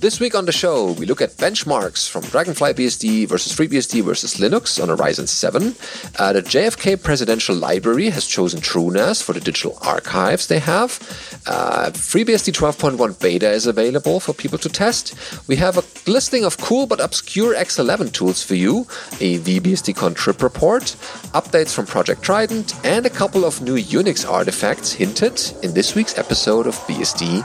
This 0.00 0.20
week 0.20 0.36
on 0.36 0.44
the 0.44 0.52
show, 0.52 0.92
we 0.92 1.06
look 1.06 1.20
at 1.20 1.30
benchmarks 1.38 2.08
from 2.08 2.22
Dragonfly 2.22 2.74
BSD 2.74 3.26
versus 3.26 3.52
FreeBSD 3.52 4.04
versus 4.04 4.36
Linux 4.36 4.80
on 4.80 4.90
a 4.90 4.96
Ryzen 4.96 5.26
7. 5.26 5.74
Uh, 6.16 6.32
the 6.32 6.40
JFK 6.40 7.02
Presidential 7.02 7.56
Library 7.56 8.08
has 8.10 8.24
chosen 8.24 8.60
TrueNAS 8.60 9.20
for 9.20 9.32
the 9.32 9.40
digital 9.40 9.76
archives 9.82 10.46
they 10.46 10.60
have. 10.60 11.00
Uh, 11.48 11.90
FreeBSD 11.90 12.52
12.1 12.52 13.20
beta 13.20 13.50
is 13.50 13.66
available 13.66 14.20
for 14.20 14.32
people 14.32 14.56
to 14.58 14.68
test. 14.68 15.16
We 15.48 15.56
have 15.56 15.76
a 15.76 16.08
listing 16.08 16.44
of 16.44 16.58
cool 16.58 16.86
but 16.86 17.00
obscure 17.00 17.56
X11 17.56 18.12
tools 18.12 18.40
for 18.40 18.54
you, 18.54 18.82
a 19.20 19.40
VBSDCon 19.40 20.14
trip 20.14 20.44
report, 20.44 20.94
updates 21.34 21.74
from 21.74 21.86
Project 21.86 22.22
Trident, 22.22 22.72
and 22.84 23.04
a 23.04 23.10
couple 23.10 23.44
of 23.44 23.60
new 23.62 23.74
Unix 23.74 24.30
artifacts 24.30 24.92
hinted 24.92 25.42
in 25.64 25.74
this 25.74 25.96
week's 25.96 26.16
episode 26.16 26.68
of 26.68 26.76
BSD 26.86 27.44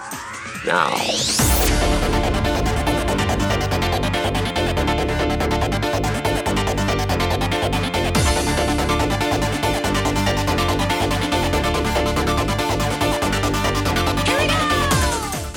Now. 0.67 2.22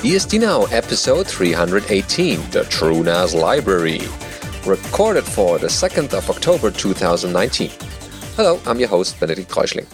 BSD 0.07 0.39
Now, 0.39 0.63
episode 0.67 1.27
318, 1.27 2.39
the 2.51 2.61
TrueNAS 2.61 3.35
Library. 3.35 3.99
Recorded 4.65 5.25
for 5.25 5.59
the 5.59 5.67
2nd 5.67 6.13
of 6.13 6.29
October 6.29 6.71
2019. 6.71 7.69
Hello, 8.37 8.57
I'm 8.65 8.79
your 8.79 8.87
host, 8.87 9.19
Benedict 9.19 9.51
Reuschling. 9.51 9.85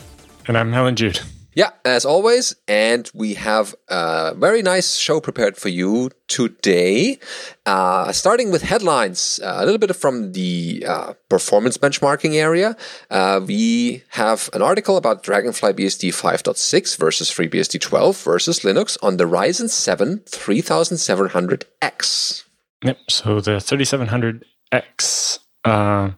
And 0.48 0.56
I'm 0.56 0.72
Allan 0.72 0.96
Jude. 0.96 1.20
Yeah, 1.56 1.70
as 1.86 2.04
always, 2.06 2.56
and 2.68 3.10
we 3.14 3.36
have 3.36 3.76
a 3.88 4.34
very 4.36 4.64
nice 4.64 4.96
show 4.96 5.22
prepared 5.22 5.56
for 5.56 5.70
you 5.70 6.10
today. 6.28 7.20
Uh, 7.66 8.12
starting 8.12 8.52
with 8.52 8.64
headlines, 8.64 9.40
uh, 9.44 9.58
a 9.60 9.66
little 9.66 9.78
bit 9.78 9.96
from 9.96 10.32
the 10.32 10.84
uh, 10.88 11.14
performance 11.30 11.78
benchmarking 11.78 12.34
area. 12.34 12.76
Uh, 13.12 13.40
we 13.46 14.02
have 14.10 14.50
an 14.54 14.64
article 14.64 14.98
about 14.98 15.22
Dragonfly 15.22 15.74
BSD 15.74 16.10
5.6 16.10 16.98
versus 16.98 17.30
FreeBSD 17.30 17.80
12 17.80 18.18
versus 18.24 18.62
Linux 18.62 18.98
on 19.04 19.18
the 19.18 19.26
Ryzen 19.26 19.70
7 19.70 20.22
3700X. 20.26 22.46
Yep. 22.84 22.98
So 23.10 23.42
the 23.42 23.52
3700X 23.52 25.38
uh, 25.66 26.10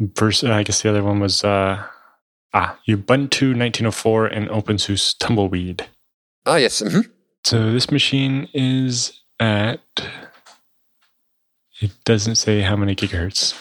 versus, 0.00 0.50
I 0.50 0.64
guess 0.64 0.82
the 0.82 0.90
other 0.90 1.04
one 1.04 1.20
was 1.20 1.44
uh, 1.44 1.86
Ah, 2.54 2.78
Ubuntu 2.88 3.56
1904 3.56 4.26
and 4.26 4.48
OpenSUSE 4.48 5.16
Tumbleweed. 5.18 5.86
Ah, 6.44 6.56
yes. 6.56 6.82
Mm-hmm. 6.82 7.00
So 7.44 7.72
this 7.72 7.90
machine 7.90 8.48
is 8.52 9.20
at. 9.40 9.80
It 11.80 11.92
doesn't 12.04 12.36
say 12.36 12.60
how 12.60 12.76
many 12.76 12.94
gigahertz. 12.94 13.54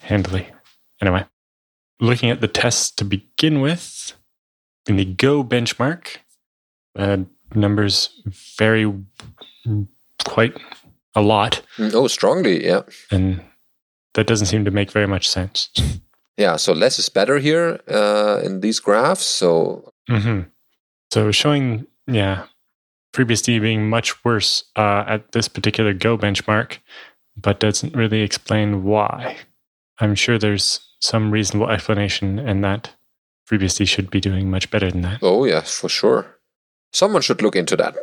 Handily. 0.00 0.48
Anyway, 1.00 1.24
looking 2.00 2.30
at 2.30 2.40
the 2.40 2.48
tests 2.48 2.90
to 2.90 3.04
begin 3.04 3.60
with, 3.60 4.12
in 4.86 4.96
the 4.96 5.04
Go 5.04 5.42
benchmark, 5.42 6.16
uh, 6.96 7.18
numbers 7.54 8.22
vary 8.58 8.92
quite 10.24 10.56
a 11.14 11.22
lot. 11.22 11.62
Mm, 11.78 11.94
oh, 11.94 12.08
strongly, 12.08 12.64
yeah. 12.64 12.82
And 13.10 13.42
that 14.14 14.26
doesn't 14.26 14.46
seem 14.46 14.64
to 14.64 14.70
make 14.70 14.90
very 14.90 15.06
much 15.06 15.28
sense. 15.28 15.70
Yeah, 16.36 16.56
so 16.56 16.72
less 16.72 16.98
is 16.98 17.08
better 17.08 17.38
here 17.38 17.80
uh, 17.88 18.40
in 18.42 18.60
these 18.60 18.80
graphs. 18.80 19.24
So, 19.24 19.92
mm-hmm. 20.10 20.48
so 21.12 21.30
showing 21.30 21.86
yeah, 22.06 22.46
FreeBSD 23.14 23.60
being 23.60 23.88
much 23.88 24.24
worse 24.24 24.64
uh, 24.76 25.04
at 25.06 25.32
this 25.32 25.48
particular 25.48 25.94
Go 25.94 26.18
benchmark, 26.18 26.78
but 27.36 27.60
doesn't 27.60 27.94
really 27.94 28.20
explain 28.20 28.82
why. 28.82 29.36
I'm 30.00 30.14
sure 30.14 30.38
there's 30.38 30.80
some 31.00 31.30
reasonable 31.30 31.70
explanation, 31.70 32.38
and 32.38 32.64
that 32.64 32.90
FreeBSD 33.48 33.86
should 33.86 34.10
be 34.10 34.20
doing 34.20 34.50
much 34.50 34.70
better 34.70 34.90
than 34.90 35.02
that. 35.02 35.20
Oh 35.22 35.44
yes, 35.44 35.78
for 35.78 35.88
sure. 35.88 36.38
Someone 36.92 37.22
should 37.22 37.42
look 37.42 37.56
into 37.56 37.76
that. 37.76 37.94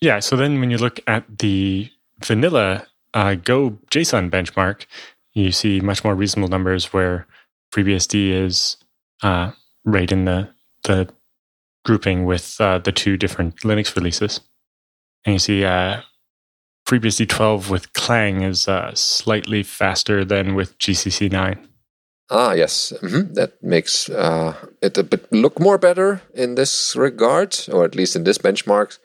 Yeah. 0.00 0.20
So 0.20 0.36
then, 0.36 0.60
when 0.60 0.70
you 0.70 0.78
look 0.78 1.00
at 1.06 1.38
the 1.38 1.90
vanilla 2.22 2.86
uh, 3.14 3.34
Go 3.34 3.78
JSON 3.90 4.30
benchmark, 4.30 4.86
you 5.32 5.52
see 5.52 5.80
much 5.80 6.04
more 6.04 6.14
reasonable 6.14 6.48
numbers 6.48 6.92
where 6.92 7.26
FreeBSD 7.72 8.30
is 8.30 8.76
uh, 9.22 9.52
right 9.84 10.10
in 10.10 10.24
the 10.24 10.48
the 10.84 11.08
grouping 11.84 12.24
with 12.24 12.60
uh, 12.60 12.78
the 12.78 12.92
two 12.92 13.16
different 13.16 13.56
Linux 13.60 13.94
releases. 13.96 14.40
And 15.24 15.34
you 15.34 15.38
see 15.38 15.64
uh, 15.64 16.00
FreeBSD 16.88 17.28
12 17.28 17.70
with 17.70 17.92
Clang 17.92 18.42
is 18.42 18.68
uh, 18.68 18.94
slightly 18.94 19.62
faster 19.62 20.24
than 20.24 20.54
with 20.54 20.78
GCC 20.78 21.30
9. 21.30 21.68
Ah, 22.30 22.52
yes. 22.52 22.92
Mm-hmm. 23.02 23.34
That 23.34 23.62
makes 23.62 24.08
uh, 24.08 24.54
it 24.80 24.96
a 24.96 25.02
bit 25.02 25.30
look 25.32 25.58
more 25.58 25.78
better 25.78 26.22
in 26.32 26.54
this 26.54 26.94
regard, 26.96 27.58
or 27.72 27.84
at 27.84 27.94
least 27.94 28.14
in 28.14 28.24
this 28.24 28.38
benchmark. 28.38 28.98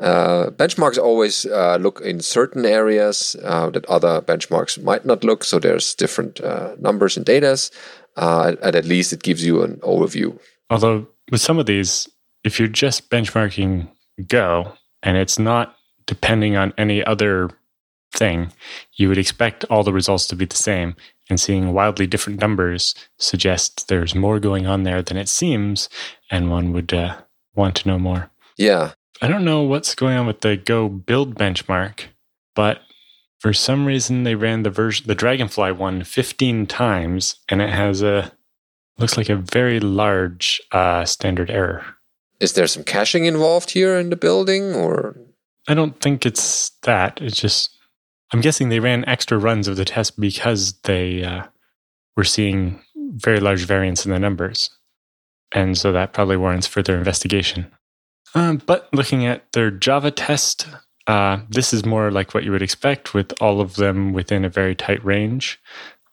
Uh, 0.00 0.50
benchmarks 0.50 0.98
always 0.98 1.46
uh, 1.46 1.76
look 1.76 2.00
in 2.00 2.20
certain 2.20 2.66
areas 2.66 3.36
uh, 3.44 3.70
that 3.70 3.86
other 3.86 4.20
benchmarks 4.20 4.82
might 4.82 5.04
not 5.04 5.22
look. 5.22 5.44
So 5.44 5.58
there's 5.58 5.94
different 5.94 6.40
uh, 6.40 6.74
numbers 6.78 7.16
and 7.16 7.24
data, 7.24 7.56
uh, 8.16 8.56
and 8.62 8.74
at 8.74 8.84
least 8.84 9.12
it 9.12 9.22
gives 9.22 9.44
you 9.44 9.62
an 9.62 9.76
overview. 9.76 10.38
Although 10.70 11.06
with 11.30 11.40
some 11.40 11.58
of 11.58 11.66
these, 11.66 12.08
if 12.44 12.58
you're 12.58 12.68
just 12.68 13.10
benchmarking 13.10 13.88
Go 14.28 14.74
and 15.02 15.16
it's 15.16 15.38
not 15.38 15.76
depending 16.06 16.56
on 16.56 16.74
any 16.76 17.04
other 17.04 17.50
thing, 18.12 18.52
you 18.94 19.08
would 19.08 19.18
expect 19.18 19.64
all 19.70 19.82
the 19.82 19.92
results 19.92 20.26
to 20.28 20.36
be 20.36 20.44
the 20.44 20.56
same. 20.56 20.94
And 21.30 21.40
seeing 21.40 21.72
wildly 21.72 22.06
different 22.06 22.40
numbers 22.40 22.94
suggests 23.18 23.84
there's 23.84 24.14
more 24.14 24.38
going 24.38 24.66
on 24.66 24.82
there 24.82 25.02
than 25.02 25.16
it 25.16 25.28
seems, 25.28 25.88
and 26.30 26.50
one 26.50 26.72
would 26.72 26.92
uh, 26.92 27.16
want 27.54 27.76
to 27.76 27.88
know 27.88 27.98
more. 27.98 28.30
Yeah, 28.58 28.92
I 29.22 29.28
don't 29.28 29.44
know 29.44 29.62
what's 29.62 29.94
going 29.94 30.16
on 30.16 30.26
with 30.26 30.40
the 30.40 30.56
Go 30.56 30.88
build 30.88 31.36
benchmark, 31.36 32.06
but 32.56 32.80
for 33.38 33.52
some 33.52 33.86
reason 33.86 34.24
they 34.24 34.34
ran 34.34 34.64
the 34.64 34.70
version 34.70 35.06
the 35.06 35.14
Dragonfly 35.14 35.70
one 35.70 36.02
15 36.02 36.66
times 36.66 37.36
and 37.48 37.62
it 37.62 37.70
has 37.70 38.02
a 38.02 38.32
looks 38.98 39.16
like 39.16 39.28
a 39.28 39.36
very 39.36 39.78
large 39.78 40.60
uh, 40.72 41.04
standard 41.04 41.52
error. 41.52 41.84
Is 42.40 42.54
there 42.54 42.66
some 42.66 42.82
caching 42.82 43.24
involved 43.26 43.70
here 43.70 43.96
in 43.96 44.10
the 44.10 44.16
building 44.16 44.74
or 44.74 45.16
I 45.68 45.74
don't 45.74 46.00
think 46.00 46.26
it's 46.26 46.70
that. 46.82 47.22
It's 47.22 47.40
just 47.40 47.70
I'm 48.32 48.40
guessing 48.40 48.70
they 48.70 48.80
ran 48.80 49.04
extra 49.04 49.38
runs 49.38 49.68
of 49.68 49.76
the 49.76 49.84
test 49.84 50.18
because 50.18 50.72
they 50.82 51.22
uh, 51.22 51.44
were 52.16 52.24
seeing 52.24 52.82
very 52.96 53.38
large 53.38 53.66
variance 53.66 54.04
in 54.04 54.10
the 54.10 54.18
numbers. 54.18 54.70
And 55.52 55.78
so 55.78 55.92
that 55.92 56.12
probably 56.12 56.36
warrants 56.36 56.66
further 56.66 56.98
investigation. 56.98 57.70
Um, 58.34 58.62
but 58.64 58.88
looking 58.92 59.26
at 59.26 59.50
their 59.52 59.70
Java 59.70 60.10
test, 60.10 60.66
uh, 61.06 61.40
this 61.48 61.72
is 61.72 61.84
more 61.84 62.10
like 62.10 62.34
what 62.34 62.44
you 62.44 62.52
would 62.52 62.62
expect 62.62 63.14
with 63.14 63.32
all 63.40 63.60
of 63.60 63.76
them 63.76 64.12
within 64.12 64.44
a 64.44 64.48
very 64.48 64.74
tight 64.74 65.04
range. 65.04 65.60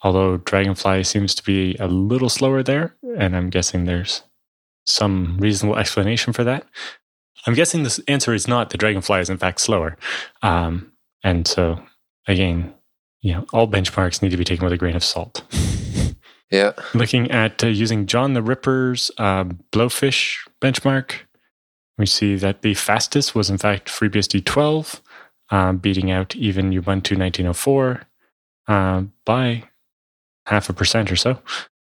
Although 0.02 0.38
Dragonfly 0.38 1.04
seems 1.04 1.36
to 1.36 1.44
be 1.44 1.76
a 1.80 1.88
little 1.88 2.30
slower 2.30 2.64
there, 2.64 2.96
and 3.18 3.36
I'm 3.36 3.50
guessing 3.50 3.86
there's 3.86 4.24
some 4.86 5.38
reasonable 5.38 5.78
explanation 5.78 6.34
for 6.34 6.44
that. 6.46 6.66
I'm 7.46 7.54
guessing 7.54 7.84
the 7.84 8.04
answer 8.08 8.34
is 8.34 8.48
not 8.48 8.70
the 8.70 8.78
Dragonfly 8.78 9.20
is 9.20 9.30
in 9.30 9.38
fact 9.38 9.62
slower. 9.62 9.98
Um, 10.42 10.92
and 11.24 11.48
so, 11.48 11.82
again, 12.28 12.74
you 13.22 13.34
know, 13.34 13.46
all 13.54 13.68
benchmarks 13.68 14.22
need 14.22 14.32
to 14.32 14.38
be 14.38 14.46
taken 14.46 14.64
with 14.64 14.74
a 14.74 14.78
grain 14.78 14.96
of 14.96 15.04
salt. 15.04 15.44
yeah. 16.52 16.72
Looking 16.94 17.30
at 17.32 17.64
uh, 17.64 17.68
using 17.68 18.06
John 18.06 18.34
the 18.34 18.42
Ripper's 18.42 19.12
uh, 19.18 19.46
Blowfish 19.72 20.48
benchmark, 20.62 21.12
we 22.00 22.06
see 22.06 22.36
that 22.38 22.62
the 22.64 22.74
fastest 22.74 23.36
was 23.36 23.50
in 23.50 23.58
fact 23.58 23.90
FreeBSD 23.90 24.46
12, 24.46 25.02
uh, 25.52 25.74
beating 25.74 26.10
out 26.10 26.36
even 26.36 26.72
Ubuntu 26.72 27.18
1904 27.18 28.02
uh, 28.68 29.04
by 29.26 29.64
half 30.46 30.70
a 30.70 30.74
percent 30.74 31.12
or 31.12 31.16
so. 31.16 31.40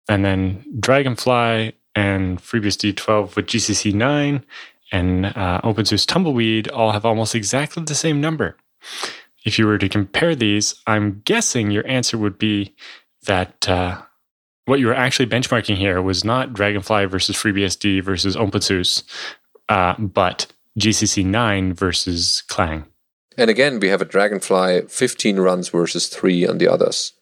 And 0.09 0.25
then 0.25 0.65
Dragonfly 0.79 1.73
and 1.95 2.41
FreeBSD 2.41 2.97
12 2.97 3.35
with 3.35 3.45
GCC 3.45 3.93
9 3.93 4.43
and 4.91 5.25
uh, 5.27 5.61
OpenSUSE 5.63 6.07
Tumbleweed 6.07 6.67
all 6.69 6.91
have 6.91 7.05
almost 7.05 7.35
exactly 7.35 7.83
the 7.83 7.95
same 7.95 8.19
number. 8.19 8.57
If 9.45 9.59
you 9.59 9.67
were 9.67 9.77
to 9.77 9.87
compare 9.87 10.35
these, 10.35 10.75
I'm 10.87 11.21
guessing 11.25 11.71
your 11.71 11.87
answer 11.87 12.17
would 12.17 12.37
be 12.37 12.73
that 13.25 13.69
uh, 13.69 14.01
what 14.65 14.79
you 14.79 14.87
were 14.87 14.95
actually 14.95 15.27
benchmarking 15.27 15.77
here 15.77 16.01
was 16.01 16.23
not 16.23 16.53
Dragonfly 16.53 17.05
versus 17.05 17.35
FreeBSD 17.35 18.03
versus 18.03 18.35
OpenSUSE, 18.35 19.03
uh, 19.69 19.95
but 19.97 20.47
GCC 20.79 21.25
9 21.25 21.73
versus 21.73 22.43
Clang. 22.47 22.85
And 23.37 23.49
again, 23.49 23.79
we 23.79 23.87
have 23.87 24.01
a 24.01 24.05
Dragonfly 24.05 24.81
15 24.89 25.39
runs 25.39 25.69
versus 25.69 26.09
3 26.09 26.47
on 26.47 26.57
the 26.57 26.67
others. 26.67 27.13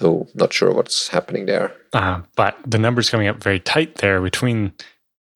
So, 0.00 0.28
not 0.34 0.52
sure 0.52 0.72
what's 0.72 1.08
happening 1.08 1.46
there. 1.46 1.72
Uh, 1.92 2.22
but 2.36 2.58
the 2.66 2.78
numbers 2.78 3.10
coming 3.10 3.28
up 3.28 3.42
very 3.42 3.60
tight 3.60 3.96
there 3.96 4.20
between 4.20 4.72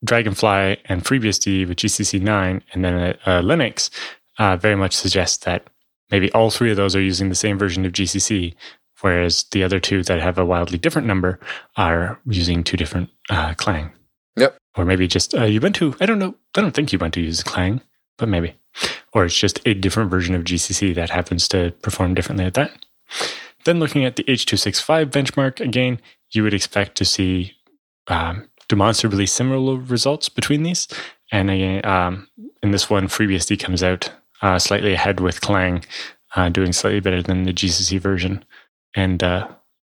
Dragonfly 0.04 0.78
and 0.84 1.04
FreeBSD 1.04 1.66
with 1.66 1.78
GCC 1.78 2.20
9 2.20 2.62
and 2.72 2.84
then 2.84 2.94
uh, 2.94 3.40
Linux 3.40 3.90
uh, 4.38 4.56
very 4.56 4.76
much 4.76 4.94
suggests 4.94 5.44
that 5.44 5.68
maybe 6.10 6.30
all 6.32 6.50
three 6.50 6.70
of 6.70 6.76
those 6.76 6.94
are 6.94 7.02
using 7.02 7.28
the 7.28 7.34
same 7.34 7.58
version 7.58 7.84
of 7.84 7.92
GCC, 7.92 8.54
whereas 9.00 9.44
the 9.50 9.62
other 9.62 9.80
two 9.80 10.02
that 10.04 10.20
have 10.20 10.38
a 10.38 10.44
wildly 10.44 10.78
different 10.78 11.06
number 11.06 11.38
are 11.76 12.20
using 12.26 12.62
two 12.62 12.76
different 12.76 13.10
uh, 13.30 13.54
Clang. 13.54 13.92
Or 14.78 14.84
maybe 14.84 15.08
just 15.08 15.34
uh, 15.34 15.40
Ubuntu. 15.40 15.96
I 16.00 16.06
don't 16.06 16.20
know. 16.20 16.36
I 16.56 16.60
don't 16.60 16.72
think 16.72 16.90
Ubuntu 16.90 17.16
uses 17.16 17.42
Clang, 17.42 17.80
but 18.16 18.28
maybe. 18.28 18.54
Or 19.12 19.24
it's 19.24 19.36
just 19.36 19.60
a 19.66 19.74
different 19.74 20.08
version 20.08 20.36
of 20.36 20.44
GCC 20.44 20.94
that 20.94 21.10
happens 21.10 21.48
to 21.48 21.72
perform 21.82 22.14
differently 22.14 22.44
at 22.44 22.54
that. 22.54 22.86
Then 23.64 23.80
looking 23.80 24.04
at 24.04 24.14
the 24.14 24.22
H265 24.24 25.06
benchmark, 25.06 25.60
again, 25.60 26.00
you 26.30 26.44
would 26.44 26.54
expect 26.54 26.96
to 26.96 27.04
see 27.04 27.54
um, 28.06 28.48
demonstrably 28.68 29.26
similar 29.26 29.76
results 29.76 30.28
between 30.28 30.62
these. 30.62 30.86
And 31.32 31.50
again, 31.50 31.84
um, 31.84 32.28
in 32.62 32.70
this 32.70 32.88
one, 32.88 33.08
FreeBSD 33.08 33.58
comes 33.58 33.82
out 33.82 34.12
uh, 34.42 34.60
slightly 34.60 34.92
ahead 34.92 35.18
with 35.18 35.40
Clang, 35.40 35.84
uh, 36.36 36.50
doing 36.50 36.72
slightly 36.72 37.00
better 37.00 37.20
than 37.20 37.42
the 37.42 37.52
GCC 37.52 37.98
version. 37.98 38.44
And 38.94 39.24
uh, 39.24 39.48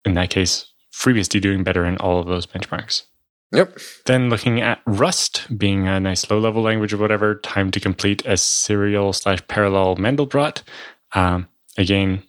in 0.05 0.13
that 0.13 0.29
case, 0.29 0.71
FreeBSD 0.93 1.41
doing 1.41 1.63
better 1.63 1.85
in 1.85 1.97
all 1.97 2.19
of 2.19 2.27
those 2.27 2.45
benchmarks. 2.45 3.03
Yep. 3.51 3.79
Then 4.05 4.29
looking 4.29 4.61
at 4.61 4.81
Rust 4.85 5.47
being 5.57 5.87
a 5.87 5.99
nice 5.99 6.29
low 6.29 6.39
level 6.39 6.61
language 6.61 6.93
or 6.93 6.97
whatever, 6.97 7.35
time 7.35 7.71
to 7.71 7.79
complete 7.79 8.25
a 8.25 8.37
serial 8.37 9.11
slash 9.13 9.39
parallel 9.47 9.95
Mandelbrot. 9.95 10.61
Um, 11.13 11.47
again, 11.77 12.23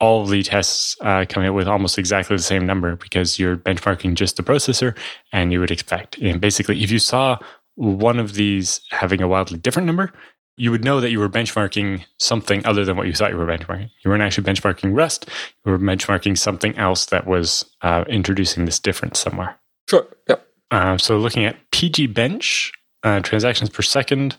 all 0.00 0.22
of 0.22 0.30
the 0.30 0.42
tests 0.42 0.96
uh, 1.00 1.24
coming 1.28 1.48
out 1.48 1.54
with 1.54 1.68
almost 1.68 1.98
exactly 1.98 2.36
the 2.36 2.42
same 2.42 2.66
number 2.66 2.96
because 2.96 3.38
you're 3.38 3.56
benchmarking 3.56 4.14
just 4.14 4.36
the 4.36 4.42
processor 4.42 4.96
and 5.32 5.52
you 5.52 5.60
would 5.60 5.70
expect. 5.70 6.18
And 6.18 6.40
basically, 6.40 6.82
if 6.82 6.90
you 6.90 6.98
saw 6.98 7.38
one 7.74 8.18
of 8.18 8.34
these 8.34 8.80
having 8.90 9.22
a 9.22 9.28
wildly 9.28 9.58
different 9.58 9.86
number, 9.86 10.12
you 10.56 10.70
would 10.70 10.84
know 10.84 11.00
that 11.00 11.10
you 11.10 11.18
were 11.18 11.28
benchmarking 11.28 12.04
something 12.18 12.64
other 12.66 12.84
than 12.84 12.96
what 12.96 13.06
you 13.06 13.14
thought 13.14 13.30
you 13.30 13.38
were 13.38 13.46
benchmarking. 13.46 13.90
You 14.04 14.10
weren't 14.10 14.22
actually 14.22 14.44
benchmarking 14.44 14.94
Rust, 14.94 15.28
you 15.64 15.72
were 15.72 15.78
benchmarking 15.78 16.36
something 16.36 16.76
else 16.76 17.06
that 17.06 17.26
was 17.26 17.64
uh, 17.80 18.04
introducing 18.08 18.66
this 18.66 18.78
difference 18.78 19.18
somewhere. 19.18 19.58
Sure. 19.88 20.06
Yep. 20.28 20.46
Uh, 20.70 20.96
so 20.98 21.18
looking 21.18 21.44
at 21.44 21.56
PG 21.72 22.08
Bench, 22.08 22.72
uh, 23.02 23.20
transactions 23.20 23.70
per 23.70 23.82
second, 23.82 24.36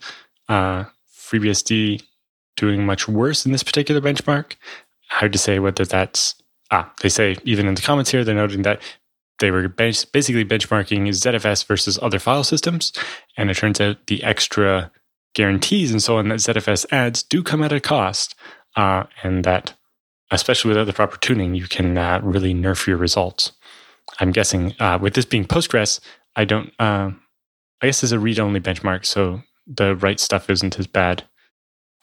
uh, 0.47 0.85
FreeBSD 1.13 2.03
doing 2.57 2.85
much 2.85 3.07
worse 3.07 3.45
in 3.45 3.51
this 3.51 3.63
particular 3.63 4.01
benchmark. 4.01 4.55
Hard 5.09 5.33
to 5.33 5.39
say 5.39 5.59
whether 5.59 5.85
that's, 5.85 6.35
ah, 6.69 6.91
they 7.01 7.09
say 7.09 7.37
even 7.43 7.67
in 7.67 7.75
the 7.75 7.81
comments 7.81 8.11
here, 8.11 8.23
they're 8.23 8.35
noting 8.35 8.61
that 8.63 8.81
they 9.39 9.51
were 9.51 9.67
bench, 9.67 10.09
basically 10.11 10.45
benchmarking 10.45 11.07
ZFS 11.09 11.65
versus 11.65 11.99
other 12.01 12.19
file 12.19 12.43
systems. 12.43 12.93
And 13.35 13.49
it 13.49 13.57
turns 13.57 13.81
out 13.81 14.07
the 14.07 14.23
extra 14.23 14.91
guarantees 15.33 15.91
and 15.91 16.03
so 16.03 16.17
on 16.17 16.29
that 16.29 16.39
ZFS 16.39 16.85
adds 16.91 17.23
do 17.23 17.41
come 17.41 17.63
at 17.63 17.71
a 17.71 17.79
cost. 17.79 18.35
Uh, 18.75 19.03
and 19.23 19.43
that, 19.43 19.73
especially 20.29 20.69
without 20.69 20.85
the 20.85 20.93
proper 20.93 21.17
tuning, 21.17 21.55
you 21.55 21.67
can 21.67 21.97
uh, 21.97 22.21
really 22.23 22.53
nerf 22.53 22.87
your 22.87 22.97
results. 22.97 23.51
I'm 24.19 24.31
guessing 24.31 24.75
uh, 24.79 24.99
with 25.01 25.13
this 25.13 25.25
being 25.25 25.45
Postgres, 25.45 25.99
I 26.35 26.45
don't. 26.45 26.71
Uh, 26.79 27.11
I 27.81 27.87
guess 27.87 28.03
it's 28.03 28.11
a 28.11 28.19
read-only 28.19 28.59
benchmark, 28.59 29.05
so 29.05 29.41
the 29.65 29.95
write 29.95 30.19
stuff 30.19 30.49
isn't 30.49 30.79
as 30.79 30.87
bad. 30.87 31.23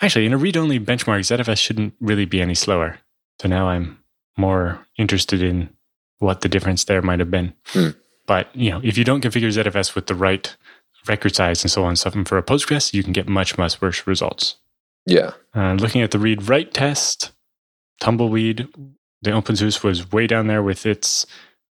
Actually, 0.00 0.26
in 0.26 0.32
a 0.32 0.38
read-only 0.38 0.78
benchmark, 0.78 1.20
ZFS 1.20 1.58
shouldn't 1.58 1.94
really 2.00 2.24
be 2.24 2.40
any 2.40 2.54
slower. 2.54 2.98
So 3.40 3.48
now 3.48 3.68
I'm 3.68 3.98
more 4.36 4.86
interested 4.96 5.42
in 5.42 5.70
what 6.18 6.40
the 6.40 6.48
difference 6.48 6.84
there 6.84 7.02
might 7.02 7.20
have 7.20 7.30
been. 7.30 7.54
Hmm. 7.68 7.90
But 8.26 8.54
you 8.54 8.70
know, 8.70 8.80
if 8.82 8.98
you 8.98 9.04
don't 9.04 9.22
configure 9.22 9.52
ZFS 9.52 9.94
with 9.94 10.06
the 10.06 10.14
right 10.14 10.54
record 11.06 11.34
size 11.34 11.62
and 11.62 11.70
so 11.70 11.84
on, 11.84 11.96
stuff, 11.96 12.14
and 12.14 12.28
for 12.28 12.38
a 12.38 12.42
Postgres, 12.42 12.92
you 12.92 13.02
can 13.02 13.12
get 13.12 13.28
much 13.28 13.56
much 13.56 13.80
worse 13.80 14.06
results. 14.06 14.56
Yeah. 15.06 15.32
Uh, 15.54 15.72
looking 15.74 16.02
at 16.02 16.10
the 16.10 16.18
read-write 16.18 16.74
test, 16.74 17.32
Tumbleweed, 18.00 18.68
the 19.22 19.30
OpenSUSE 19.30 19.82
was 19.82 20.12
way 20.12 20.26
down 20.26 20.48
there 20.48 20.62
with 20.62 20.84
its 20.84 21.26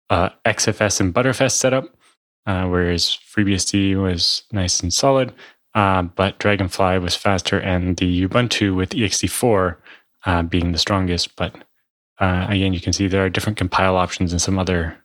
uh, 0.09 0.31
XFS 0.45 1.01
and 1.01 1.13
Btrfs 1.13 1.53
setup 1.53 1.97
uh, 2.47 2.67
whereas 2.67 3.19
FreeBSD 3.35 4.01
was 4.01 4.45
nice 4.53 4.81
and 4.81 4.93
solid. 4.93 5.33
Uh, 5.75 6.03
but 6.03 6.39
Dragonfly 6.39 6.99
was 6.99 7.17
faster, 7.17 7.59
and 7.59 7.97
the 7.97 8.29
Ubuntu 8.29 8.77
with 8.77 8.91
ext4 8.91 9.77
uh, 10.25 10.43
being 10.43 10.73
the 10.73 10.79
strongest. 10.79 11.35
But 11.37 11.57
uh, 12.21 12.47
again, 12.49 12.73
you 12.73 12.81
can 12.81 12.93
see 12.93 13.09
there 13.09 13.25
are 13.25 13.31
different 13.31 13.59
compile 13.59 13.97
options 13.97 14.33
and 14.33 14.41
some 14.41 14.59
other 14.59 14.97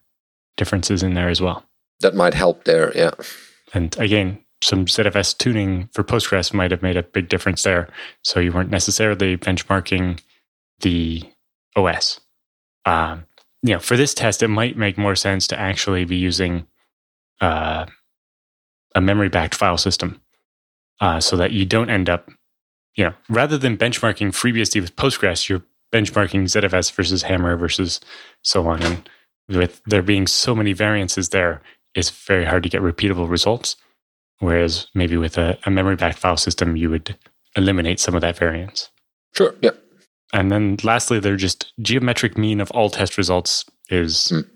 differences 0.58 1.02
in 1.02 1.16
there 1.16 1.30
as 1.30 1.42
well. 1.42 1.66
That 2.02 2.16
might 2.16 2.36
help 2.36 2.66
there, 2.66 2.96
yeah. 2.96 3.12
And 3.74 3.98
again, 3.98 4.44
some 4.62 4.86
ZFS 4.86 5.38
tuning 5.38 5.90
for 5.94 6.04
Postgres 6.04 6.54
might 6.54 6.72
have 6.72 6.84
made 6.84 6.98
a 6.98 7.04
big 7.04 7.30
difference 7.30 7.64
there. 7.64 7.90
So 8.24 8.40
you 8.40 8.52
weren't 8.52 8.70
necessarily 8.70 9.38
benchmarking 9.38 10.20
the 10.82 11.24
OS. 11.76 12.20
Um, 12.86 13.26
you 13.64 13.74
know, 13.74 13.80
for 13.80 13.98
this 13.98 14.14
test, 14.14 14.44
it 14.44 14.48
might 14.48 14.78
make 14.78 14.98
more 14.98 15.16
sense 15.16 15.48
to 15.48 15.60
actually 15.60 16.06
be 16.06 16.16
using 16.16 16.68
uh, 17.42 17.86
a 18.96 19.02
memory 19.02 19.30
backed 19.30 19.56
file 19.56 19.78
system 19.78 20.22
uh, 21.00 21.20
so 21.20 21.38
that 21.38 21.52
you 21.52 21.66
don't 21.66 21.90
end 21.90 22.10
up, 22.10 22.30
you 22.96 23.04
know, 23.04 23.14
rather 23.30 23.58
than 23.58 23.78
benchmarking 23.78 24.30
FreeBSD 24.30 24.82
with 24.82 24.96
Postgres, 24.96 25.48
you're 25.48 25.64
benchmarking 25.92 26.44
ZFS 26.44 26.92
versus 26.92 27.24
Hammer 27.24 27.58
versus 27.58 28.00
so 28.42 28.68
on. 28.68 28.82
And 28.84 29.10
with 29.48 29.82
there 29.86 30.04
being 30.04 30.28
so 30.28 30.54
many 30.56 30.74
variances 30.74 31.30
there, 31.30 31.62
it's 31.96 32.10
very 32.10 32.46
hard 32.46 32.64
to 32.64 32.70
get 32.70 32.82
repeatable 32.82 33.30
results. 33.30 33.76
Whereas 34.40 34.88
maybe 34.94 35.18
with 35.18 35.38
a, 35.38 35.58
a 35.66 35.72
memory 35.72 35.96
backed 35.96 36.20
file 36.20 36.38
system, 36.38 36.76
you 36.76 36.90
would 36.90 37.18
eliminate 37.56 38.00
some 38.00 38.16
of 38.16 38.22
that 38.22 38.38
variance. 38.38 38.90
Sure. 39.34 39.56
Yeah. 39.62 39.72
And 40.32 40.52
then 40.52 40.78
lastly, 40.84 41.20
they're 41.20 41.36
just 41.36 41.74
geometric 41.82 42.38
mean 42.38 42.62
of 42.62 42.72
all 42.72 42.90
test 42.90 43.18
results 43.18 43.66
is 43.90 44.32
mm. 44.32 44.48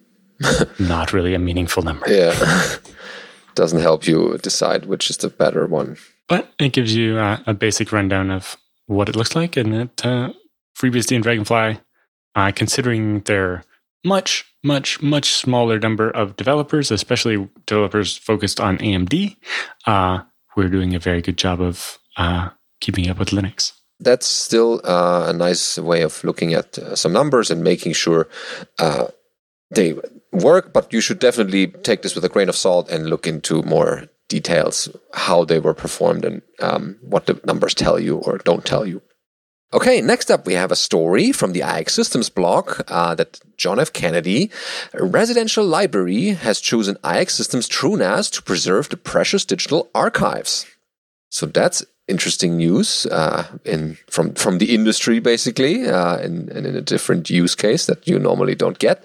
not 0.80 1.14
really 1.14 1.34
a 1.34 1.40
meaningful 1.40 1.84
number. 1.84 2.06
Yeah. 2.08 2.78
Doesn't 3.56 3.82
help 3.82 4.08
you 4.08 4.38
decide 4.40 4.86
which 4.86 5.10
is 5.10 5.18
the 5.18 5.30
better 5.30 5.68
one. 5.68 5.98
But 6.28 6.52
it 6.60 6.74
gives 6.74 6.96
you 6.96 7.18
uh, 7.18 7.40
a 7.46 7.54
basic 7.54 7.92
rundown 7.92 8.32
of 8.32 8.58
what 8.88 9.10
it 9.10 9.16
looks 9.16 9.36
like. 9.36 9.58
And 9.58 9.74
that 9.74 10.06
uh, 10.06 10.34
FreeBSD 10.78 11.16
and 11.16 11.24
Dragonfly, 11.24 11.80
uh, 12.36 12.52
considering 12.56 13.22
their 13.22 13.64
much, 14.04 14.46
much, 14.64 15.02
much 15.02 15.34
smaller 15.34 15.80
number 15.80 16.10
of 16.10 16.36
developers, 16.36 16.90
especially 16.90 17.48
developers 17.66 18.18
focused 18.18 18.60
on 18.60 18.78
AMD, 18.80 19.36
uh, 19.86 20.22
we're 20.56 20.70
doing 20.70 20.96
a 20.96 21.00
very 21.00 21.22
good 21.22 21.38
job 21.38 21.62
of 21.62 22.00
uh, 22.18 22.50
keeping 22.82 23.10
up 23.10 23.20
with 23.20 23.30
Linux 23.30 23.74
that's 24.04 24.28
still 24.28 24.82
uh, 24.84 25.26
a 25.30 25.34
nice 25.34 25.78
way 25.78 26.02
of 26.02 26.24
looking 26.24 26.54
at 26.54 26.78
uh, 26.78 26.96
some 26.96 27.14
numbers 27.14 27.50
and 27.50 27.64
making 27.64 27.94
sure 27.94 28.28
uh, 28.80 29.08
they 29.72 29.96
work, 30.34 30.74
but 30.74 30.92
you 30.92 31.02
should 31.02 31.20
definitely 31.20 31.68
take 31.68 32.02
this 32.02 32.16
with 32.16 32.26
a 32.26 32.30
grain 32.30 32.50
of 32.50 32.56
salt 32.56 32.90
and 32.90 33.08
look 33.08 33.28
into 33.28 33.64
more 33.64 34.10
details 34.28 34.90
how 35.14 35.46
they 35.46 35.60
were 35.60 35.74
performed 35.74 36.26
and 36.26 36.42
um, 36.60 36.98
what 37.02 37.26
the 37.26 37.40
numbers 37.46 37.74
tell 37.74 38.00
you 38.00 38.18
or 38.18 38.38
don't 38.40 38.66
tell 38.66 38.86
you. 38.86 39.02
Okay, 39.74 40.02
next 40.02 40.30
up 40.30 40.46
we 40.46 40.54
have 40.54 40.72
a 40.72 40.76
story 40.76 41.32
from 41.32 41.54
the 41.54 41.62
IX 41.62 41.92
Systems 41.92 42.30
blog 42.30 42.82
uh, 42.88 43.16
that 43.16 43.40
John 43.58 43.80
F. 43.80 43.92
Kennedy 43.92 44.52
Presidential 44.92 45.66
Library 45.66 46.30
has 46.30 46.60
chosen 46.60 46.98
IX 47.04 47.34
Systems 47.34 47.68
TrueNAS 47.68 48.32
to 48.34 48.44
preserve 48.44 48.90
the 48.90 48.98
precious 48.98 49.46
digital 49.46 49.90
archives. 49.96 50.68
So 51.30 51.48
that's 51.48 51.84
interesting 52.08 52.58
news 52.58 53.08
uh, 53.08 53.48
in 53.66 53.98
from 54.12 54.36
from 54.36 54.60
the 54.60 54.76
industry, 54.76 55.20
basically, 55.20 55.88
uh, 55.88 56.18
in, 56.18 56.50
in 56.50 56.66
a 56.66 56.82
different 56.82 57.30
use 57.30 57.56
case 57.56 57.88
that 57.88 58.08
you 58.08 58.20
normally 58.20 58.56
don't 58.56 58.78
get. 58.78 59.04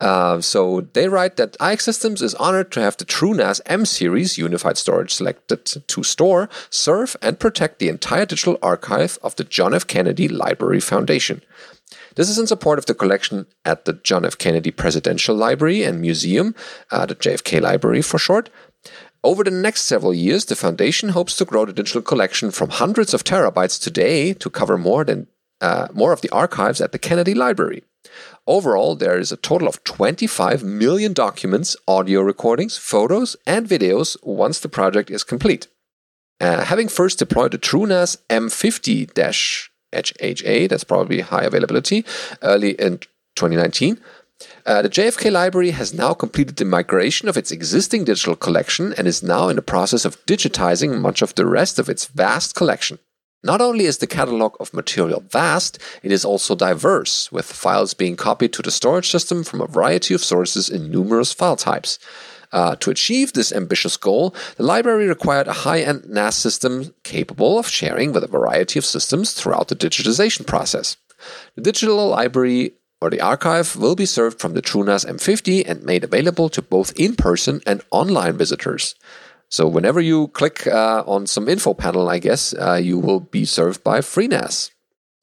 Uh, 0.00 0.40
so 0.40 0.80
they 0.94 1.08
write 1.08 1.36
that 1.36 1.56
IX 1.60 1.82
Systems 1.84 2.22
is 2.22 2.34
honored 2.36 2.72
to 2.72 2.80
have 2.80 2.96
the 2.96 3.04
TrueNAS 3.04 3.60
M 3.66 3.84
series 3.84 4.38
unified 4.38 4.78
storage 4.78 5.12
selected 5.12 5.64
to 5.66 6.02
store, 6.02 6.48
serve, 6.70 7.16
and 7.20 7.38
protect 7.38 7.78
the 7.78 7.88
entire 7.88 8.24
digital 8.24 8.58
archive 8.62 9.18
of 9.22 9.36
the 9.36 9.44
John 9.44 9.74
F. 9.74 9.86
Kennedy 9.86 10.26
Library 10.26 10.80
Foundation. 10.80 11.42
This 12.14 12.28
is 12.28 12.38
in 12.38 12.46
support 12.46 12.78
of 12.78 12.86
the 12.86 12.94
collection 12.94 13.46
at 13.64 13.84
the 13.84 13.92
John 13.92 14.24
F. 14.24 14.38
Kennedy 14.38 14.70
Presidential 14.70 15.36
Library 15.36 15.82
and 15.82 16.00
Museum, 16.00 16.54
uh, 16.90 17.06
the 17.06 17.14
JFK 17.14 17.60
Library 17.60 18.02
for 18.02 18.18
short. 18.18 18.48
Over 19.22 19.44
the 19.44 19.50
next 19.50 19.82
several 19.82 20.14
years, 20.14 20.46
the 20.46 20.56
foundation 20.56 21.10
hopes 21.10 21.36
to 21.36 21.44
grow 21.44 21.66
the 21.66 21.74
digital 21.74 22.00
collection 22.00 22.50
from 22.50 22.70
hundreds 22.70 23.12
of 23.12 23.22
terabytes 23.22 23.80
today 23.80 24.32
to 24.32 24.48
cover 24.48 24.78
more 24.78 25.04
than 25.04 25.26
uh, 25.60 25.88
more 25.92 26.12
of 26.12 26.22
the 26.22 26.30
archives 26.30 26.80
at 26.80 26.92
the 26.92 26.98
Kennedy 26.98 27.34
Library. 27.34 27.82
Overall, 28.46 28.96
there 28.96 29.18
is 29.18 29.30
a 29.30 29.36
total 29.36 29.68
of 29.68 29.84
25 29.84 30.64
million 30.64 31.12
documents, 31.12 31.76
audio 31.86 32.20
recordings, 32.20 32.76
photos, 32.76 33.36
and 33.46 33.68
videos 33.68 34.16
once 34.22 34.60
the 34.60 34.68
project 34.68 35.10
is 35.10 35.24
complete. 35.24 35.68
Uh, 36.40 36.64
having 36.64 36.88
first 36.88 37.18
deployed 37.18 37.52
the 37.52 37.58
TrueNAS 37.58 38.16
M50 38.28 39.12
HHA, 39.92 40.68
that's 40.68 40.84
probably 40.84 41.20
high 41.20 41.44
availability, 41.44 42.04
early 42.42 42.72
in 42.72 42.98
2019, 43.36 44.00
uh, 44.64 44.82
the 44.82 44.88
JFK 44.88 45.30
Library 45.30 45.72
has 45.72 45.92
now 45.92 46.14
completed 46.14 46.56
the 46.56 46.64
migration 46.64 47.28
of 47.28 47.36
its 47.36 47.50
existing 47.50 48.04
digital 48.04 48.36
collection 48.36 48.94
and 48.96 49.06
is 49.06 49.22
now 49.22 49.48
in 49.48 49.56
the 49.56 49.62
process 49.62 50.04
of 50.04 50.24
digitizing 50.26 51.00
much 51.00 51.20
of 51.20 51.34
the 51.34 51.46
rest 51.46 51.78
of 51.78 51.88
its 51.88 52.06
vast 52.06 52.54
collection. 52.54 52.98
Not 53.42 53.62
only 53.62 53.86
is 53.86 53.98
the 53.98 54.06
catalog 54.06 54.54
of 54.60 54.74
material 54.74 55.24
vast, 55.30 55.78
it 56.02 56.12
is 56.12 56.26
also 56.26 56.54
diverse, 56.54 57.32
with 57.32 57.46
files 57.50 57.94
being 57.94 58.14
copied 58.14 58.52
to 58.52 58.62
the 58.62 58.70
storage 58.70 59.10
system 59.10 59.44
from 59.44 59.62
a 59.62 59.66
variety 59.66 60.12
of 60.12 60.22
sources 60.22 60.68
in 60.68 60.90
numerous 60.90 61.32
file 61.32 61.56
types. 61.56 61.98
Uh, 62.52 62.74
to 62.76 62.90
achieve 62.90 63.32
this 63.32 63.52
ambitious 63.52 63.96
goal, 63.96 64.34
the 64.56 64.62
library 64.62 65.06
required 65.06 65.48
a 65.48 65.64
high 65.64 65.80
end 65.80 66.04
NAS 66.08 66.36
system 66.36 66.92
capable 67.02 67.58
of 67.58 67.68
sharing 67.68 68.12
with 68.12 68.24
a 68.24 68.28
variety 68.38 68.78
of 68.78 68.84
systems 68.84 69.32
throughout 69.32 69.68
the 69.68 69.76
digitization 69.76 70.46
process. 70.46 70.96
The 71.54 71.62
digital 71.62 72.08
library 72.08 72.72
or 73.00 73.08
the 73.08 73.20
archive 73.20 73.76
will 73.76 73.96
be 73.96 74.04
served 74.04 74.40
from 74.40 74.52
the 74.52 74.60
TrueNAS 74.60 75.06
M50 75.06 75.64
and 75.66 75.82
made 75.82 76.04
available 76.04 76.50
to 76.50 76.60
both 76.60 76.92
in 76.98 77.16
person 77.16 77.62
and 77.66 77.82
online 77.90 78.36
visitors. 78.36 78.94
So 79.50 79.66
whenever 79.66 80.00
you 80.00 80.28
click 80.28 80.66
uh, 80.68 81.02
on 81.08 81.26
some 81.26 81.48
info 81.48 81.74
panel, 81.74 82.08
I 82.08 82.20
guess 82.20 82.54
uh, 82.54 82.74
you 82.74 83.00
will 83.00 83.18
be 83.18 83.44
served 83.44 83.82
by 83.82 83.98
FreeNAS, 83.98 84.70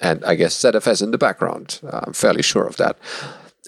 and 0.01 0.23
I 0.25 0.35
guess 0.35 0.61
ZFS 0.61 1.01
in 1.01 1.11
the 1.11 1.17
background. 1.17 1.79
Uh, 1.81 2.01
I'm 2.03 2.13
fairly 2.13 2.43
sure 2.43 2.67
of 2.67 2.75
that. 2.75 2.97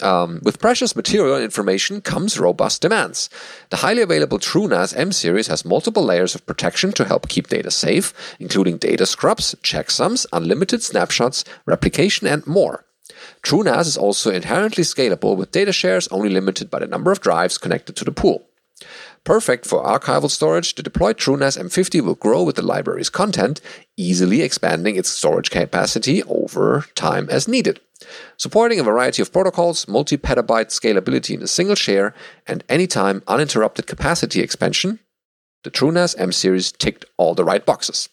Um, 0.01 0.41
with 0.43 0.59
precious 0.59 0.97
material 0.97 1.35
and 1.35 1.43
information 1.43 2.01
comes 2.01 2.37
robust 2.37 2.81
demands. 2.81 3.29
The 3.69 3.77
highly 3.77 4.01
available 4.01 4.37
TrueNAS 4.37 4.97
M 4.97 5.13
series 5.13 5.47
has 5.47 5.63
multiple 5.63 6.03
layers 6.03 6.35
of 6.35 6.45
protection 6.45 6.91
to 6.93 7.05
help 7.05 7.29
keep 7.29 7.47
data 7.47 7.71
safe, 7.71 8.13
including 8.37 8.77
data 8.77 9.05
scrubs, 9.05 9.55
checksums, 9.63 10.25
unlimited 10.33 10.83
snapshots, 10.83 11.45
replication, 11.65 12.27
and 12.27 12.45
more. 12.45 12.85
TrueNAS 13.43 13.87
is 13.87 13.97
also 13.97 14.29
inherently 14.29 14.83
scalable 14.83 15.37
with 15.37 15.51
data 15.51 15.71
shares 15.71 16.09
only 16.09 16.29
limited 16.29 16.69
by 16.69 16.79
the 16.79 16.87
number 16.87 17.13
of 17.13 17.21
drives 17.21 17.57
connected 17.57 17.95
to 17.95 18.03
the 18.03 18.11
pool. 18.11 18.48
Perfect 19.23 19.65
for 19.65 19.83
archival 19.83 20.29
storage, 20.29 20.75
the 20.75 20.83
deployed 20.83 21.17
TrueNAS 21.17 21.57
M50 21.57 22.01
will 22.01 22.15
grow 22.15 22.43
with 22.43 22.55
the 22.55 22.61
library's 22.61 23.09
content, 23.09 23.61
easily 23.97 24.41
expanding 24.41 24.95
its 24.95 25.09
storage 25.09 25.51
capacity 25.51 26.23
over 26.23 26.85
time 26.95 27.27
as 27.29 27.47
needed. 27.47 27.79
Supporting 28.37 28.79
a 28.79 28.83
variety 28.83 29.21
of 29.21 29.31
protocols, 29.31 29.87
multi 29.87 30.17
petabyte 30.17 30.69
scalability 30.69 31.35
in 31.35 31.43
a 31.43 31.47
single 31.47 31.75
share, 31.75 32.13
and 32.47 32.63
anytime 32.69 33.21
uninterrupted 33.27 33.87
capacity 33.87 34.39
expansion, 34.39 34.99
the 35.63 35.71
TrueNAS 35.71 36.15
M 36.17 36.31
series 36.31 36.71
ticked 36.71 37.05
all 37.17 37.35
the 37.35 37.43
right 37.43 37.65
boxes. 37.65 38.07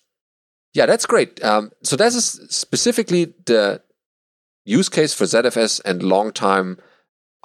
Yeah, 0.75 0.87
that's 0.87 1.07
great. 1.07 1.43
Um, 1.43 1.71
so, 1.83 1.97
that 1.97 2.13
is 2.13 2.41
specifically 2.51 3.33
the 3.47 3.81
use 4.65 4.89
case 4.89 5.15
for 5.15 5.25
ZFS 5.25 5.81
and 5.85 6.03
long 6.03 6.33
time 6.33 6.79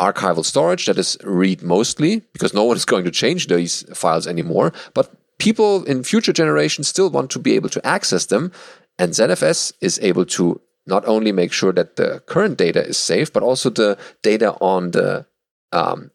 archival 0.02 0.44
storage 0.44 0.88
that 0.88 0.98
is 0.98 1.18
read 1.24 1.62
mostly 1.62 2.22
because 2.34 2.54
no 2.54 2.64
one 2.64 2.76
is 2.76 2.86
going 2.92 3.06
to 3.06 3.12
change 3.12 3.48
these 3.48 3.86
files 3.94 4.28
anymore. 4.28 4.74
But 4.94 5.12
people 5.38 5.84
in 5.86 6.04
future 6.04 6.34
generations 6.34 6.88
still 6.88 7.10
want 7.10 7.30
to 7.32 7.40
be 7.40 7.56
able 7.56 7.70
to 7.70 7.86
access 7.86 8.26
them. 8.26 8.52
And 8.98 9.14
ZFS 9.14 9.74
is 9.82 10.00
able 10.02 10.26
to 10.38 10.62
not 10.86 11.08
only 11.08 11.32
make 11.32 11.54
sure 11.54 11.74
that 11.74 11.96
the 11.96 12.22
current 12.26 12.58
data 12.58 12.86
is 12.86 12.98
safe, 12.98 13.32
but 13.32 13.44
also 13.44 13.70
the 13.70 13.98
data 14.24 14.54
on 14.60 14.92
the 14.92 15.26
um, 15.72 16.12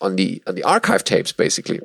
on 0.00 0.16
the 0.16 0.42
on 0.46 0.54
the 0.54 0.62
archive 0.62 1.04
tapes, 1.04 1.32
basically. 1.32 1.80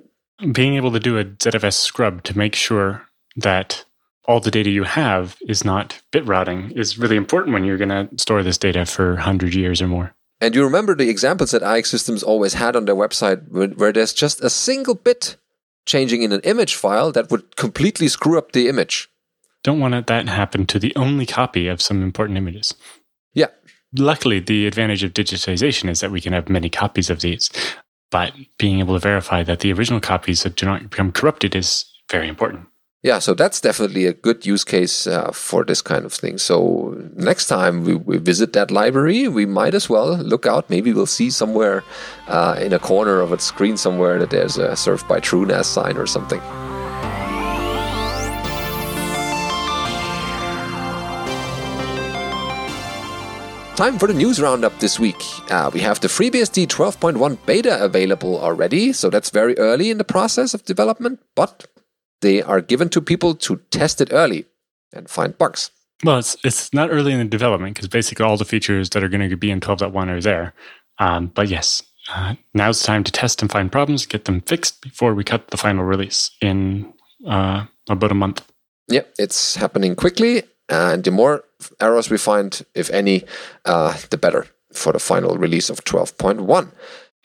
Being 0.51 0.75
able 0.75 0.91
to 0.91 0.99
do 0.99 1.17
a 1.17 1.25
ZFS 1.25 1.75
scrub 1.75 2.23
to 2.23 2.37
make 2.37 2.55
sure 2.55 3.03
that 3.37 3.85
all 4.27 4.39
the 4.39 4.51
data 4.51 4.69
you 4.69 4.83
have 4.83 5.37
is 5.47 5.63
not 5.63 6.01
bit 6.11 6.25
routing 6.25 6.71
is 6.71 6.97
really 6.97 7.15
important 7.15 7.53
when 7.53 7.63
you're 7.63 7.77
going 7.77 7.89
to 7.89 8.09
store 8.17 8.43
this 8.43 8.57
data 8.57 8.85
for 8.85 9.13
100 9.13 9.53
years 9.53 9.81
or 9.81 9.87
more. 9.87 10.13
And 10.41 10.53
you 10.53 10.63
remember 10.63 10.95
the 10.95 11.09
examples 11.09 11.51
that 11.51 11.63
IX 11.63 11.89
Systems 11.89 12.21
always 12.21 12.55
had 12.55 12.75
on 12.75 12.85
their 12.85 12.95
website 12.95 13.47
where, 13.49 13.67
where 13.69 13.93
there's 13.93 14.13
just 14.13 14.43
a 14.43 14.49
single 14.49 14.95
bit 14.95 15.37
changing 15.85 16.23
in 16.23 16.31
an 16.31 16.41
image 16.41 16.75
file 16.75 17.11
that 17.11 17.31
would 17.31 17.55
completely 17.55 18.07
screw 18.07 18.37
up 18.37 18.51
the 18.51 18.67
image. 18.67 19.09
Don't 19.63 19.79
want 19.79 20.07
that 20.07 20.25
to 20.25 20.31
happen 20.31 20.65
to 20.67 20.79
the 20.79 20.95
only 20.95 21.25
copy 21.25 21.67
of 21.67 21.81
some 21.81 22.03
important 22.03 22.37
images. 22.37 22.73
Yeah. 23.33 23.47
Luckily, 23.97 24.39
the 24.39 24.67
advantage 24.67 25.03
of 25.03 25.13
digitization 25.13 25.89
is 25.89 26.01
that 26.01 26.11
we 26.11 26.21
can 26.21 26.33
have 26.33 26.49
many 26.49 26.69
copies 26.69 27.09
of 27.09 27.21
these. 27.21 27.49
But 28.11 28.33
being 28.57 28.79
able 28.79 28.93
to 28.95 28.99
verify 28.99 29.43
that 29.43 29.61
the 29.61 29.73
original 29.73 29.99
copies 29.99 30.43
do 30.43 30.65
not 30.65 30.89
become 30.89 31.11
corrupted 31.11 31.55
is 31.55 31.85
very 32.09 32.27
important 32.27 32.67
yeah, 33.05 33.19
so 33.19 33.35
that's 33.35 33.61
definitely 33.61 34.07
a 34.07 34.13
good 34.13 34.47
use 34.47 34.63
case 34.63 35.05
uh, 35.05 35.29
for 35.31 35.63
this 35.63 35.79
kind 35.79 36.05
of 36.05 36.11
thing. 36.11 36.39
So 36.39 36.97
next 37.15 37.45
time 37.45 37.83
we, 37.83 37.93
we, 37.93 38.17
visit 38.17 38.53
that 38.53 38.71
library, 38.71 39.27
we 39.27 39.45
might 39.45 39.75
as 39.75 39.87
well 39.87 40.17
look 40.17 40.47
out. 40.47 40.71
Maybe 40.71 40.91
we'll 40.91 41.05
see 41.05 41.29
somewhere 41.29 41.83
uh, 42.27 42.57
in 42.59 42.73
a 42.73 42.79
corner 42.79 43.19
of 43.19 43.31
a 43.31 43.37
screen 43.37 43.77
somewhere 43.77 44.17
that 44.17 44.31
there's 44.31 44.57
a 44.57 44.75
Served 44.75 45.07
by 45.07 45.19
TrueNAS 45.19 45.65
sign 45.65 45.97
or 45.97 46.07
something. 46.07 46.39
Time 53.75 53.99
for 53.99 54.07
the 54.07 54.15
news 54.15 54.41
roundup 54.41 54.79
this 54.79 54.99
week. 54.99 55.21
Uh, 55.51 55.69
we 55.71 55.79
have 55.79 55.99
the 55.99 56.07
FreeBSD 56.07 56.65
12.1 56.65 57.37
beta 57.45 57.83
available 57.83 58.39
already, 58.39 58.93
so 58.93 59.11
that's 59.11 59.29
very 59.29 59.55
early 59.59 59.91
in 59.91 59.99
the 59.99 60.03
process 60.03 60.55
of 60.55 60.65
development, 60.65 61.19
but 61.35 61.67
they 62.25 62.41
are 62.41 62.59
given 62.59 62.89
to 62.89 63.01
people 63.01 63.35
to 63.35 63.61
test 63.69 64.01
it 64.01 64.09
early 64.11 64.45
and 64.91 65.07
find 65.07 65.37
bugs. 65.37 65.69
Well, 66.03 66.17
it's 66.17 66.35
it's 66.43 66.73
not 66.73 66.89
early 66.89 67.13
in 67.13 67.19
the 67.19 67.25
development 67.25 67.75
because 67.75 67.87
basically 67.87 68.25
all 68.25 68.35
the 68.35 68.45
features 68.45 68.89
that 68.89 69.03
are 69.03 69.07
going 69.09 69.29
to 69.29 69.37
be 69.37 69.51
in 69.51 69.61
12.1 69.61 70.09
are 70.09 70.21
there. 70.21 70.53
Um, 70.97 71.27
but 71.27 71.47
yes, 71.47 71.83
uh, 72.13 72.33
now's 72.53 72.81
the 72.81 72.87
time 72.87 73.03
to 73.03 73.11
test 73.11 73.41
and 73.41 73.51
find 73.51 73.71
problems, 73.71 74.07
get 74.07 74.25
them 74.25 74.41
fixed 74.41 74.81
before 74.81 75.13
we 75.13 75.23
cut 75.23 75.47
the 75.49 75.57
final 75.57 75.83
release 75.83 76.31
in 76.41 76.91
uh, 77.27 77.65
about 77.89 78.11
a 78.11 78.15
month. 78.15 78.43
Yeah, 78.87 79.05
it's 79.19 79.55
happening 79.55 79.95
quickly, 79.95 80.43
and 80.67 81.03
the 81.03 81.11
more 81.11 81.43
errors 81.79 82.09
we 82.09 82.17
find, 82.17 82.65
if 82.73 82.89
any, 82.89 83.23
uh, 83.65 83.97
the 84.09 84.17
better 84.17 84.47
for 84.73 84.93
the 84.93 84.99
final 84.99 85.37
release 85.37 85.69
of 85.69 85.83
12.1. 85.83 86.71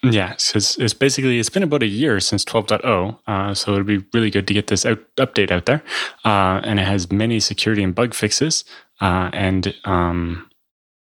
Yeah, 0.03 0.33
because 0.33 0.77
it's 0.77 0.95
basically 0.95 1.37
it's 1.37 1.49
been 1.49 1.61
about 1.61 1.83
a 1.83 1.87
year 1.87 2.19
since 2.19 2.43
12.0, 2.43 3.19
uh, 3.27 3.53
so 3.53 3.73
it'll 3.73 3.83
be 3.83 4.03
really 4.13 4.31
good 4.31 4.47
to 4.47 4.53
get 4.53 4.65
this 4.65 4.83
out, 4.83 4.99
update 5.17 5.51
out 5.51 5.67
there, 5.67 5.83
uh, 6.25 6.59
and 6.63 6.79
it 6.79 6.87
has 6.87 7.11
many 7.11 7.39
security 7.39 7.83
and 7.83 7.93
bug 7.93 8.15
fixes. 8.15 8.65
Uh, 8.99 9.29
and 9.31 9.75
um, 9.85 10.49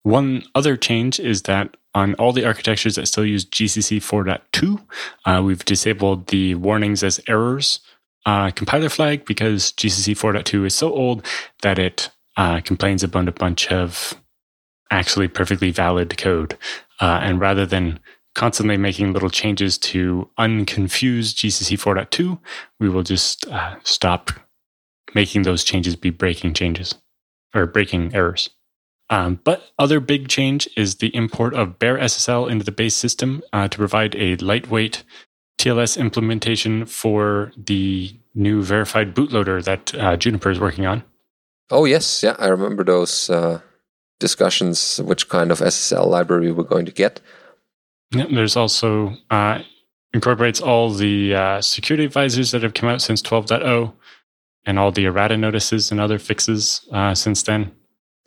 one 0.03 0.45
other 0.55 0.79
change 0.79 1.21
is 1.21 1.43
that 1.43 1.77
on 1.95 2.15
all 2.15 2.33
the 2.33 2.47
architectures 2.47 2.95
that 2.97 3.07
still 3.07 3.27
use 3.27 3.45
GCC 3.45 3.99
4.2, 3.99 4.83
uh, 5.27 5.43
we've 5.43 5.65
disabled 5.67 6.29
the 6.29 6.55
warnings 6.55 7.03
as 7.03 7.21
errors 7.29 7.81
uh, 8.25 8.51
compiler 8.51 8.89
flag 8.89 9.27
because 9.27 9.73
GCC 9.73 10.15
4.2 10.15 10.65
is 10.67 10.75
so 10.75 10.91
old 10.91 11.25
that 11.61 11.79
it 11.79 12.09
uh, 12.39 12.61
complains 12.63 13.03
about 13.03 13.29
a 13.29 13.33
bunch 13.33 13.71
of 13.71 14.15
actually 14.91 15.29
perfectly 15.29 15.71
valid 15.71 16.17
code, 16.17 16.57
and 16.99 17.41
rather 17.41 17.67
than 17.67 18.01
constantly 18.37 18.77
making 18.77 19.15
little 19.15 19.31
changes 19.31 19.79
to 19.79 20.29
unconfuse 20.39 21.33
GCC 21.35 21.79
4.2, 21.79 22.39
we 22.79 22.89
will 22.89 23.03
just 23.03 23.49
uh, 23.49 23.77
stop 23.83 24.31
making 25.15 25.43
those 25.43 25.65
changes 25.65 25.97
be 25.97 26.11
breaking 26.11 26.53
changes 26.53 26.95
or 27.55 27.65
breaking 27.65 28.15
errors. 28.15 28.51
Um, 29.09 29.41
but 29.43 29.71
other 29.79 30.01
big 30.01 30.29
change 30.29 30.69
is 30.77 30.97
the 30.97 31.15
import 31.17 31.55
of 31.55 31.79
BearSSL 31.79 32.51
into 32.51 32.65
the 32.65 32.73
base 32.73 32.95
system 32.95 33.43
uh, 33.55 33.69
to 33.69 33.79
provide 33.79 34.15
a 34.17 34.37
lightweight 34.37 35.03
TLS 35.59 35.97
implementation 35.97 36.85
for 36.85 37.53
the 37.57 38.15
new 38.35 38.63
verified 38.63 39.15
bootloader 39.15 39.65
that 39.65 39.95
uh, 39.95 40.17
Juniper 40.19 40.51
is 40.51 40.61
working 40.61 40.85
on. 40.85 41.05
Oh 41.71 41.87
yes, 41.87 42.23
yeah, 42.23 42.37
I 42.39 42.49
remember 42.49 42.85
those 42.85 43.31
uh, 43.31 43.61
discussions. 44.21 44.99
Which 44.99 45.31
kind 45.31 45.51
of 45.51 45.61
SSL 45.61 46.07
library 46.07 46.53
we're 46.53 46.65
going 46.65 46.87
to 46.87 46.93
get. 46.93 47.21
There's 48.11 48.57
also 48.57 49.17
uh, 49.31 49.61
incorporates 50.13 50.61
all 50.61 50.91
the 50.91 51.35
uh, 51.35 51.61
security 51.61 52.05
advisors 52.05 52.51
that 52.53 52.63
have 52.63 52.75
come 52.75 52.89
out 52.89 53.03
since 53.03 53.21
12.0 53.23 53.93
and 54.65 54.79
all 54.79 54.91
the 54.91 55.05
errata 55.05 55.37
notices 55.37 55.91
and 55.91 56.01
other 56.01 56.19
fixes 56.19 56.87
uh, 56.93 57.15
since 57.15 57.43
then. 57.43 57.73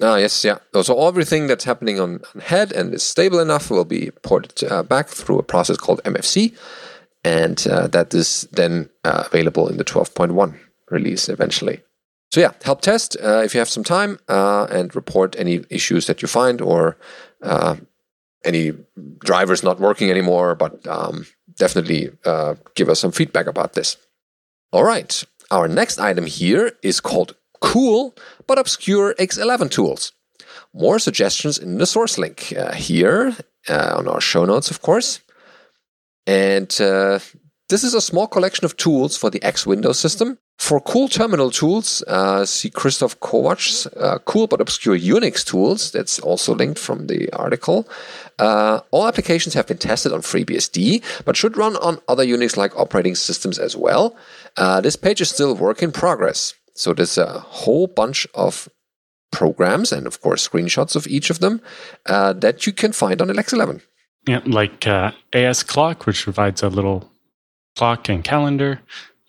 Ah, 0.01 0.15
yes, 0.15 0.45
yeah. 0.45 0.59
So 0.81 1.07
everything 1.07 1.48
that's 1.48 1.65
happening 1.65 2.00
on, 2.00 2.21
on 2.33 2.41
head 2.41 2.71
and 2.71 2.93
is 2.93 3.03
stable 3.03 3.39
enough 3.39 3.69
will 3.69 3.83
be 3.83 4.12
ported 4.24 4.71
uh, 4.71 4.83
back 4.83 5.09
through 5.09 5.39
a 5.39 5.43
process 5.43 5.75
called 5.75 6.01
MFC, 6.03 6.55
and 7.25 7.67
uh, 7.67 7.88
that 7.88 8.13
is 8.13 8.48
then 8.53 8.89
uh, 9.03 9.24
available 9.25 9.67
in 9.67 9.75
the 9.75 9.83
12.1 9.83 10.57
release 10.89 11.27
eventually. 11.27 11.81
So 12.31 12.39
yeah, 12.39 12.51
help 12.63 12.81
test 12.81 13.17
uh, 13.21 13.41
if 13.43 13.53
you 13.53 13.59
have 13.59 13.69
some 13.69 13.83
time 13.83 14.19
and 14.29 14.95
report 14.95 15.36
any 15.38 15.65
issues 15.69 16.07
that 16.07 16.21
you 16.21 16.29
find 16.29 16.62
or 16.62 16.95
any 18.43 18.74
drivers 19.19 19.63
not 19.63 19.79
working 19.79 20.10
anymore, 20.10 20.55
but 20.55 20.86
um, 20.88 21.25
definitely 21.55 22.10
uh, 22.25 22.55
give 22.75 22.89
us 22.89 23.00
some 23.00 23.12
feedback 23.12 23.48
about 23.48 23.74
this. 23.74 23.98
All 24.72 24.84
right, 24.84 25.24
our 25.51 25.67
next 25.67 26.00
item 26.00 26.25
here 26.25 26.74
is 26.81 27.00
called 27.00 27.36
Cool 27.62 28.15
but 28.48 28.60
Obscure 28.60 29.13
X11 29.15 29.72
Tools. 29.72 30.13
More 30.74 31.00
suggestions 31.00 31.58
in 31.58 31.77
the 31.77 31.86
source 31.86 32.17
link 32.17 32.53
uh, 32.58 32.74
here 32.74 33.36
uh, 33.67 33.96
on 33.98 34.08
our 34.08 34.22
show 34.22 34.46
notes, 34.46 34.72
of 34.72 34.81
course. 34.81 35.22
And 36.27 36.69
uh, 36.79 37.19
This 37.69 37.83
is 37.83 37.93
a 37.93 38.01
small 38.01 38.25
collection 38.25 38.65
of 38.65 38.77
tools 38.77 39.15
for 39.15 39.29
the 39.29 39.41
X 39.43 39.67
Windows 39.67 39.99
system. 39.99 40.39
For 40.57 40.81
cool 40.81 41.07
terminal 41.07 41.51
tools, 41.51 42.03
uh, 42.07 42.43
see 42.43 42.71
Kristof 42.71 43.17
Kovacs' 43.19 43.85
uh, 43.95 44.17
cool 44.25 44.47
but 44.47 44.59
obscure 44.59 44.97
Unix 44.97 45.45
tools. 45.45 45.91
That's 45.91 46.17
also 46.19 46.55
linked 46.55 46.79
from 46.79 47.05
the 47.05 47.31
article. 47.31 47.88
Uh, 48.39 48.79
all 48.89 49.07
applications 49.07 49.53
have 49.53 49.67
been 49.67 49.77
tested 49.77 50.11
on 50.11 50.21
FreeBSD, 50.21 51.23
but 51.25 51.38
should 51.38 51.57
run 51.57 51.75
on 51.77 51.99
other 52.07 52.25
Unix-like 52.25 52.75
operating 52.75 53.13
systems 53.13 53.59
as 53.59 53.77
well. 53.77 54.15
Uh, 54.57 54.81
this 54.81 54.95
page 54.95 55.21
is 55.21 55.29
still 55.29 55.55
work 55.55 55.83
in 55.83 55.91
progress. 55.91 56.55
So 56.73 56.93
there's 56.93 57.19
a 57.19 57.39
whole 57.39 57.85
bunch 57.85 58.25
of 58.33 58.67
programs 59.31 59.91
and, 59.91 60.07
of 60.07 60.21
course, 60.21 60.47
screenshots 60.47 60.95
of 60.95 61.05
each 61.05 61.29
of 61.29 61.38
them 61.38 61.61
uh, 62.07 62.33
that 62.33 62.65
you 62.65 62.73
can 62.73 62.93
find 62.93 63.21
on 63.21 63.27
LX11. 63.27 63.83
Yeah, 64.27 64.41
like 64.45 64.88
uh, 64.88 65.11
AS 65.33 65.61
Clock, 65.61 66.07
which 66.07 66.23
provides 66.23 66.63
a 66.63 66.69
little 66.69 67.11
clock 67.79 68.09
and 68.09 68.25
calendar. 68.25 68.81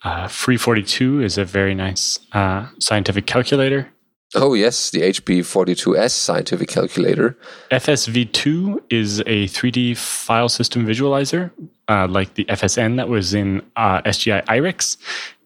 Uh, 0.02 0.26
Free42 0.26 1.22
is 1.22 1.38
a 1.38 1.44
very 1.44 1.72
nice 1.72 2.18
uh, 2.32 2.66
scientific 2.80 3.24
calculator. 3.24 3.88
Oh, 4.34 4.54
yes, 4.54 4.90
the 4.90 5.02
HP42S 5.02 6.10
scientific 6.10 6.68
calculator. 6.68 7.38
FSV2 7.70 8.82
is 8.90 9.20
a 9.20 9.46
3D 9.56 9.96
file 9.96 10.48
system 10.48 10.84
visualizer, 10.84 11.52
uh, 11.88 12.08
like 12.08 12.34
the 12.34 12.44
FSN 12.46 12.96
that 12.96 13.08
was 13.08 13.34
in 13.34 13.62
uh, 13.76 14.02
SGI 14.02 14.44
IRIX. 14.46 14.96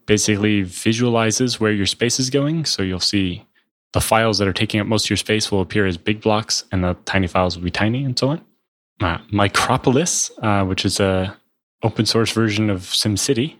Basically, 0.06 0.62
visualizes 0.62 1.60
where 1.60 1.72
your 1.72 1.86
space 1.86 2.18
is 2.18 2.30
going. 2.30 2.64
So 2.64 2.82
you'll 2.82 3.00
see 3.00 3.44
the 3.92 4.00
files 4.00 4.38
that 4.38 4.48
are 4.48 4.54
taking 4.54 4.80
up 4.80 4.86
most 4.86 5.06
of 5.06 5.10
your 5.10 5.18
space 5.18 5.52
will 5.52 5.60
appear 5.60 5.86
as 5.86 5.98
big 5.98 6.22
blocks, 6.22 6.64
and 6.72 6.82
the 6.82 6.96
tiny 7.04 7.26
files 7.26 7.56
will 7.56 7.64
be 7.64 7.70
tiny, 7.70 8.02
and 8.02 8.18
so 8.18 8.30
on. 8.30 8.40
Uh, 9.00 9.18
Micropolis, 9.30 10.30
uh, 10.42 10.64
which 10.64 10.86
is 10.86 11.00
a 11.00 11.36
open 11.84 12.06
source 12.06 12.32
version 12.32 12.70
of 12.70 12.80
SimCity. 12.80 13.56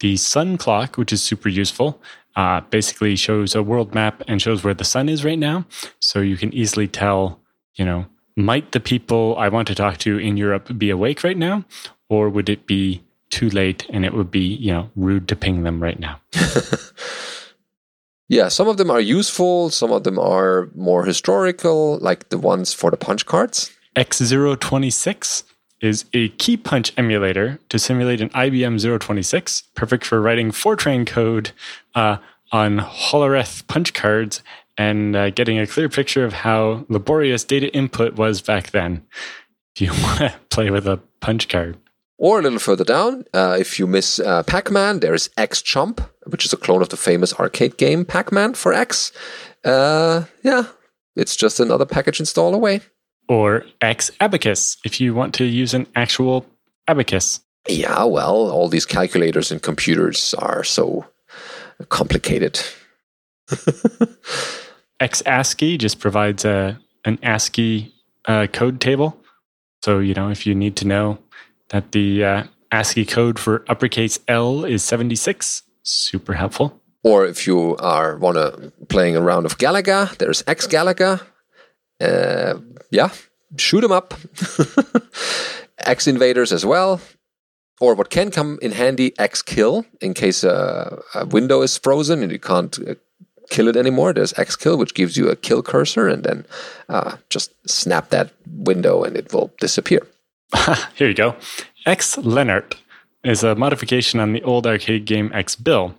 The 0.00 0.16
sun 0.16 0.58
clock, 0.58 0.96
which 0.96 1.12
is 1.12 1.22
super 1.22 1.48
useful, 1.48 2.00
uh, 2.36 2.60
basically 2.60 3.16
shows 3.16 3.54
a 3.54 3.62
world 3.62 3.94
map 3.94 4.22
and 4.28 4.40
shows 4.40 4.62
where 4.62 4.74
the 4.74 4.84
sun 4.84 5.08
is 5.08 5.24
right 5.24 5.38
now. 5.38 5.64
So 5.98 6.20
you 6.20 6.36
can 6.36 6.52
easily 6.52 6.86
tell, 6.86 7.40
you 7.74 7.84
know, 7.84 8.06
might 8.36 8.72
the 8.72 8.80
people 8.80 9.34
I 9.38 9.48
want 9.48 9.66
to 9.68 9.74
talk 9.74 9.96
to 9.98 10.18
in 10.18 10.36
Europe 10.36 10.76
be 10.76 10.90
awake 10.90 11.24
right 11.24 11.36
now? 11.36 11.64
Or 12.10 12.28
would 12.28 12.50
it 12.50 12.66
be 12.66 13.02
too 13.30 13.48
late 13.48 13.86
and 13.88 14.04
it 14.04 14.12
would 14.12 14.30
be, 14.30 14.40
you 14.40 14.72
know, 14.72 14.90
rude 14.94 15.26
to 15.28 15.36
ping 15.36 15.62
them 15.62 15.82
right 15.82 15.98
now? 15.98 16.20
yeah, 18.28 18.48
some 18.48 18.68
of 18.68 18.76
them 18.76 18.90
are 18.90 19.00
useful, 19.00 19.70
some 19.70 19.90
of 19.90 20.04
them 20.04 20.18
are 20.18 20.68
more 20.74 21.06
historical, 21.06 21.98
like 21.98 22.28
the 22.28 22.38
ones 22.38 22.74
for 22.74 22.90
the 22.90 22.98
punch 22.98 23.24
cards. 23.24 23.72
X026 23.96 25.44
is 25.80 26.04
a 26.12 26.28
key 26.30 26.56
punch 26.56 26.92
emulator 26.96 27.58
to 27.68 27.78
simulate 27.78 28.20
an 28.20 28.30
IBM 28.30 29.00
026, 29.00 29.62
perfect 29.74 30.04
for 30.04 30.20
writing 30.20 30.50
Fortran 30.50 31.06
code 31.06 31.52
uh, 31.94 32.16
on 32.52 32.78
Hollerith 32.78 33.66
punch 33.66 33.92
cards 33.94 34.42
and 34.78 35.16
uh, 35.16 35.30
getting 35.30 35.58
a 35.58 35.66
clear 35.66 35.88
picture 35.88 36.24
of 36.24 36.32
how 36.32 36.84
laborious 36.88 37.44
data 37.44 37.72
input 37.74 38.14
was 38.14 38.40
back 38.40 38.70
then. 38.70 39.02
If 39.74 39.82
you 39.82 39.90
want 40.02 40.18
to 40.18 40.34
play 40.50 40.70
with 40.70 40.86
a 40.86 41.00
punch 41.20 41.48
card. 41.48 41.78
Or 42.18 42.38
a 42.38 42.42
little 42.42 42.58
further 42.58 42.84
down, 42.84 43.24
uh, 43.34 43.56
if 43.60 43.78
you 43.78 43.86
miss 43.86 44.18
uh, 44.18 44.42
Pac 44.42 44.70
Man, 44.70 45.00
there's 45.00 45.28
X 45.36 45.60
Chomp, 45.60 46.08
which 46.24 46.46
is 46.46 46.52
a 46.52 46.56
clone 46.56 46.80
of 46.80 46.88
the 46.88 46.96
famous 46.96 47.34
arcade 47.34 47.76
game 47.76 48.06
Pac 48.06 48.32
Man 48.32 48.54
for 48.54 48.72
X. 48.72 49.12
Uh, 49.62 50.24
yeah, 50.42 50.64
it's 51.14 51.36
just 51.36 51.60
another 51.60 51.84
package 51.84 52.18
install 52.18 52.54
away 52.54 52.80
or 53.28 53.64
X 53.80 54.10
abacus 54.20 54.76
if 54.84 55.00
you 55.00 55.14
want 55.14 55.34
to 55.34 55.44
use 55.44 55.74
an 55.74 55.86
actual 55.94 56.46
abacus. 56.88 57.40
Yeah, 57.68 58.04
well, 58.04 58.50
all 58.50 58.68
these 58.68 58.86
calculators 58.86 59.50
and 59.50 59.60
computers 59.60 60.34
are 60.34 60.62
so 60.62 61.04
complicated. 61.88 62.60
X 65.00 65.22
ASCII 65.26 65.76
just 65.78 65.98
provides 65.98 66.44
a 66.44 66.78
an 67.04 67.18
ASCII 67.22 67.92
uh, 68.26 68.46
code 68.52 68.80
table. 68.80 69.20
So 69.84 69.98
you 69.98 70.14
know 70.14 70.30
if 70.30 70.46
you 70.46 70.54
need 70.54 70.76
to 70.76 70.86
know 70.86 71.18
that 71.68 71.92
the 71.92 72.24
uh, 72.24 72.44
ASCII 72.72 73.04
code 73.04 73.38
for 73.38 73.64
uppercase 73.68 74.18
L 74.28 74.64
is 74.64 74.82
seventy 74.82 75.16
six, 75.16 75.62
super 75.82 76.34
helpful. 76.34 76.80
Or 77.02 77.26
if 77.26 77.46
you 77.46 77.76
are 77.76 78.16
wanna 78.16 78.72
playing 78.88 79.16
a 79.16 79.20
round 79.20 79.46
of 79.46 79.58
Galaga, 79.58 80.16
there's 80.18 80.42
X 80.46 80.66
Galaga. 80.66 81.20
Uh, 82.00 82.58
yeah, 82.90 83.10
shoot 83.56 83.80
them 83.80 83.92
up. 83.92 84.14
X 85.78 86.06
invaders 86.06 86.52
as 86.52 86.64
well. 86.64 87.00
Or 87.80 87.94
what 87.94 88.08
can 88.08 88.30
come 88.30 88.58
in 88.62 88.72
handy, 88.72 89.12
X 89.18 89.42
kill, 89.42 89.84
in 90.00 90.14
case 90.14 90.44
a, 90.44 91.02
a 91.14 91.26
window 91.26 91.60
is 91.60 91.76
frozen 91.76 92.22
and 92.22 92.32
you 92.32 92.38
can't 92.38 92.78
uh, 92.88 92.94
kill 93.50 93.68
it 93.68 93.76
anymore. 93.76 94.12
There's 94.14 94.38
X 94.38 94.56
kill, 94.56 94.78
which 94.78 94.94
gives 94.94 95.16
you 95.16 95.28
a 95.28 95.36
kill 95.36 95.62
cursor, 95.62 96.08
and 96.08 96.24
then 96.24 96.46
uh, 96.88 97.16
just 97.28 97.52
snap 97.68 98.08
that 98.10 98.32
window 98.46 99.04
and 99.04 99.16
it 99.16 99.32
will 99.32 99.52
disappear. 99.60 100.06
Here 100.94 101.08
you 101.08 101.14
go. 101.14 101.36
X 101.84 102.16
Lennart 102.16 102.76
is 103.24 103.42
a 103.42 103.54
modification 103.54 104.20
on 104.20 104.32
the 104.32 104.42
old 104.42 104.66
arcade 104.66 105.04
game 105.04 105.30
X 105.34 105.54
Bill, 105.56 105.94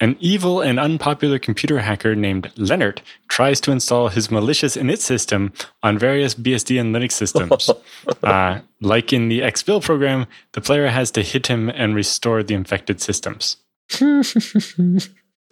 an 0.00 0.16
evil 0.20 0.60
and 0.60 0.78
unpopular 0.78 1.38
computer 1.38 1.78
hacker 1.80 2.14
named 2.14 2.52
Lennart 2.56 3.00
tries 3.28 3.60
to 3.62 3.72
install 3.72 4.08
his 4.08 4.30
malicious 4.30 4.76
init 4.76 4.98
system 4.98 5.52
on 5.82 5.98
various 5.98 6.34
BSD 6.34 6.78
and 6.80 6.94
Linux 6.94 7.12
systems. 7.12 7.70
uh, 8.22 8.60
like 8.80 9.12
in 9.12 9.28
the 9.28 9.40
XBill 9.40 9.82
program, 9.82 10.26
the 10.52 10.60
player 10.60 10.88
has 10.88 11.10
to 11.12 11.22
hit 11.22 11.46
him 11.46 11.70
and 11.70 11.94
restore 11.94 12.42
the 12.42 12.54
infected 12.54 13.00
systems. 13.00 13.56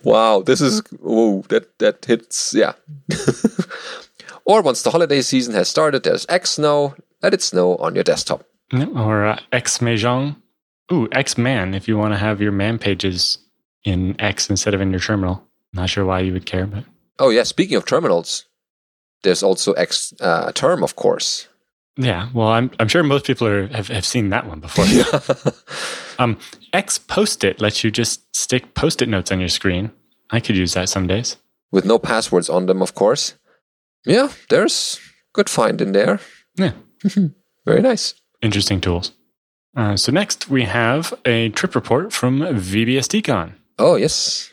wow, 0.05 0.43
this 0.43 0.61
is 0.61 0.83
oh 1.03 1.43
that 1.49 1.79
that 1.79 2.05
hits 2.05 2.53
yeah. 2.53 2.73
or 4.45 4.61
once 4.61 4.83
the 4.83 4.91
holiday 4.91 5.23
season 5.23 5.55
has 5.55 5.69
started, 5.69 6.03
there's 6.03 6.27
X 6.29 6.51
Snow. 6.51 6.95
Let 7.23 7.33
it 7.33 7.41
snow 7.41 7.77
on 7.77 7.95
your 7.95 8.05
desktop. 8.05 8.45
Or 8.73 9.25
uh, 9.25 9.41
X 9.51 9.79
Mahjong. 9.79 10.37
Ooh, 10.93 11.09
X 11.13 11.39
Man 11.39 11.73
if 11.73 11.89
you 11.89 11.97
want 11.97 12.13
to 12.13 12.19
have 12.19 12.43
your 12.43 12.53
man 12.53 12.79
pages 12.79 13.39
in 13.85 14.21
X 14.21 14.51
instead 14.51 14.75
of 14.75 14.81
in 14.81 14.91
your 14.91 15.01
terminal. 15.01 15.47
Not 15.73 15.91
sure 15.91 16.05
why 16.05 16.21
you 16.21 16.33
would 16.33 16.47
care, 16.47 16.67
but 16.67 16.85
oh 17.19 17.31
yeah. 17.31 17.43
Speaking 17.43 17.77
of 17.77 17.85
terminals, 17.85 18.47
there's 19.23 19.43
also 19.43 19.73
X 19.73 20.13
uh, 20.21 20.53
term, 20.53 20.83
of 20.83 20.97
course. 20.97 21.49
Yeah, 21.97 22.29
well, 22.35 22.49
I'm 22.49 22.71
I'm 22.81 22.89
sure 22.89 23.03
most 23.03 23.27
people 23.27 23.47
are, 23.47 23.69
have 23.69 23.89
have 23.89 24.05
seen 24.05 24.31
that 24.31 24.47
one 24.47 24.61
before. 24.61 24.85
um, 26.19 26.39
X 26.73 26.99
Post-it 26.99 27.61
lets 27.61 27.85
you 27.85 27.91
just 27.91 28.35
stick 28.35 28.75
Post-it 28.75 29.09
notes 29.09 29.31
on 29.31 29.41
your 29.41 29.49
screen. 29.49 29.93
I 30.31 30.41
could 30.41 30.57
use 30.57 30.75
that 30.75 30.89
some 30.89 31.07
days 31.07 31.37
with 31.71 31.85
no 31.85 31.99
passwords 31.99 32.49
on 32.49 32.67
them, 32.67 32.83
of 32.83 32.95
course. 32.95 33.35
Yeah, 34.07 34.29
there's 34.49 35.01
good 35.33 35.51
find 35.51 35.81
in 35.81 35.93
there. 35.93 36.21
Yeah, 36.57 36.73
very 37.65 37.83
nice. 37.83 38.15
Interesting 38.43 38.81
tools. 38.81 39.13
Uh, 39.77 39.97
so 39.97 40.13
next 40.13 40.49
we 40.49 40.65
have 40.65 41.13
a 41.25 41.49
trip 41.51 41.75
report 41.75 42.13
from 42.13 42.41
VBSDCon. 42.41 43.55
Oh, 43.79 43.97
yes. 43.97 44.53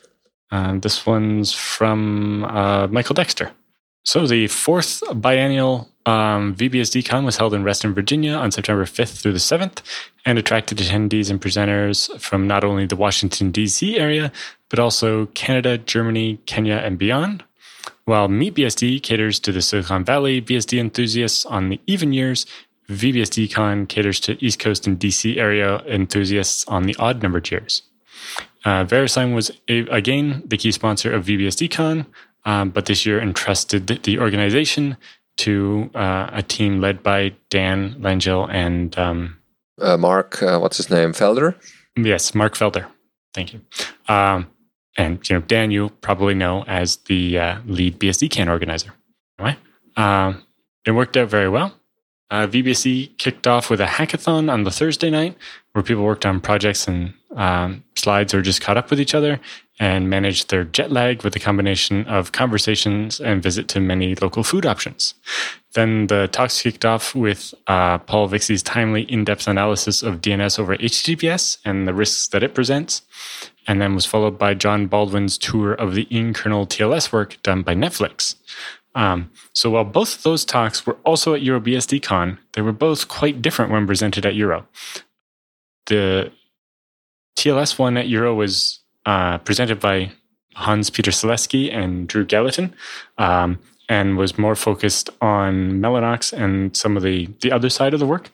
Uh, 0.51 0.77
this 0.79 1.05
one's 1.05 1.53
from 1.53 2.43
uh, 2.45 2.87
Michael 2.87 3.13
Dexter. 3.13 3.51
So, 4.03 4.25
the 4.25 4.47
fourth 4.47 5.03
biennial 5.13 5.87
um, 6.05 6.55
VBSDCon 6.55 7.23
was 7.23 7.37
held 7.37 7.53
in 7.53 7.63
Reston, 7.63 7.93
Virginia 7.93 8.33
on 8.33 8.51
September 8.51 8.85
5th 8.85 9.21
through 9.21 9.33
the 9.33 9.37
7th 9.37 9.81
and 10.25 10.39
attracted 10.39 10.79
attendees 10.79 11.29
and 11.29 11.39
presenters 11.39 12.19
from 12.19 12.47
not 12.47 12.63
only 12.63 12.87
the 12.87 12.95
Washington, 12.95 13.51
D.C. 13.51 13.99
area, 13.99 14.31
but 14.69 14.79
also 14.79 15.27
Canada, 15.27 15.77
Germany, 15.77 16.39
Kenya, 16.47 16.77
and 16.77 16.97
beyond. 16.97 17.43
While 18.05 18.27
MeetBSD 18.27 19.03
caters 19.03 19.39
to 19.41 19.51
the 19.51 19.61
Silicon 19.61 20.03
Valley 20.03 20.41
BSD 20.41 20.79
enthusiasts 20.79 21.45
on 21.45 21.69
the 21.69 21.79
even 21.85 22.13
years, 22.13 22.47
VBSDCon 22.89 23.87
caters 23.87 24.19
to 24.21 24.43
East 24.43 24.59
Coast 24.59 24.87
and 24.87 24.99
DC 24.99 25.37
area 25.37 25.77
enthusiasts 25.85 26.65
on 26.67 26.83
the 26.83 26.95
odd 26.97 27.21
numbered 27.21 27.49
years. 27.51 27.83
Uh, 28.63 28.85
VeriSign 28.85 29.33
was 29.33 29.51
a, 29.67 29.79
again 29.87 30.43
the 30.45 30.57
key 30.57 30.71
sponsor 30.71 31.11
of 31.11 31.25
VBSDCon, 31.25 32.05
um, 32.45 32.69
but 32.69 32.85
this 32.85 33.05
year 33.05 33.19
entrusted 33.19 33.87
the 33.87 34.19
organization 34.19 34.97
to 35.37 35.89
uh, 35.95 36.29
a 36.31 36.43
team 36.43 36.79
led 36.81 37.01
by 37.01 37.33
Dan 37.49 37.95
Langille 37.95 38.47
and 38.51 38.97
um, 38.99 39.37
uh, 39.79 39.97
Mark. 39.97 40.41
Uh, 40.43 40.59
what's 40.59 40.77
his 40.77 40.89
name? 40.89 41.13
Felder. 41.13 41.55
Yes, 41.97 42.35
Mark 42.35 42.55
Felder. 42.55 42.85
Thank 43.33 43.53
you. 43.53 43.61
Um, 44.07 44.47
and 44.97 45.27
you 45.29 45.37
know 45.37 45.41
Dan, 45.41 45.71
you 45.71 45.89
probably 46.01 46.33
know 46.33 46.63
as 46.67 46.97
the 46.97 47.39
uh, 47.39 47.59
lead 47.65 47.99
BSDCan 47.99 48.47
organizer. 48.49 48.93
Right? 49.39 49.57
Um, 49.97 50.43
it 50.85 50.91
worked 50.91 51.17
out 51.17 51.29
very 51.29 51.49
well. 51.49 51.73
Uh, 52.29 52.47
VBSD 52.47 53.17
kicked 53.17 53.45
off 53.45 53.69
with 53.69 53.81
a 53.81 53.85
hackathon 53.85 54.51
on 54.51 54.63
the 54.63 54.71
Thursday 54.71 55.09
night 55.09 55.35
where 55.73 55.83
people 55.83 56.03
worked 56.03 56.25
on 56.25 56.39
projects 56.39 56.87
and 56.87 57.13
um, 57.35 57.83
slides 57.95 58.33
or 58.33 58.41
just 58.41 58.61
caught 58.61 58.77
up 58.77 58.89
with 58.89 58.99
each 58.99 59.15
other 59.15 59.39
and 59.79 60.09
managed 60.09 60.49
their 60.49 60.63
jet 60.63 60.91
lag 60.91 61.23
with 61.23 61.35
a 61.35 61.39
combination 61.39 62.05
of 62.05 62.31
conversations 62.31 63.19
and 63.19 63.41
visit 63.41 63.67
to 63.69 63.79
many 63.79 64.15
local 64.15 64.43
food 64.43 64.65
options. 64.65 65.15
then 65.73 66.07
the 66.07 66.27
talks 66.31 66.61
kicked 66.61 66.83
off 66.83 67.15
with 67.15 67.53
uh, 67.67 67.97
Paul 67.99 68.27
Vixie's 68.27 68.61
timely 68.61 69.03
in-depth 69.03 69.47
analysis 69.47 70.03
of 70.03 70.19
DNS 70.19 70.59
over 70.59 70.75
HTTPS 70.75 71.59
and 71.63 71.87
the 71.87 71.93
risks 71.93 72.27
that 72.27 72.43
it 72.43 72.53
presents, 72.53 73.03
and 73.67 73.81
then 73.81 73.95
was 73.95 74.05
followed 74.05 74.37
by 74.37 74.53
John 74.53 74.87
Baldwin's 74.87 75.37
tour 75.37 75.73
of 75.73 75.95
the 75.95 76.07
in-kernel 76.09 76.67
TLS 76.67 77.13
work 77.13 77.37
done 77.41 77.61
by 77.61 77.73
Netflix. 77.73 78.35
Um, 78.95 79.31
so 79.53 79.69
while 79.69 79.85
both 79.85 80.17
of 80.17 80.23
those 80.23 80.43
talks 80.43 80.85
were 80.85 80.97
also 81.05 81.33
at 81.33 81.41
EuroBSDCon, 81.41 82.37
they 82.53 82.61
were 82.61 82.73
both 82.73 83.07
quite 83.07 83.41
different 83.41 83.71
when 83.71 83.87
presented 83.87 84.25
at 84.25 84.35
Euro. 84.35 84.67
The 85.85 86.31
TLS 87.41 87.79
one 87.79 87.97
at 87.97 88.07
Euro 88.07 88.35
was 88.35 88.81
uh, 89.07 89.39
presented 89.39 89.79
by 89.79 90.11
Hans 90.53 90.91
Petter 90.91 91.09
Selasky 91.09 91.73
and 91.73 92.07
Drew 92.07 92.23
Gallatin, 92.23 92.75
um, 93.17 93.57
and 93.89 94.15
was 94.15 94.37
more 94.37 94.55
focused 94.55 95.09
on 95.21 95.81
Mellanox 95.81 96.33
and 96.33 96.77
some 96.77 96.95
of 96.95 97.01
the 97.01 97.27
the 97.41 97.51
other 97.51 97.69
side 97.69 97.95
of 97.95 97.99
the 97.99 98.05
work. 98.05 98.29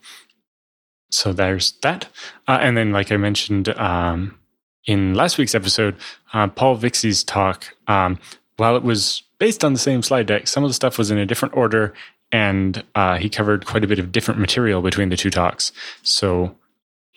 So 1.10 1.32
there's 1.32 1.72
that, 1.84 2.10
uh, 2.50 2.60
and 2.62 2.76
then 2.76 2.92
like 2.92 3.10
I 3.10 3.16
mentioned 3.18 3.70
um, 3.70 4.38
in 4.86 5.16
last 5.16 5.38
week's 5.38 5.56
episode, 5.56 5.96
uh, 6.34 6.48
Paul 6.48 6.76
Vixie's 6.78 7.24
talk, 7.24 7.76
um, 7.88 8.20
while 8.58 8.76
it 8.76 8.84
was 8.84 9.24
based 9.40 9.64
on 9.64 9.72
the 9.72 9.80
same 9.80 10.04
slide 10.04 10.26
deck, 10.26 10.48
some 10.48 10.66
of 10.66 10.70
the 10.70 10.74
stuff 10.74 10.98
was 10.98 11.12
in 11.12 11.18
a 11.18 11.26
different 11.26 11.56
order, 11.56 11.94
and 12.34 12.84
uh, 12.94 13.16
he 13.16 13.30
covered 13.30 13.66
quite 13.66 13.86
a 13.86 13.88
bit 13.88 14.00
of 14.00 14.12
different 14.12 14.42
material 14.42 14.82
between 14.82 15.08
the 15.08 15.16
two 15.16 15.30
talks. 15.30 15.72
So 16.04 16.58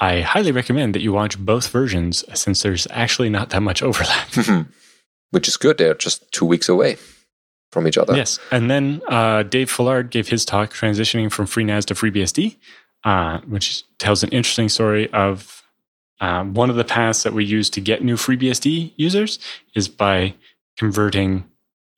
I 0.00 0.22
highly 0.22 0.50
recommend 0.50 0.94
that 0.94 1.02
you 1.02 1.12
watch 1.12 1.38
both 1.38 1.68
versions 1.68 2.24
since 2.34 2.62
there's 2.62 2.86
actually 2.90 3.28
not 3.28 3.50
that 3.50 3.60
much 3.60 3.82
overlap. 3.82 4.28
Which 5.30 5.46
is 5.46 5.56
good. 5.56 5.78
They're 5.78 5.94
just 5.94 6.32
two 6.32 6.46
weeks 6.46 6.68
away 6.68 6.96
from 7.70 7.86
each 7.86 7.98
other. 7.98 8.16
Yes. 8.16 8.38
And 8.50 8.70
then 8.70 9.02
uh, 9.06 9.44
Dave 9.44 9.70
Fullard 9.70 10.10
gave 10.10 10.28
his 10.28 10.44
talk 10.44 10.72
transitioning 10.72 11.30
from 11.30 11.46
FreeNAS 11.46 11.84
to 11.86 11.94
FreeBSD, 11.94 12.56
uh, 13.04 13.40
which 13.42 13.84
tells 13.98 14.24
an 14.24 14.30
interesting 14.30 14.68
story 14.68 15.08
of 15.12 15.62
uh, 16.20 16.44
one 16.44 16.68
of 16.68 16.76
the 16.76 16.84
paths 16.84 17.22
that 17.22 17.32
we 17.32 17.44
use 17.44 17.70
to 17.70 17.80
get 17.80 18.02
new 18.02 18.16
FreeBSD 18.16 18.92
users 18.96 19.38
is 19.74 19.88
by 19.88 20.34
converting 20.76 21.44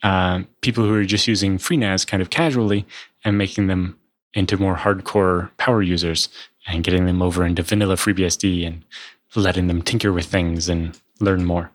uh, 0.02 0.42
people 0.60 0.84
who 0.84 0.94
are 0.94 1.04
just 1.04 1.26
using 1.26 1.56
FreeNAS 1.56 2.06
kind 2.06 2.20
of 2.20 2.30
casually 2.30 2.84
and 3.24 3.38
making 3.38 3.68
them 3.68 3.98
into 4.34 4.56
more 4.56 4.76
hardcore 4.76 5.50
power 5.56 5.82
users 5.82 6.28
and 6.66 6.85
getting 6.85 7.07
them 7.07 7.22
over 7.22 7.44
into 7.44 7.62
vanilla 7.62 7.96
FreeBSD 7.96 8.66
and 8.66 8.85
letting 9.35 9.66
them 9.66 9.83
tinker 9.83 10.12
with 10.12 10.27
things 10.27 10.68
and 10.68 10.98
learn 11.20 11.44
more. 11.44 11.70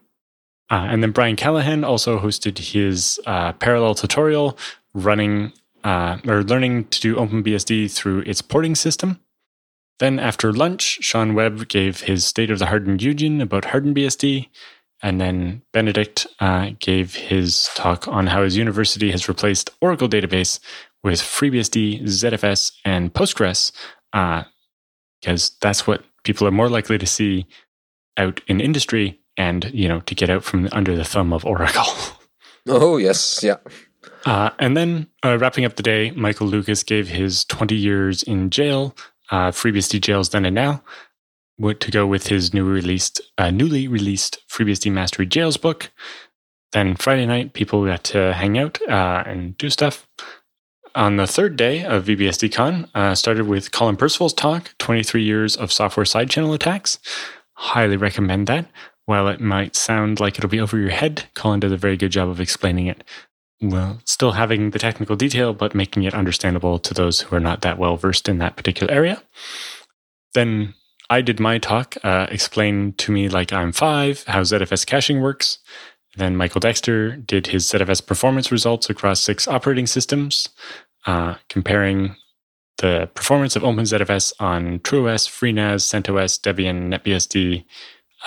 Uh, 0.69 0.88
and 0.89 1.02
then 1.02 1.12
Brian 1.12 1.36
Callahan 1.36 1.84
also 1.84 2.19
hosted 2.19 2.58
his 2.58 3.19
uh, 3.26 3.54
parallel 3.54 3.95
tutorial 3.95 4.58
running 4.93 5.54
uh, 5.84 6.17
or 6.28 6.43
learning 6.43 6.86
to 6.86 7.00
do 7.00 7.15
OpenBSD 7.15 7.91
through 7.91 8.19
its 8.21 8.41
porting 8.41 8.76
system. 8.76 9.19
Then 10.00 10.19
after 10.19 10.54
lunch, 10.54 11.00
Shawn 11.02 11.34
Webb 11.34 11.69
gave 11.69 12.02
his 12.02 12.26
State 12.26 12.52
of 12.52 12.60
the 12.60 12.67
Hardened 12.67 13.02
Union 13.02 13.41
about 13.41 13.65
Hardened 13.65 13.95
BSD. 13.95 14.50
And 15.02 15.21
then 15.21 15.62
Benedict 15.73 16.28
uh, 16.39 16.71
gave 16.80 17.15
his 17.15 17.69
talk 17.76 18.08
on 18.08 18.28
how 18.28 18.43
his 18.43 18.58
university 18.58 19.12
has 19.12 19.30
replaced 19.30 19.69
Oracle 19.80 20.10
database 20.10 20.60
with 21.04 21.19
FreeBSD, 21.19 22.04
ZFS, 22.04 22.73
and 22.84 23.13
Postgres, 23.13 23.71
because 25.27 25.57
that's 25.59 25.85
what 25.85 26.05
people 26.23 26.47
are 26.47 26.51
more 26.51 26.69
likely 26.69 26.97
to 26.97 27.05
see 27.05 27.45
out 28.15 28.39
in 28.47 28.61
industry 28.61 29.19
and 29.35 29.69
you 29.73 29.85
know 29.85 29.99
to 30.01 30.15
get 30.15 30.29
out 30.29 30.41
from 30.41 30.69
under 30.71 30.95
the 30.95 31.03
thumb 31.03 31.33
of 31.33 31.45
Oracle. 31.45 31.83
Oh 32.69 32.97
yes, 32.97 33.41
yeah. 33.41 33.59
Uh, 34.25 34.49
and 34.59 34.75
then 34.75 35.07
uh, 35.23 35.37
wrapping 35.39 35.63
up 35.63 35.77
the 35.77 35.83
day, 35.83 36.11
Michael 36.11 36.47
Lucas 36.47 36.83
gave 36.83 37.07
his 37.07 37.45
20 37.45 37.75
years 37.75 38.23
in 38.23 38.49
jail, 38.49 38.93
uh, 39.31 39.51
FreeBSD 39.51 40.01
jails 40.01 40.27
then 40.31 40.43
and 40.43 40.53
now, 40.53 40.83
to 41.79 41.91
go 41.91 42.05
with 42.05 42.27
his 42.27 42.53
new 42.53 42.65
released, 42.65 43.21
uh, 43.37 43.51
newly 43.51 43.87
released 43.87 44.39
FreeBSD 44.49 44.91
Mastery 44.91 45.25
Jails 45.25 45.55
book. 45.55 45.93
Then 46.73 46.97
Friday 46.97 47.25
night, 47.25 47.53
people 47.53 47.85
got 47.85 48.03
to 48.03 48.33
hang 48.33 48.57
out 48.57 48.81
uh, 48.89 49.23
and 49.25 49.57
do 49.57 49.69
stuff. 49.69 50.05
On 50.97 51.17
the 51.17 51.27
third 51.27 51.57
day 51.57 51.86
of 51.86 52.05
VBSDCon, 52.05 52.89
uh, 52.95 53.13
started 53.13 53.47
with 53.47 53.71
Colin 53.71 53.97
Percival's 53.97 54.33
talk, 54.33 54.73
23 54.79 55.21
years 55.21 55.55
of 55.55 55.71
software 55.71 56.07
side 56.07 56.27
channel 56.27 56.53
attacks. 56.53 56.97
Highly 57.53 57.97
recommend 57.97 58.47
that. 58.47 58.65
While 59.05 59.27
it 59.27 59.39
might 59.39 59.75
sound 59.75 60.19
like 60.19 60.39
it'll 60.39 60.49
be 60.49 60.60
over 60.60 60.75
your 60.75 60.89
head, 60.89 61.25
Colin 61.36 61.60
did 61.60 61.71
a 61.71 61.77
very 61.77 61.97
good 61.97 62.10
job 62.10 62.29
of 62.29 62.41
explaining 62.41 62.88
it. 62.88 63.03
Well, 63.62 64.01
still 64.05 64.31
having 64.31 64.71
the 64.71 64.79
technical 64.79 65.15
detail, 65.15 65.53
but 65.53 65.75
making 65.75 66.01
it 66.01 66.15
understandable 66.15 66.79
to 66.79 66.95
those 66.95 67.21
who 67.21 67.36
are 67.36 67.39
not 67.39 67.62
that 67.62 67.77
well 67.77 67.95
versed 67.95 68.27
in 68.27 68.39
that 68.39 68.55
particular 68.55 68.91
area. 68.91 69.21
Then 70.33 70.73
I 71.12 71.21
did 71.21 71.39
my 71.39 71.60
talk, 71.60 71.95
uh, 72.03 72.25
explain 72.31 72.93
to 72.93 73.12
me 73.12 73.29
like 73.29 73.53
I'm 73.53 73.71
five, 73.71 74.23
how 74.23 74.41
ZFS 74.41 74.83
caching 74.88 75.21
works. 75.21 75.60
Then 76.15 76.36
Michael 76.36 76.60
Dexter 76.60 77.15
did 77.15 77.47
his 77.47 77.67
ZFS 77.67 78.03
performance 78.03 78.51
results 78.51 78.89
across 78.89 79.21
six 79.21 79.47
operating 79.47 79.86
systems, 79.86 80.49
uh, 81.07 81.35
comparing 81.49 82.15
the 82.77 83.09
performance 83.15 83.55
of 83.55 83.63
OpenZFS 83.63 84.33
on 84.39 84.79
TrueOS, 84.79 85.27
FreeNAS, 85.27 85.81
CentOS, 85.81 86.39
Debian, 86.39 86.93
NetBSD, 86.93 87.65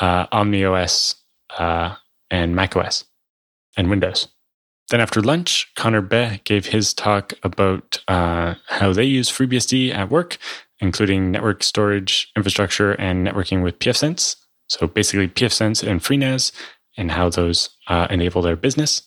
uh, 0.00 0.26
OmniOS, 0.28 1.14
uh, 1.58 1.94
and 2.30 2.54
macOS 2.54 3.04
and 3.76 3.90
Windows. 3.90 4.28
Then 4.88 5.00
after 5.00 5.20
lunch, 5.20 5.70
Connor 5.76 6.02
Beh 6.02 6.42
gave 6.44 6.66
his 6.66 6.92
talk 6.92 7.32
about 7.42 8.02
uh, 8.08 8.54
how 8.66 8.92
they 8.92 9.04
use 9.04 9.30
FreeBSD 9.30 9.94
at 9.94 10.10
work, 10.10 10.38
including 10.80 11.30
network 11.30 11.62
storage 11.62 12.30
infrastructure 12.36 12.92
and 12.92 13.26
networking 13.26 13.62
with 13.62 13.78
pfSense. 13.78 14.36
So 14.68 14.86
basically, 14.86 15.28
pfSense 15.28 15.86
and 15.86 16.00
FreeNAS 16.00 16.52
and 16.96 17.12
how 17.12 17.28
those 17.28 17.70
uh, 17.86 18.08
enable 18.10 18.42
their 18.42 18.56
business. 18.56 19.02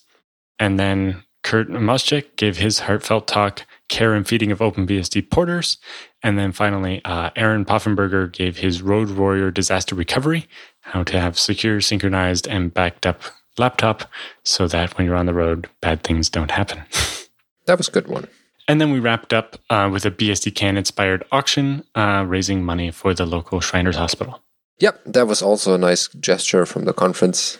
And 0.58 0.78
then 0.78 1.23
Kurt 1.44 1.68
Mosiejczuk 1.68 2.36
gave 2.36 2.56
his 2.56 2.80
heartfelt 2.80 3.28
talk, 3.28 3.62
Care 3.88 4.14
and 4.14 4.26
Feeding 4.26 4.50
of 4.50 4.58
OpenBSD 4.58 5.30
Porters. 5.30 5.76
And 6.22 6.38
then 6.38 6.52
finally, 6.52 7.02
uh, 7.04 7.30
Aaron 7.36 7.64
Poffenberger 7.64 8.32
gave 8.32 8.56
his 8.56 8.82
Road 8.82 9.10
Warrior 9.10 9.50
Disaster 9.50 9.94
Recovery, 9.94 10.48
how 10.80 11.04
to 11.04 11.20
have 11.20 11.38
secure, 11.38 11.80
synchronized, 11.80 12.48
and 12.48 12.72
backed 12.72 13.06
up 13.06 13.20
laptop 13.58 14.10
so 14.42 14.66
that 14.66 14.96
when 14.96 15.06
you're 15.06 15.16
on 15.16 15.26
the 15.26 15.34
road, 15.34 15.68
bad 15.80 16.02
things 16.02 16.28
don't 16.30 16.50
happen. 16.50 16.82
that 17.66 17.78
was 17.78 17.88
a 17.88 17.92
good 17.92 18.08
one. 18.08 18.26
And 18.66 18.80
then 18.80 18.90
we 18.90 18.98
wrapped 18.98 19.34
up 19.34 19.58
uh, 19.68 19.90
with 19.92 20.06
a 20.06 20.10
BSDCan 20.10 20.78
inspired 20.78 21.24
auction, 21.30 21.84
uh, 21.94 22.24
raising 22.26 22.64
money 22.64 22.90
for 22.90 23.12
the 23.12 23.26
local 23.26 23.60
Shriners 23.60 23.96
Hospital. 23.96 24.40
Yep, 24.80 25.02
that 25.06 25.26
was 25.26 25.42
also 25.42 25.74
a 25.74 25.78
nice 25.78 26.08
gesture 26.08 26.64
from 26.64 26.86
the 26.86 26.94
conference. 26.94 27.58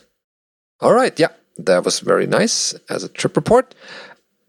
All 0.81 0.94
right, 0.94 1.18
yeah, 1.20 1.29
that 1.57 1.85
was 1.85 2.01
very 2.01 2.27
nice 2.27 2.75
as 2.88 3.05
a 3.05 3.09
trip 3.09 3.37
report. 3.37 3.75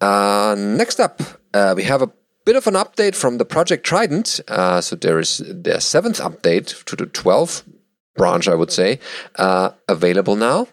Uh, 0.02 0.56
next 0.58 1.00
up, 1.00 1.22
uh, 1.54 1.74
we 1.76 1.84
have 1.84 2.02
a 2.02 2.12
bit 2.46 2.56
of 2.56 2.68
an 2.68 2.76
update 2.76 3.15
from 3.15 3.38
the 3.38 3.46
Project 3.46 3.86
Trident. 3.86 4.39
Uh, 4.48 4.82
so 4.82 4.96
there 4.96 5.20
is 5.20 5.38
the 5.38 5.80
seventh 5.80 6.20
update 6.20 6.84
to 6.86 6.96
the 6.96 7.08
12th 7.08 7.63
branch, 8.15 8.48
I 8.48 8.56
would 8.56 8.72
say, 8.72 9.00
uh, 9.36 9.72
available 9.88 10.36
now. 10.36 10.68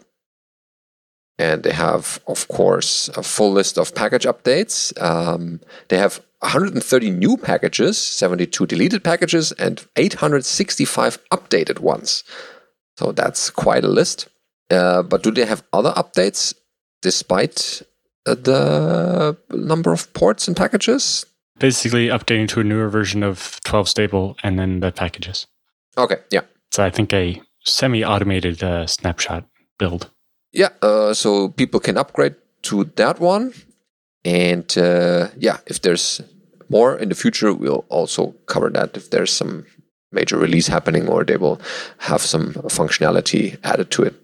And 1.39 1.63
they 1.63 1.73
have, 1.73 2.21
of 2.27 2.47
course, 2.47 3.09
a 3.09 3.23
full 3.23 3.51
list 3.51 3.77
of 3.77 3.95
package 3.95 4.25
updates. 4.25 4.93
Um, 5.01 5.61
they 5.89 5.97
have 5.97 6.21
130 6.39 7.09
new 7.09 7.37
packages, 7.37 7.97
72 7.97 8.67
deleted 8.67 9.03
packages, 9.03 9.51
and 9.53 9.85
865 9.95 11.17
updated 11.31 11.79
ones. 11.79 12.23
So 12.97 13.11
that's 13.11 13.49
quite 13.49 13.83
a 13.83 13.87
list. 13.87 14.27
Uh, 14.69 15.03
but 15.03 15.23
do 15.23 15.31
they 15.31 15.45
have 15.45 15.63
other 15.73 15.91
updates 15.91 16.53
despite 17.01 17.81
uh, 18.25 18.35
the 18.35 19.37
number 19.51 19.91
of 19.91 20.11
ports 20.13 20.47
and 20.47 20.57
packages? 20.57 21.25
Basically, 21.59 22.07
updating 22.07 22.47
to 22.49 22.61
a 22.61 22.63
newer 22.63 22.89
version 22.89 23.23
of 23.23 23.59
12 23.63 23.87
stable 23.89 24.37
and 24.43 24.57
then 24.57 24.79
the 24.79 24.91
packages. 24.91 25.47
Okay, 25.97 26.17
yeah. 26.31 26.41
So 26.71 26.83
I 26.83 26.89
think 26.89 27.13
a 27.13 27.41
semi-automated 27.63 28.63
uh, 28.63 28.87
snapshot 28.87 29.45
build. 29.77 30.09
Yeah, 30.51 30.69
uh, 30.81 31.13
so 31.13 31.49
people 31.49 31.79
can 31.79 31.97
upgrade 31.97 32.35
to 32.63 32.85
that 32.95 33.19
one, 33.19 33.53
and 34.25 34.77
uh, 34.77 35.29
yeah, 35.37 35.57
if 35.67 35.81
there's 35.81 36.21
more 36.69 36.95
in 36.97 37.09
the 37.09 37.15
future, 37.15 37.53
we'll 37.53 37.85
also 37.89 38.35
cover 38.45 38.69
that. 38.71 38.95
If 38.95 39.09
there's 39.09 39.31
some 39.31 39.65
major 40.11 40.37
release 40.37 40.67
happening, 40.67 41.07
or 41.07 41.23
they 41.23 41.37
will 41.37 41.59
have 41.97 42.21
some 42.21 42.53
functionality 42.53 43.57
added 43.63 43.91
to 43.91 44.03
it. 44.03 44.15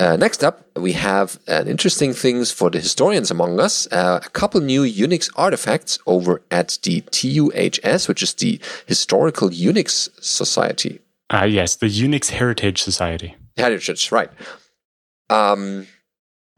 Uh, 0.00 0.16
next 0.16 0.42
up, 0.42 0.66
we 0.76 0.92
have 0.92 1.38
an 1.46 1.68
interesting 1.68 2.12
things 2.12 2.50
for 2.50 2.68
the 2.68 2.80
historians 2.80 3.30
among 3.30 3.60
us. 3.60 3.86
Uh, 3.92 4.20
a 4.24 4.28
couple 4.30 4.60
new 4.60 4.82
Unix 4.82 5.30
artifacts 5.36 6.00
over 6.06 6.42
at 6.50 6.78
the 6.82 7.00
TUHS, 7.12 8.08
which 8.08 8.22
is 8.22 8.34
the 8.34 8.60
Historical 8.86 9.50
Unix 9.50 10.08
Society. 10.20 11.00
Uh, 11.30 11.44
yes, 11.44 11.76
the 11.76 11.86
Unix 11.86 12.30
Heritage 12.30 12.82
Society. 12.82 13.36
Heritage, 13.56 14.10
right. 14.10 14.30
Um, 15.30 15.86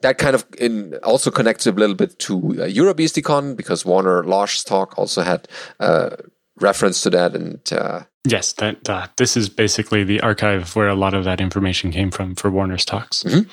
that 0.01 0.17
kind 0.19 0.35
of 0.35 0.47
in, 0.59 0.95
also 1.03 1.31
connects 1.31 1.67
a 1.67 1.73
little 1.73 1.95
bit 1.95 2.19
to 2.21 2.63
uh, 2.63 3.55
because 3.55 3.85
Warner 3.85 4.25
Losh's 4.25 4.65
talk 4.65 4.99
also 4.99 5.23
had 5.23 5.49
uh, 5.79 6.17
reference 6.59 7.03
to 7.03 7.11
that. 7.11 7.35
And 7.35 7.61
uh, 7.73 8.05
yes, 8.27 8.53
that 8.55 8.89
uh, 8.89 9.07
this 9.17 9.37
is 9.37 9.49
basically 9.49 10.05
the 10.05 10.21
archive 10.21 10.75
where 10.77 10.89
a 10.89 10.95
lot 10.95 11.15
of 11.15 11.25
that 11.25 11.41
information 11.41 11.91
came 11.91 12.11
from 12.11 12.35
for 12.35 12.51
Warner's 12.51 12.85
talks. 12.85 13.23
Mhm. 13.23 13.49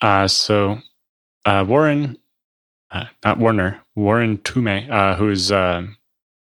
Uh, 0.00 0.28
so 0.28 0.78
uh, 1.44 1.64
Warren, 1.66 2.16
uh, 2.90 3.04
not 3.24 3.38
Warner, 3.38 3.80
Warren 3.94 4.38
Toomey, 4.38 4.88
uh, 4.90 5.16
who 5.16 5.28
is 5.30 5.50
um 5.52 5.96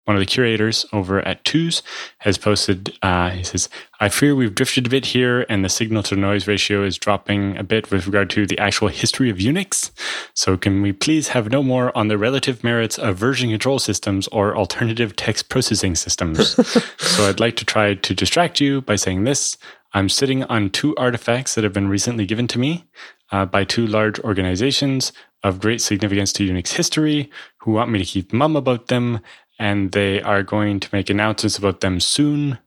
one 0.04 0.16
of 0.16 0.20
the 0.20 0.26
curators 0.26 0.84
over 0.92 1.20
at 1.20 1.44
TUHS, 1.44 1.82
has 2.18 2.38
posted. 2.38 2.96
Uh, 3.02 3.30
he 3.30 3.44
says, 3.44 3.68
"I 4.00 4.08
fear 4.08 4.34
we've 4.34 4.54
drifted 4.54 4.86
a 4.86 4.90
bit 4.90 5.06
here, 5.06 5.46
and 5.48 5.64
the 5.64 5.68
signal 5.68 6.02
to 6.04 6.16
noise 6.16 6.46
ratio 6.48 6.84
is 6.84 6.98
dropping 6.98 7.56
a 7.56 7.62
bit 7.62 7.90
with 7.90 8.06
regard 8.06 8.30
to 8.30 8.46
the 8.46 8.58
actual 8.58 8.88
history 8.88 9.30
of 9.30 9.38
Unix. 9.38 9.90
So, 10.34 10.56
can 10.56 10.82
we 10.82 10.92
please 10.92 11.28
have 11.28 11.50
no 11.50 11.62
more 11.62 11.96
on 11.96 12.08
the 12.08 12.18
relative 12.18 12.64
merits 12.64 12.98
of 12.98 13.16
version 13.16 13.50
control 13.50 13.78
systems 13.78 14.28
or 14.28 14.56
alternative 14.56 15.14
text 15.14 15.48
processing 15.48 15.94
systems?" 15.94 16.56
so, 16.98 17.28
I'd 17.28 17.40
like 17.40 17.56
to 17.56 17.64
try 17.64 17.94
to 17.94 18.14
distract 18.14 18.60
you 18.60 18.80
by 18.80 18.96
saying 18.96 19.24
this. 19.24 19.56
I'm 19.94 20.08
sitting 20.08 20.42
on 20.44 20.70
two 20.70 20.96
artifacts 20.96 21.54
that 21.54 21.64
have 21.64 21.74
been 21.74 21.88
recently 21.88 22.24
given 22.24 22.48
to 22.48 22.58
me 22.58 22.86
uh, 23.30 23.44
by 23.44 23.64
two 23.64 23.86
large 23.86 24.18
organizations 24.20 25.12
of 25.42 25.60
great 25.60 25.80
significance 25.80 26.32
to 26.32 26.48
Unix 26.48 26.74
history 26.74 27.30
who 27.58 27.72
want 27.72 27.90
me 27.90 27.98
to 27.98 28.04
keep 28.04 28.32
mum 28.32 28.56
about 28.56 28.88
them, 28.88 29.20
and 29.62 29.92
they 29.92 30.20
are 30.20 30.42
going 30.42 30.80
to 30.80 30.88
make 30.92 31.08
announcements 31.08 31.56
about 31.56 31.82
them 31.82 32.00
soon 32.00 32.58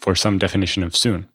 for 0.00 0.16
some 0.16 0.36
definition 0.36 0.82
of 0.82 0.96
soon. 0.96 1.28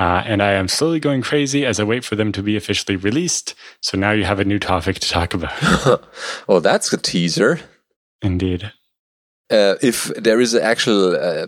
Uh, 0.00 0.22
and 0.26 0.42
I 0.42 0.52
am 0.52 0.66
slowly 0.66 0.98
going 0.98 1.22
crazy 1.22 1.64
as 1.64 1.78
I 1.78 1.84
wait 1.84 2.04
for 2.04 2.16
them 2.16 2.32
to 2.32 2.42
be 2.42 2.56
officially 2.56 2.96
released. 2.96 3.54
So 3.80 3.96
now 3.96 4.10
you 4.10 4.24
have 4.24 4.40
a 4.40 4.44
new 4.44 4.58
topic 4.58 4.98
to 4.98 5.08
talk 5.08 5.32
about. 5.32 5.52
well, 6.48 6.60
that's 6.68 6.92
a 6.92 6.96
teaser. 6.96 7.60
Indeed. 8.20 8.72
Uh, 9.48 9.76
if 9.80 10.06
there 10.16 10.40
is 10.40 10.54
an 10.54 10.62
actual 10.64 11.14
uh, 11.14 11.46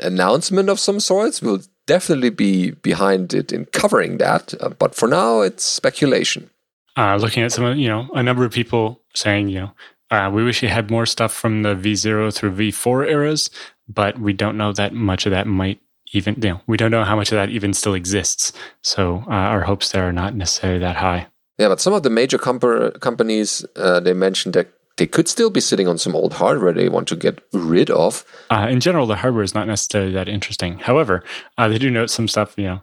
announcement 0.00 0.70
of 0.70 0.80
some 0.80 1.00
sorts, 1.00 1.42
we'll 1.42 1.62
definitely 1.86 2.30
be 2.30 2.70
behind 2.70 3.34
it 3.34 3.52
in 3.52 3.66
covering 3.66 4.16
that. 4.16 4.54
Uh, 4.60 4.70
but 4.70 4.94
for 4.94 5.08
now, 5.08 5.42
it's 5.42 5.62
speculation. 5.62 6.48
Uh, 6.96 7.16
looking 7.16 7.42
at 7.42 7.52
some, 7.52 7.64
of 7.64 7.76
you 7.76 7.88
know, 7.88 8.08
a 8.14 8.22
number 8.22 8.46
of 8.46 8.52
people 8.52 9.02
saying, 9.14 9.50
you 9.50 9.60
know, 9.60 9.72
uh, 10.10 10.30
we 10.32 10.44
wish 10.44 10.62
we 10.62 10.68
had 10.68 10.90
more 10.90 11.06
stuff 11.06 11.32
from 11.32 11.62
the 11.62 11.74
V0 11.74 12.34
through 12.34 12.52
V4 12.52 13.08
eras, 13.08 13.50
but 13.88 14.18
we 14.18 14.32
don't 14.32 14.56
know 14.56 14.72
that 14.72 14.92
much 14.92 15.26
of 15.26 15.30
that 15.30 15.46
might 15.46 15.80
even, 16.12 16.34
you 16.40 16.50
know, 16.50 16.60
we 16.66 16.76
don't 16.76 16.90
know 16.90 17.04
how 17.04 17.16
much 17.16 17.32
of 17.32 17.36
that 17.36 17.50
even 17.50 17.74
still 17.74 17.94
exists. 17.94 18.52
So 18.82 19.24
uh, 19.26 19.30
our 19.30 19.62
hopes 19.62 19.90
there 19.90 20.06
are 20.08 20.12
not 20.12 20.34
necessarily 20.34 20.78
that 20.80 20.96
high. 20.96 21.26
Yeah, 21.58 21.68
but 21.68 21.80
some 21.80 21.92
of 21.92 22.02
the 22.02 22.10
major 22.10 22.38
comp- 22.38 23.00
companies 23.00 23.64
uh, 23.76 24.00
they 24.00 24.12
mentioned 24.12 24.54
that 24.54 24.68
they 24.96 25.06
could 25.06 25.28
still 25.28 25.50
be 25.50 25.60
sitting 25.60 25.88
on 25.88 25.98
some 25.98 26.14
old 26.14 26.34
hardware 26.34 26.72
they 26.72 26.88
want 26.88 27.08
to 27.08 27.16
get 27.16 27.42
rid 27.52 27.90
of. 27.90 28.24
Uh, 28.50 28.68
in 28.70 28.78
general, 28.80 29.06
the 29.06 29.16
hardware 29.16 29.42
is 29.42 29.54
not 29.54 29.66
necessarily 29.66 30.12
that 30.12 30.28
interesting. 30.28 30.78
However, 30.78 31.24
uh, 31.58 31.68
they 31.68 31.78
do 31.78 31.90
note 31.90 32.10
some 32.10 32.28
stuff, 32.28 32.54
you 32.56 32.64
know, 32.64 32.82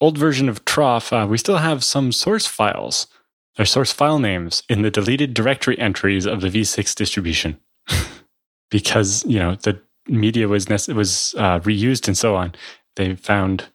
old 0.00 0.16
version 0.16 0.48
of 0.48 0.64
troff, 0.64 1.12
uh, 1.12 1.26
we 1.26 1.36
still 1.36 1.58
have 1.58 1.84
some 1.84 2.12
source 2.12 2.46
files 2.46 3.06
or 3.60 3.66
source 3.66 3.92
file 3.92 4.18
names 4.18 4.62
in 4.70 4.80
the 4.80 4.90
deleted 4.90 5.34
directory 5.34 5.78
entries 5.78 6.24
of 6.24 6.40
the 6.40 6.48
V6 6.48 6.94
distribution 6.94 7.60
because, 8.70 9.22
you 9.26 9.38
know, 9.38 9.56
the 9.56 9.78
media 10.08 10.48
was, 10.48 10.66
nece- 10.66 10.94
was 10.94 11.34
uh, 11.36 11.60
reused 11.60 12.08
and 12.08 12.16
so 12.16 12.34
on. 12.34 12.54
They 12.96 13.14
found 13.16 13.66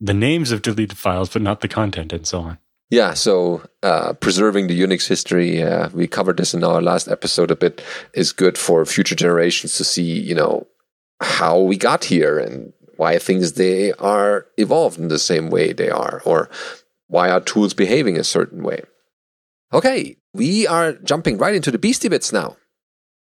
the 0.00 0.14
names 0.14 0.52
of 0.52 0.62
deleted 0.62 0.96
files, 0.96 1.28
but 1.28 1.42
not 1.42 1.60
the 1.60 1.68
content 1.68 2.14
and 2.14 2.26
so 2.26 2.40
on. 2.40 2.58
Yeah, 2.88 3.12
so 3.12 3.62
uh, 3.82 4.14
preserving 4.14 4.68
the 4.68 4.80
Unix 4.80 5.06
history, 5.06 5.62
uh, 5.62 5.90
we 5.90 6.06
covered 6.06 6.38
this 6.38 6.54
in 6.54 6.64
our 6.64 6.80
last 6.80 7.06
episode 7.06 7.50
a 7.50 7.56
bit, 7.56 7.84
is 8.14 8.32
good 8.32 8.56
for 8.56 8.86
future 8.86 9.16
generations 9.16 9.76
to 9.76 9.84
see, 9.84 10.18
you 10.18 10.34
know, 10.34 10.66
how 11.20 11.58
we 11.58 11.76
got 11.76 12.04
here 12.04 12.38
and 12.38 12.72
why 12.96 13.18
things 13.18 13.54
they 13.54 13.92
are 13.94 14.46
evolved 14.56 14.98
in 14.98 15.08
the 15.08 15.18
same 15.18 15.50
way 15.50 15.74
they 15.74 15.90
are, 15.90 16.22
or 16.24 16.48
why 17.08 17.28
are 17.28 17.40
tools 17.40 17.74
behaving 17.74 18.16
a 18.16 18.24
certain 18.24 18.62
way. 18.62 18.82
Okay, 19.72 20.16
we 20.32 20.66
are 20.66 20.92
jumping 20.92 21.38
right 21.38 21.54
into 21.54 21.70
the 21.70 21.78
Beastie 21.78 22.08
Bits 22.08 22.32
now. 22.32 22.56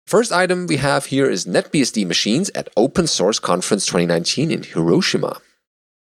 First 0.07 0.33
item 0.33 0.67
we 0.67 0.77
have 0.77 1.07
here 1.07 1.29
is 1.29 1.45
NetBSD 1.45 2.07
machines 2.07 2.51
at 2.55 2.69
Open 2.77 3.07
Source 3.07 3.39
Conference 3.39 3.87
2019 3.87 4.51
in 4.51 4.63
Hiroshima. 4.63 5.41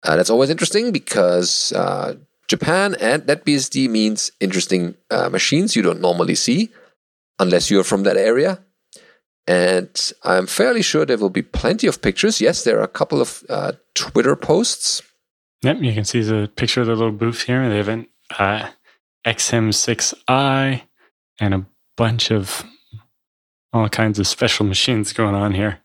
Uh, 0.04 0.16
that's 0.16 0.30
always 0.30 0.50
interesting 0.50 0.92
because 0.92 1.72
uh, 1.74 2.16
Japan 2.48 2.96
and 3.00 3.24
NetBSD 3.24 3.90
means 3.90 4.32
interesting 4.40 4.96
uh, 5.10 5.30
machines 5.30 5.76
you 5.76 5.82
don't 5.82 6.02
normally 6.02 6.36
see 6.36 6.72
unless 7.38 7.70
you're 7.70 7.84
from 7.84 8.04
that 8.04 8.18
area. 8.18 8.60
And 9.48 10.14
I'm 10.24 10.48
fairly 10.48 10.82
sure 10.82 11.06
there 11.06 11.18
will 11.18 11.30
be 11.30 11.42
plenty 11.42 11.88
of 11.88 12.02
pictures. 12.02 12.40
Yes, 12.40 12.64
there 12.64 12.80
are 12.80 12.84
a 12.84 12.88
couple 12.88 13.22
of 13.22 13.44
uh, 13.50 13.74
Twitter 13.96 14.36
posts. 14.36 15.02
Yep, 15.62 15.78
you 15.82 15.94
can 15.94 16.06
see 16.06 16.22
the 16.22 16.50
picture 16.56 16.82
of 16.82 16.88
the 16.88 16.96
little 16.96 17.12
booth 17.12 17.44
here. 17.44 17.68
They 17.70 17.78
have 17.78 17.88
an 17.90 18.08
uh, 18.40 18.70
XM6i 19.26 20.82
and 21.40 21.54
a 21.54 21.66
bunch 21.98 22.32
of 22.32 22.64
all 23.74 23.90
kinds 23.90 24.20
of 24.20 24.28
special 24.28 24.66
machines 24.66 25.14
going 25.14 25.36
on 25.36 25.54
here. 25.54 25.80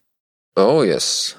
Oh, 0.56 0.82
yes. 0.82 1.36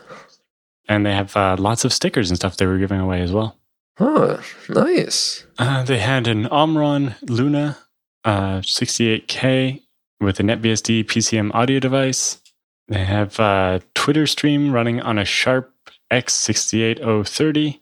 And 0.88 1.06
they 1.06 1.14
have 1.14 1.36
uh, 1.36 1.56
lots 1.60 1.84
of 1.84 1.92
stickers 1.92 2.30
and 2.30 2.38
stuff 2.38 2.58
they 2.58 2.66
were 2.66 2.78
giving 2.78 3.00
away 3.00 3.22
as 3.22 3.32
well. 3.32 3.58
Huh, 3.98 4.42
nice. 4.70 5.46
Uh, 5.58 5.84
they 5.84 5.98
had 5.98 6.28
an 6.28 6.46
Omron 6.48 7.16
Luna 7.28 7.78
uh, 8.24 8.60
68K 8.60 9.82
with 10.22 10.40
a 10.40 10.44
NetBSD 10.44 11.06
PCM 11.06 11.54
audio 11.54 11.80
device. 11.80 12.42
They 12.88 13.04
have 13.04 13.40
a 13.40 13.82
Twitter 13.96 14.28
stream 14.28 14.72
running 14.72 15.02
on 15.02 15.18
a 15.18 15.26
Sharp 15.26 15.74
X68030 16.12 17.80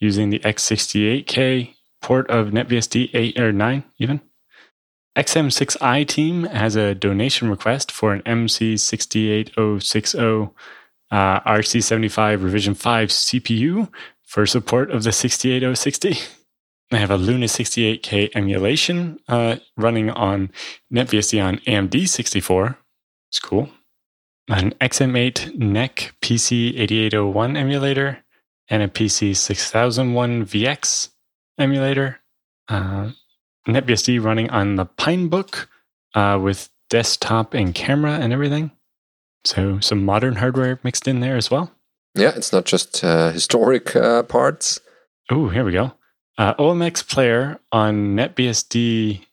using 0.00 0.30
the 0.30 0.40
X68K 0.40 1.74
port 2.02 2.30
of 2.30 2.48
NetBSD 2.48 3.10
8 3.14 3.40
or 3.40 3.52
9 3.52 3.84
even. 3.98 4.20
XM6i 5.16 6.06
team 6.06 6.44
has 6.44 6.74
a 6.74 6.94
donation 6.94 7.50
request 7.50 7.92
for 7.92 8.12
an 8.12 8.22
MC68060 8.22 10.50
uh, 11.10 11.40
RC75 11.40 12.42
revision 12.42 12.74
5 12.74 13.08
CPU 13.10 13.90
for 14.24 14.46
support 14.46 14.90
of 14.90 15.02
the 15.02 15.12
68060. 15.12 16.16
I 16.90 16.96
have 16.96 17.10
a 17.10 17.16
Luna 17.16 17.46
68K 17.46 18.30
emulation 18.34 19.18
uh, 19.28 19.56
running 19.76 20.10
on 20.10 20.50
NetBSD 20.92 21.42
on 21.42 21.56
AMD 21.58 22.08
64. 22.08 22.78
It's 23.30 23.38
cool. 23.38 23.70
An 24.48 24.72
XM8 24.80 25.56
NEC 25.56 26.12
PC8801 26.20 27.56
emulator 27.56 28.18
and 28.68 28.82
a 28.82 28.88
PC 28.88 29.36
6001 29.36 30.44
VX 30.44 31.10
emulator. 31.58 32.20
Uh, 32.68 33.10
NetBSD 33.68 34.22
running 34.22 34.50
on 34.50 34.76
the 34.76 34.86
Pinebook 34.86 35.66
uh, 36.14 36.38
with 36.42 36.68
desktop 36.90 37.54
and 37.54 37.74
camera 37.74 38.12
and 38.12 38.32
everything. 38.32 38.70
So 39.44 39.80
some 39.80 40.04
modern 40.04 40.36
hardware 40.36 40.78
mixed 40.82 41.08
in 41.08 41.20
there 41.20 41.36
as 41.36 41.50
well. 41.50 41.72
Yeah, 42.14 42.32
it's 42.36 42.52
not 42.52 42.64
just 42.64 43.02
uh, 43.02 43.30
historic 43.30 43.96
uh, 43.96 44.22
parts. 44.24 44.80
Oh, 45.30 45.48
here 45.48 45.64
we 45.64 45.72
go. 45.72 45.92
Uh, 46.38 46.54
OMX 46.54 47.08
player 47.08 47.58
on 47.72 48.16
NetBSD 48.16 49.24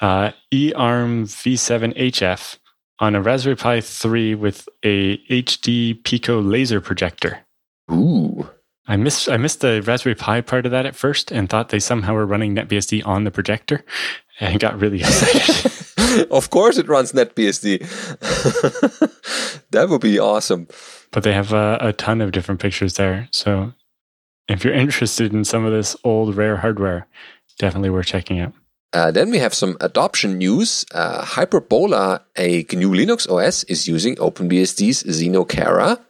uh, 0.00 0.30
eARM 0.52 1.24
V7HF 1.24 2.58
on 2.98 3.14
a 3.14 3.22
Raspberry 3.22 3.56
Pi 3.56 3.80
3 3.80 4.34
with 4.34 4.68
a 4.82 5.18
HD 5.28 6.02
Pico 6.04 6.40
laser 6.40 6.80
projector. 6.80 7.40
Ooh. 7.90 8.48
I 8.88 8.96
missed 8.96 9.28
I 9.28 9.36
missed 9.36 9.60
the 9.60 9.82
Raspberry 9.82 10.14
Pi 10.14 10.40
part 10.40 10.64
of 10.64 10.72
that 10.72 10.86
at 10.86 10.94
first 10.94 11.32
and 11.32 11.48
thought 11.48 11.70
they 11.70 11.80
somehow 11.80 12.14
were 12.14 12.26
running 12.26 12.54
NetBSD 12.54 13.06
on 13.06 13.24
the 13.24 13.30
projector 13.30 13.84
and 14.40 14.60
got 14.60 14.80
really 14.80 14.98
excited. 15.00 15.72
of 16.30 16.50
course 16.50 16.78
it 16.78 16.88
runs 16.88 17.12
NetBSD. 17.12 17.80
that 19.70 19.88
would 19.88 20.00
be 20.00 20.18
awesome. 20.18 20.68
but 21.10 21.22
they 21.22 21.32
have 21.32 21.52
a, 21.52 21.78
a 21.80 21.92
ton 21.92 22.20
of 22.20 22.32
different 22.32 22.60
pictures 22.60 22.94
there. 22.94 23.28
So 23.32 23.72
if 24.48 24.64
you're 24.64 24.74
interested 24.74 25.32
in 25.32 25.44
some 25.44 25.64
of 25.64 25.72
this 25.72 25.96
old 26.04 26.36
rare 26.36 26.58
hardware, 26.58 27.08
definitely 27.58 27.90
worth 27.90 28.06
checking 28.06 28.38
out. 28.38 28.52
Uh, 28.92 29.10
then 29.10 29.30
we 29.30 29.38
have 29.38 29.52
some 29.52 29.76
adoption 29.80 30.38
news. 30.38 30.86
Uh, 30.94 31.24
Hyperbola, 31.24 32.22
a 32.36 32.64
GNU 32.64 32.90
Linux 32.92 33.28
OS, 33.28 33.64
is 33.64 33.88
using 33.88 34.14
OpenBSD's 34.16 35.02
Xenocara. 35.02 36.00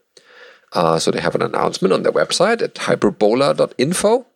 Uh, 0.72 0.98
so 0.98 1.11
they 1.11 1.20
have 1.20 1.35
an 1.35 1.42
announcement 1.42 1.92
on 1.94 2.02
their 2.02 2.12
website 2.12 2.62
at 2.62 2.76
hyperbola.info. 2.79 4.26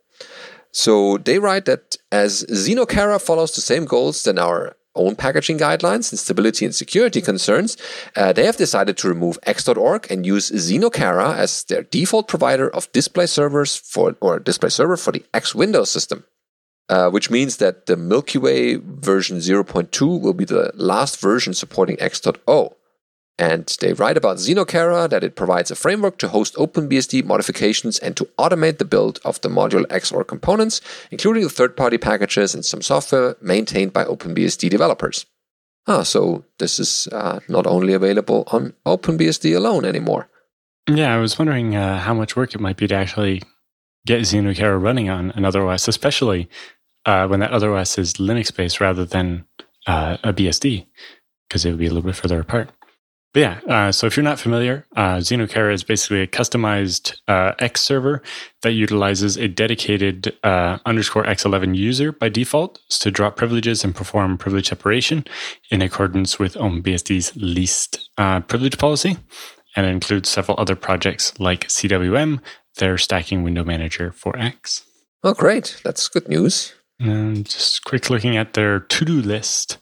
So 0.73 1.19
they 1.19 1.39
write 1.39 1.65
that 1.65 1.97
as 2.13 2.45
Xenocara 2.45 3.21
follows 3.21 3.55
the 3.55 3.61
same 3.61 3.85
goals 3.85 4.23
than 4.23 4.39
our 4.39 4.77
own 4.95 5.15
packaging 5.17 5.59
guidelines 5.59 6.11
and 6.11 6.19
stability 6.19 6.65
and 6.65 6.75
security 6.75 7.21
concerns, 7.21 7.77
uh, 8.17 8.33
they 8.33 8.45
have 8.45 8.57
decided 8.57 8.97
to 8.99 9.09
remove 9.09 9.39
X.org 9.45 10.11
and 10.11 10.27
use 10.27 10.51
Xenocara 10.51 11.37
as 11.37 11.65
their 11.65 11.83
default 11.83 12.29
provider 12.29 12.69
of 12.69 12.91
display 12.93 13.27
servers 13.27 13.77
for 13.77 14.17
or 14.21 14.39
display 14.39 14.69
server 14.69 14.97
for 14.97 15.13
the 15.13 15.25
X 15.33 15.55
Windows 15.55 15.91
system. 15.91 16.25
uh, 16.91 17.09
which 17.09 17.31
means 17.31 17.59
that 17.59 17.87
the 17.87 17.97
Milky 17.97 18.37
Way 18.37 18.75
version 18.75 19.39
0.2 19.39 20.21
will 20.21 20.35
be 20.35 20.45
the 20.45 20.73
last 20.75 21.21
version 21.21 21.55
supporting 21.55 21.97
X.0. 22.01 22.75
And 23.41 23.75
they 23.81 23.95
write 23.95 24.19
about 24.19 24.37
Xenocara 24.37 25.09
that 25.09 25.25
it 25.25 25.35
provides 25.35 25.71
a 25.71 25.75
framework 25.75 26.19
to 26.19 26.29
host 26.29 26.55
OpenBSD 26.57 27.25
modifications 27.25 27.99
and 27.99 28.15
to 28.19 28.27
automate 28.39 28.77
the 28.77 28.85
build 28.85 29.19
of 29.25 29.41
the 29.41 29.49
module 29.49 29.87
XOR 29.87 30.27
components, 30.27 30.83
including 31.11 31.45
the 31.45 31.49
third 31.49 31.75
party 31.75 31.97
packages 31.97 32.55
and 32.55 32.67
some 32.67 32.83
software 32.83 33.37
maintained 33.41 33.95
by 33.95 34.05
OpenBSD 34.05 34.69
developers. 34.69 35.25
Ah, 35.87 36.03
so 36.03 36.45
this 36.59 36.79
is 36.79 37.09
uh, 37.13 37.41
not 37.49 37.67
only 37.67 37.95
available 37.95 38.45
on 38.49 38.75
OpenBSD 38.85 39.57
alone 39.57 39.87
anymore. 39.87 40.29
Yeah, 40.87 41.15
I 41.15 41.19
was 41.19 41.39
wondering 41.39 41.75
uh, 41.75 41.99
how 41.99 42.13
much 42.13 42.37
work 42.37 42.55
it 42.55 42.61
might 42.61 42.77
be 42.77 42.89
to 42.89 42.95
actually 42.95 43.41
get 44.05 44.21
Xenocara 44.21 44.81
running 44.81 45.09
on 45.09 45.31
another 45.31 45.67
OS, 45.67 45.89
especially 45.89 46.51
uh, 47.07 47.27
when 47.27 47.41
that 47.41 47.53
other 47.53 47.75
OS 47.75 47.97
is 47.97 48.15
Linux 48.15 48.55
based 48.55 48.81
rather 48.81 49.07
than 49.07 49.47
uh, 49.87 50.19
a 50.23 50.35
BSD, 50.35 50.85
because 51.49 51.65
it 51.65 51.71
would 51.71 51.79
be 51.79 51.87
a 51.87 51.91
little 51.91 52.07
bit 52.07 52.17
further 52.17 52.39
apart. 52.39 52.69
But 53.33 53.41
yeah, 53.41 53.61
uh, 53.69 53.93
so 53.93 54.09
if 54.09 54.17
you're 54.17 54.25
not 54.25 54.41
familiar, 54.41 54.87
uh, 54.97 55.19
Xenocara 55.19 55.73
is 55.73 55.85
basically 55.85 56.21
a 56.21 56.27
customized 56.27 57.15
uh, 57.29 57.53
X 57.61 57.81
server 57.81 58.23
that 58.63 58.73
utilizes 58.73 59.37
a 59.37 59.47
dedicated 59.47 60.37
uh, 60.43 60.79
underscore 60.85 61.23
X11 61.25 61.77
user 61.77 62.11
by 62.11 62.29
default 62.29 62.81
to 62.89 63.11
drop 63.11 63.37
privileges 63.37 63.85
and 63.85 63.95
perform 63.95 64.37
privilege 64.37 64.69
separation 64.69 65.25
in 65.71 65.81
accordance 65.81 66.41
with 66.41 66.55
OpenBSD's 66.55 67.37
least 67.37 68.11
uh, 68.19 68.41
privilege 68.41 68.79
policy. 68.79 69.17
And 69.77 69.87
it 69.87 69.91
includes 69.91 70.29
several 70.29 70.59
other 70.59 70.75
projects 70.75 71.39
like 71.39 71.69
CWM, 71.69 72.41
their 72.79 72.99
stacking 72.99 73.45
window 73.45 73.63
manager 73.63 74.11
for 74.11 74.37
X. 74.37 74.85
Oh, 75.23 75.35
great. 75.35 75.81
That's 75.85 76.09
good 76.09 76.29
news. 76.29 76.75
And 76.99 77.49
just 77.49 77.85
quick 77.85 78.11
looking 78.11 78.37
at 78.37 78.55
their 78.55 78.81
to 78.81 79.05
do 79.05 79.23
list 79.23 79.79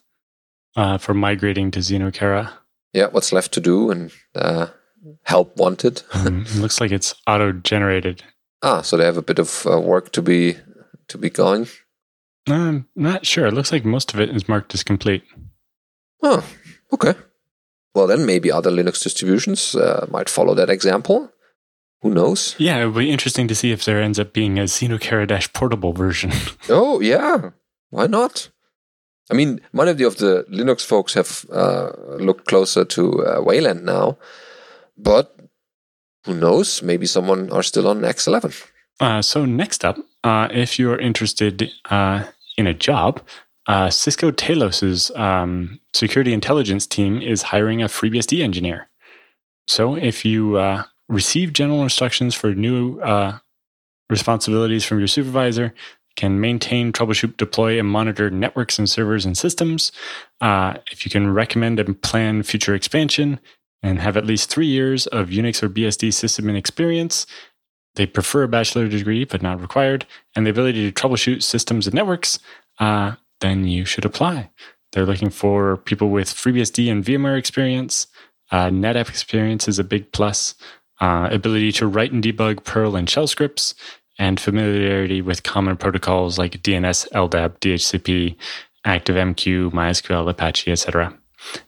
uh, 0.76 0.98
for 0.98 1.14
migrating 1.14 1.70
to 1.70 1.80
Xenocara. 1.80 2.52
Yeah, 2.92 3.08
what's 3.10 3.32
left 3.32 3.52
to 3.52 3.60
do 3.60 3.90
and 3.90 4.12
uh, 4.34 4.68
help 5.24 5.56
wanted. 5.56 6.02
um, 6.14 6.42
it 6.48 6.56
looks 6.56 6.80
like 6.80 6.90
it's 6.90 7.14
auto 7.26 7.52
generated. 7.52 8.22
Ah, 8.62 8.82
so 8.82 8.96
they 8.96 9.04
have 9.04 9.16
a 9.16 9.22
bit 9.22 9.38
of 9.38 9.66
uh, 9.66 9.80
work 9.80 10.10
to 10.12 10.22
be 10.22 10.56
to 11.08 11.18
be 11.18 11.30
going. 11.30 11.68
I'm 12.48 12.88
not 12.96 13.26
sure. 13.26 13.46
It 13.46 13.54
looks 13.54 13.72
like 13.72 13.84
most 13.84 14.14
of 14.14 14.20
it 14.20 14.30
is 14.34 14.48
marked 14.48 14.74
as 14.74 14.82
complete. 14.82 15.22
Oh, 16.22 16.44
okay. 16.92 17.14
Well, 17.94 18.06
then 18.06 18.26
maybe 18.26 18.50
other 18.50 18.70
Linux 18.70 19.02
distributions 19.02 19.74
uh, 19.74 20.06
might 20.10 20.28
follow 20.28 20.54
that 20.54 20.70
example. 20.70 21.30
Who 22.02 22.10
knows? 22.10 22.54
Yeah, 22.58 22.78
it 22.78 22.86
would 22.86 22.94
be 22.98 23.10
interesting 23.10 23.48
to 23.48 23.54
see 23.54 23.72
if 23.72 23.84
there 23.84 24.00
ends 24.00 24.18
up 24.18 24.32
being 24.32 24.58
a 24.58 24.64
Xenocara 24.64 25.26
Dash 25.26 25.52
portable 25.52 25.92
version. 25.92 26.30
oh, 26.68 27.00
yeah. 27.00 27.50
Why 27.90 28.06
not? 28.06 28.50
I 29.30 29.34
mean, 29.34 29.60
many 29.72 29.90
of 29.90 30.16
the, 30.16 30.46
Linux 30.50 30.84
folks 30.84 31.14
have 31.14 31.44
uh, 31.52 31.90
looked 32.18 32.46
closer 32.46 32.84
to 32.84 33.24
uh, 33.24 33.42
Wayland 33.42 33.84
now, 33.84 34.16
but 34.96 35.36
who 36.24 36.34
knows? 36.34 36.82
Maybe 36.82 37.06
someone 37.06 37.50
are 37.50 37.62
still 37.62 37.88
on 37.88 38.00
X11. 38.00 38.66
Uh, 39.00 39.22
so 39.22 39.44
next 39.44 39.84
up, 39.84 39.98
uh, 40.24 40.48
if 40.50 40.78
you're 40.78 40.98
interested 40.98 41.70
uh, 41.90 42.24
in 42.56 42.66
a 42.66 42.74
job, 42.74 43.20
uh, 43.66 43.90
Cisco 43.90 44.30
Talos's 44.30 45.10
um, 45.14 45.78
security 45.92 46.32
intelligence 46.32 46.86
team 46.86 47.20
is 47.20 47.42
hiring 47.42 47.82
a 47.82 47.86
FreeBSD 47.86 48.42
engineer. 48.42 48.88
So 49.66 49.94
if 49.94 50.24
you 50.24 50.58
receive 51.08 51.52
general 51.52 51.82
instructions 51.82 52.34
for 52.34 52.54
new 52.54 53.00
responsibilities 54.08 54.84
from 54.84 54.98
your 54.98 55.08
supervisor, 55.08 55.74
can 56.18 56.40
maintain, 56.40 56.92
troubleshoot, 56.92 57.36
deploy, 57.36 57.78
and 57.78 57.88
monitor 57.88 58.28
networks 58.28 58.78
and 58.78 58.90
servers 58.90 59.24
and 59.24 59.38
systems. 59.38 59.92
Uh, 60.40 60.74
if 60.90 61.06
you 61.06 61.10
can 61.10 61.32
recommend 61.32 61.78
and 61.78 62.02
plan 62.02 62.42
future 62.42 62.74
expansion, 62.74 63.38
and 63.82 64.00
have 64.00 64.16
at 64.16 64.26
least 64.26 64.50
three 64.50 64.66
years 64.66 65.06
of 65.06 65.28
Unix 65.28 65.62
or 65.62 65.68
BSD 65.68 66.12
system 66.12 66.48
and 66.48 66.58
experience. 66.58 67.26
They 67.94 68.06
prefer 68.06 68.42
a 68.42 68.48
bachelor 68.48 68.88
degree, 68.88 69.24
but 69.24 69.42
not 69.42 69.60
required, 69.60 70.06
and 70.34 70.46
the 70.46 70.50
ability 70.50 70.90
to 70.90 71.00
troubleshoot 71.00 71.42
systems 71.42 71.86
and 71.86 71.94
networks. 71.94 72.38
Uh, 72.78 73.14
then 73.40 73.66
you 73.66 73.84
should 73.84 74.04
apply. 74.04 74.50
They're 74.92 75.06
looking 75.06 75.30
for 75.30 75.76
people 75.76 76.10
with 76.10 76.28
FreeBSD 76.28 76.90
and 76.90 77.04
VMware 77.04 77.38
experience. 77.38 78.06
Uh, 78.50 78.66
NetApp 78.66 79.08
experience 79.08 79.68
is 79.68 79.78
a 79.78 79.84
big 79.84 80.10
plus. 80.12 80.54
Uh, 81.00 81.28
ability 81.30 81.70
to 81.70 81.86
write 81.86 82.10
and 82.10 82.24
debug 82.24 82.64
Perl 82.64 82.96
and 82.96 83.08
shell 83.08 83.28
scripts, 83.28 83.74
and 84.18 84.40
familiarity 84.40 85.22
with 85.22 85.42
common 85.42 85.76
protocols 85.76 86.38
like 86.38 86.62
DNS, 86.62 87.08
LDAP, 87.10 87.58
DHCP, 87.60 88.36
ActiveMQ, 88.86 89.70
MySQL, 89.72 90.28
Apache, 90.28 90.72
etc. 90.72 91.16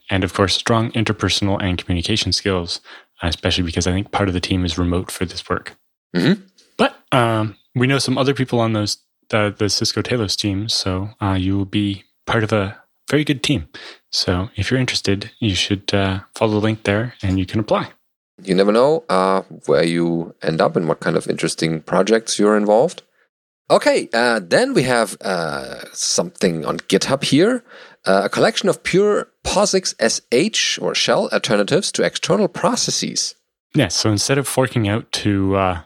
And 0.09 0.25
of 0.25 0.35
course, 0.35 0.55
strong 0.55 0.91
interpersonal 0.93 1.63
and 1.63 1.79
communication 1.79 2.33
skills, 2.33 2.81
especially 3.23 3.65
because 3.65 3.87
I 3.87 3.93
think 3.93 4.11
part 4.11 4.29
of 4.29 4.35
the 4.35 4.41
team 4.41 4.65
is 4.65 4.79
remote 4.79 5.11
for 5.11 5.25
this 5.25 5.49
work. 5.49 5.77
Mm-hmm. 6.17 6.43
But 6.77 6.97
um, 7.13 7.57
we 7.75 7.87
know 7.87 7.99
some 7.99 8.19
other 8.19 8.35
people 8.35 8.61
on 8.61 8.73
those 8.73 8.99
the, 9.29 9.55
the 9.57 9.69
Cisco 9.69 10.03
Talos 10.03 10.37
teams, 10.37 10.75
so 10.75 11.11
uh, 11.21 11.37
you 11.39 11.57
will 11.57 11.65
be 11.65 12.03
part 12.27 12.43
of 12.43 12.53
a 12.53 12.83
very 13.09 13.23
good 13.23 13.45
team. 13.45 13.69
So 14.11 14.51
if 14.57 14.71
you're 14.71 14.81
interested, 14.81 15.31
you 15.39 15.55
should 15.55 15.95
uh, 15.95 16.21
follow 16.35 16.55
the 16.55 16.61
link 16.61 16.83
there 16.83 17.15
and 17.23 17.39
you 17.39 17.47
can 17.47 17.61
apply 17.61 17.93
you 18.45 18.55
never 18.55 18.73
know 18.73 19.05
uh, 19.09 19.43
where 19.67 19.85
you 19.85 20.35
end 20.43 20.61
up 20.61 20.77
and 20.77 20.89
what 20.89 21.01
kind 21.01 21.17
of 21.17 21.29
interesting 21.29 21.81
projects 21.81 22.39
you're 22.39 22.57
involved. 22.57 23.03
Okay, 23.71 24.09
uh, 24.13 24.41
then 24.43 24.75
we 24.75 24.83
have 24.83 25.17
uh, 25.21 25.85
something 25.93 26.65
on 26.65 26.79
GitHub 26.79 27.23
here 27.23 27.63
uh, 28.07 28.23
a 28.25 28.29
collection 28.29 28.69
of 28.69 28.83
pure 28.83 29.29
POSIX 29.45 29.95
SH 30.01 30.79
or 30.81 30.95
shell 30.95 31.29
alternatives 31.33 31.93
to 31.93 32.03
external 32.03 32.49
processes. 32.49 33.35
Yeah, 33.75 33.89
so 33.89 34.11
instead 34.11 34.39
of 34.39 34.49
forking 34.49 34.89
out 34.89 35.11
to 35.13 35.57
uh, 35.57 35.81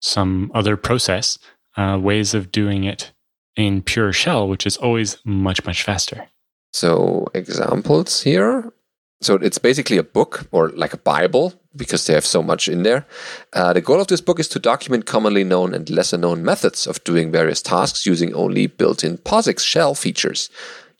some 0.00 0.50
other 0.54 0.76
process, 0.76 1.38
uh, 1.76 1.98
ways 2.00 2.34
of 2.34 2.52
doing 2.52 2.84
it 2.84 3.12
in 3.56 3.82
pure 3.82 4.12
shell, 4.12 4.48
which 4.48 4.66
is 4.66 4.76
always 4.76 5.18
much, 5.24 5.64
much 5.64 5.82
faster. 5.82 6.28
So, 6.72 7.26
examples 7.34 8.22
here 8.22 8.72
so 9.20 9.34
it's 9.36 9.58
basically 9.58 9.96
a 9.96 10.02
book 10.02 10.46
or 10.52 10.70
like 10.70 10.92
a 10.92 10.98
Bible 10.98 11.54
because 11.76 12.06
they 12.06 12.14
have 12.14 12.26
so 12.26 12.42
much 12.42 12.68
in 12.68 12.82
there. 12.82 13.06
Uh, 13.52 13.72
the 13.72 13.80
goal 13.80 14.00
of 14.00 14.06
this 14.06 14.20
book 14.20 14.40
is 14.40 14.48
to 14.48 14.58
document 14.58 15.06
commonly 15.06 15.44
known 15.44 15.74
and 15.74 15.90
lesser 15.90 16.16
known 16.16 16.44
methods 16.44 16.86
of 16.86 17.02
doing 17.04 17.30
various 17.30 17.62
tasks 17.62 18.06
using 18.06 18.34
only 18.34 18.66
built 18.66 19.04
in 19.04 19.18
POSIX 19.18 19.60
shell 19.60 19.94
features. 19.94 20.50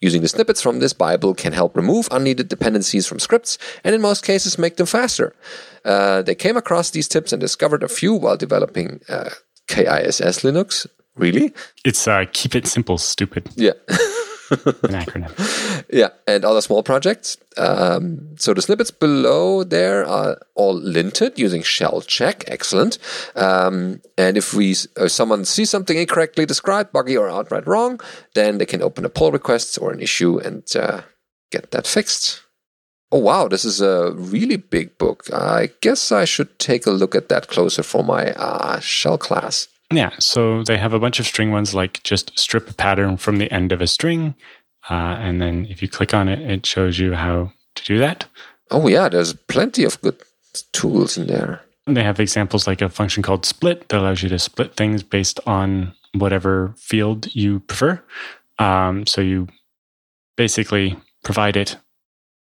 Using 0.01 0.21
the 0.21 0.29
snippets 0.29 0.61
from 0.61 0.79
this 0.79 0.93
Bible 0.93 1.35
can 1.35 1.53
help 1.53 1.75
remove 1.75 2.09
unneeded 2.11 2.49
dependencies 2.49 3.07
from 3.07 3.19
scripts 3.19 3.57
and 3.83 3.95
in 3.95 4.03
most 4.03 4.25
cases 4.25 4.59
make 4.59 4.77
them 4.77 4.87
faster. 4.87 5.35
Uh, 5.85 6.21
they 6.23 6.35
came 6.35 6.57
across 6.57 6.91
these 6.91 7.09
tips 7.09 7.33
and 7.33 7.41
discovered 7.41 7.83
a 7.83 7.89
few 7.89 8.13
while 8.15 8.37
developing 8.37 9.01
uh, 9.09 9.31
KISS 9.69 10.43
Linux. 10.43 10.87
Really? 11.17 11.55
It's 11.85 12.07
uh, 12.07 12.27
keep 12.33 12.55
it 12.55 12.67
simple, 12.67 12.99
stupid. 12.99 13.49
Yeah. 13.55 13.73
an 14.51 14.95
acronym. 14.95 15.85
Yeah, 15.93 16.09
and 16.27 16.45
other 16.45 16.61
small 16.61 16.83
projects. 16.83 17.37
Um, 17.57 18.37
so 18.37 18.53
the 18.55 18.63
snippets 18.63 18.91
below 18.91 19.63
there 19.63 20.05
are 20.05 20.39
all 20.55 20.81
linted 20.81 21.39
using 21.39 21.63
shell 21.63 22.01
check. 22.01 22.45
Excellent. 22.49 22.99
Um, 23.37 24.01
and 24.19 24.37
if 24.37 24.53
we 24.53 24.73
if 24.73 25.11
someone 25.13 25.45
sees 25.45 25.71
something 25.71 25.97
incorrectly 25.97 26.45
described, 26.45 26.93
buggy 26.93 27.17
or 27.17 27.31
outright 27.31 27.67
wrong, 27.67 28.01
then 28.35 28.59
they 28.59 28.67
can 28.67 28.83
open 28.83 29.05
a 29.05 29.09
pull 29.09 29.31
request 29.31 29.79
or 29.81 29.93
an 29.93 30.01
issue 30.01 30.39
and 30.39 30.65
uh, 30.75 31.03
get 31.53 31.71
that 31.71 31.87
fixed. 31.87 32.43
Oh 33.13 33.21
wow, 33.21 33.47
this 33.47 33.65
is 33.65 33.81
a 33.81 34.13
really 34.13 34.57
big 34.57 34.99
book. 34.99 35.33
I 35.33 35.71
guess 35.81 36.11
I 36.11 36.25
should 36.25 36.59
take 36.59 36.87
a 36.87 36.91
look 36.91 37.15
at 37.15 37.29
that 37.29 37.47
closer 37.47 37.85
for 37.85 38.03
my 38.03 38.33
uh, 38.33 38.81
shell 38.81 39.19
class. 39.19 39.69
Yeah, 39.93 40.11
so 40.19 40.63
they 40.65 40.79
have 40.79 40.93
a 40.93 40.99
bunch 40.99 41.21
of 41.21 41.27
string 41.27 41.53
ones 41.53 41.75
like 41.75 42.03
just 42.03 42.37
strip 42.39 42.69
a 42.69 42.75
pattern 42.75 43.17
from 43.17 43.37
the 43.37 43.51
end 43.53 43.73
of 43.73 43.81
a 43.81 43.87
string. 43.87 44.35
Uh, 44.91 45.17
and 45.19 45.41
then 45.41 45.67
if 45.67 45.83
you 45.83 45.89
click 45.89 46.15
on 46.15 46.29
it, 46.29 46.41
it 46.41 46.67
shows 46.67 46.99
you 46.99 47.15
how 47.15 47.53
to 47.75 47.85
do 47.85 47.99
that. 47.99 48.27
Oh, 48.71 48.89
yeah, 48.89 49.09
there's 49.09 49.33
plenty 49.33 49.85
of 49.85 50.01
good 50.01 50.21
tools 50.73 51.17
in 51.17 51.27
there. 51.27 51.63
And 51.87 51.97
they 51.97 52.03
have 52.03 52.19
examples 52.19 52.67
like 52.67 52.83
a 52.83 52.89
function 52.89 53.23
called 53.23 53.47
split 53.47 53.89
that 53.89 53.99
allows 53.99 54.23
you 54.23 54.29
to 54.29 54.39
split 54.39 54.75
things 54.75 55.03
based 55.03 55.39
on 55.47 55.95
whatever 56.15 56.75
field 56.77 57.33
you 57.35 57.61
prefer. 57.61 58.03
Um, 58.59 59.07
so 59.07 59.21
you 59.21 59.47
basically 60.37 60.97
provide 61.23 61.57
it 61.57 61.77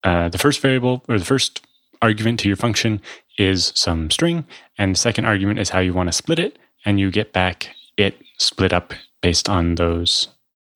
uh, 0.03 0.29
the 0.29 0.37
first 0.37 0.59
variable 0.59 1.03
or 1.07 1.17
the 1.17 1.25
first 1.25 1.65
argument 2.01 2.39
to 2.41 2.47
your 2.47 2.57
function 2.57 3.01
is 3.37 3.71
some 3.75 4.11
string, 4.11 4.45
and 4.77 4.93
the 4.93 4.99
second 4.99 5.25
argument 5.25 5.59
is 5.59 5.69
how 5.69 5.79
you 5.79 5.93
want 5.93 6.07
to 6.07 6.13
split 6.13 6.39
it 6.39 6.59
and 6.85 6.99
you 6.99 7.11
get 7.11 7.33
back 7.33 7.75
it 7.97 8.19
split 8.37 8.73
up 8.73 8.93
based 9.21 9.49
on 9.49 9.75
those 9.75 10.27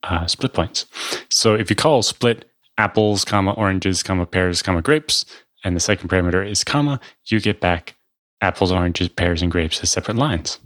uh, 0.03 0.26
split 0.28 0.53
points. 0.53 0.86
So 1.30 1.55
if 1.55 1.70
you 1.70 1.76
call 1.76 2.01
split 2.03 2.45
apples, 2.78 3.26
comma 3.26 3.51
oranges, 3.53 4.03
comma 4.03 4.26
pears, 4.26 4.62
comma 4.62 4.82
grapes, 4.82 5.26
and 5.64 5.76
the 5.76 5.80
second 5.80 6.10
parameter 6.10 6.47
is 6.47 6.64
comma, 6.64 6.99
you 7.26 7.39
get 7.39 7.60
back 7.60 7.95
apples, 8.41 8.72
oranges, 8.72 9.10
pears, 9.10 9.41
and 9.41 9.51
grapes 9.51 9.82
as 9.82 9.91
separate 9.91 10.18
lines. 10.18 10.60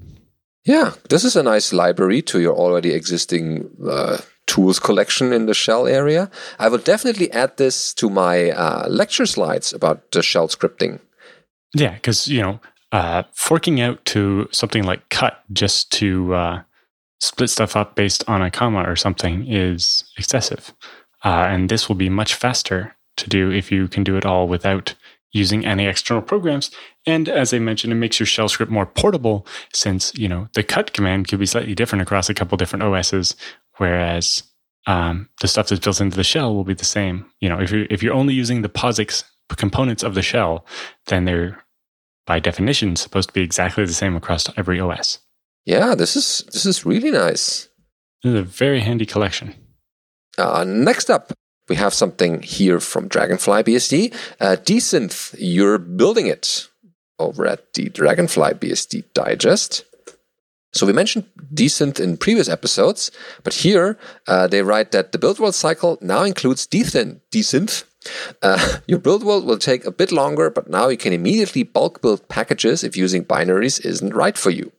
Yeah, 0.65 0.93
this 1.09 1.23
is 1.23 1.35
a 1.35 1.43
nice 1.43 1.73
library 1.73 2.21
to 2.23 2.39
your 2.39 2.55
already 2.55 2.93
existing 2.93 3.69
uh, 3.89 4.17
tools 4.45 4.79
collection 4.79 5.33
in 5.33 5.45
the 5.45 5.53
shell 5.53 5.87
area. 5.87 6.29
I 6.59 6.67
will 6.67 6.77
definitely 6.77 7.31
add 7.31 7.57
this 7.57 7.93
to 7.95 8.09
my 8.09 8.51
uh, 8.51 8.87
lecture 8.89 9.25
slides 9.25 9.73
about 9.73 10.11
the 10.11 10.21
shell 10.21 10.49
scripting. 10.49 10.99
Yeah, 11.73 11.93
because, 11.93 12.27
you 12.27 12.41
know, 12.41 12.59
uh, 12.91 13.23
forking 13.33 13.79
out 13.79 14.03
to 14.05 14.47
something 14.51 14.83
like 14.83 15.09
cut 15.09 15.43
just 15.51 15.91
to 15.93 16.33
uh, 16.33 16.61
split 17.19 17.49
stuff 17.49 17.75
up 17.75 17.95
based 17.95 18.23
on 18.27 18.41
a 18.41 18.51
comma 18.51 18.83
or 18.83 18.95
something 18.95 19.47
is 19.47 20.03
excessive. 20.17 20.73
Uh, 21.23 21.45
and 21.49 21.69
this 21.69 21.87
will 21.87 21.95
be 21.95 22.09
much 22.09 22.33
faster 22.33 22.95
to 23.17 23.29
do 23.29 23.51
if 23.51 23.71
you 23.71 23.87
can 23.87 24.03
do 24.03 24.17
it 24.17 24.25
all 24.25 24.47
without 24.47 24.95
using 25.31 25.65
any 25.65 25.85
external 25.85 26.21
programs. 26.21 26.71
And 27.05 27.29
as 27.29 27.53
I 27.53 27.59
mentioned, 27.59 27.93
it 27.93 27.97
makes 27.97 28.19
your 28.19 28.27
shell 28.27 28.49
script 28.49 28.71
more 28.71 28.85
portable 28.85 29.47
since, 29.73 30.13
you 30.15 30.27
know, 30.27 30.49
the 30.53 30.63
cut 30.63 30.93
command 30.93 31.27
could 31.29 31.39
be 31.39 31.45
slightly 31.45 31.75
different 31.75 32.01
across 32.01 32.29
a 32.29 32.33
couple 32.33 32.57
different 32.57 32.83
OSs, 32.83 33.35
whereas 33.77 34.43
um, 34.87 35.29
the 35.39 35.47
stuff 35.47 35.69
that's 35.69 35.83
built 35.83 36.01
into 36.01 36.17
the 36.17 36.23
shell 36.23 36.53
will 36.53 36.63
be 36.63 36.73
the 36.73 36.83
same. 36.83 37.25
You 37.39 37.49
know, 37.49 37.61
if 37.61 37.71
you're, 37.71 37.85
if 37.89 38.03
you're 38.03 38.13
only 38.13 38.33
using 38.33 38.61
the 38.61 38.69
POSIX 38.69 39.23
components 39.49 40.03
of 40.03 40.15
the 40.15 40.21
shell, 40.21 40.65
then 41.07 41.25
they're 41.25 41.63
by 42.25 42.39
definition 42.39 42.95
supposed 42.95 43.29
to 43.29 43.33
be 43.33 43.41
exactly 43.41 43.85
the 43.85 43.93
same 43.93 44.15
across 44.15 44.47
every 44.57 44.79
OS. 44.79 45.19
Yeah, 45.65 45.95
this 45.95 46.15
is 46.15 46.43
this 46.51 46.65
is 46.65 46.85
really 46.85 47.11
nice. 47.11 47.69
This 48.23 48.33
is 48.33 48.39
a 48.39 48.43
very 48.43 48.81
handy 48.81 49.05
collection. 49.05 49.55
Uh, 50.37 50.63
next 50.63 51.09
up, 51.09 51.33
we 51.69 51.75
have 51.75 51.93
something 51.93 52.41
here 52.41 52.79
from 52.79 53.07
Dragonfly 53.07 53.63
BSD. 53.63 54.13
Uh, 54.39 54.55
Dsynth, 54.57 55.35
you're 55.37 55.77
building 55.77 56.27
it 56.27 56.67
over 57.19 57.45
at 57.45 57.73
the 57.73 57.89
Dragonfly 57.89 58.53
BSD 58.55 59.03
Digest. 59.13 59.85
So 60.73 60.85
we 60.85 60.93
mentioned 60.93 61.25
Dsynth 61.53 61.99
in 61.99 62.17
previous 62.17 62.47
episodes, 62.47 63.11
but 63.43 63.53
here 63.53 63.99
uh, 64.27 64.47
they 64.47 64.63
write 64.63 64.91
that 64.91 65.11
the 65.11 65.17
build 65.17 65.39
world 65.39 65.55
cycle 65.55 65.97
now 66.01 66.23
includes 66.23 66.65
Dsynth. 66.65 67.19
Dsynth. 67.31 67.83
Uh, 68.41 68.77
your 68.87 68.99
build 68.99 69.23
world 69.23 69.45
will 69.45 69.57
take 69.57 69.85
a 69.85 69.91
bit 69.91 70.11
longer, 70.11 70.49
but 70.49 70.69
now 70.69 70.87
you 70.87 70.97
can 70.97 71.13
immediately 71.13 71.63
bulk 71.63 72.01
build 72.01 72.27
packages 72.27 72.83
if 72.83 72.97
using 72.97 73.25
binaries 73.25 73.83
isn't 73.85 74.13
right 74.13 74.37
for 74.37 74.49
you. 74.49 74.71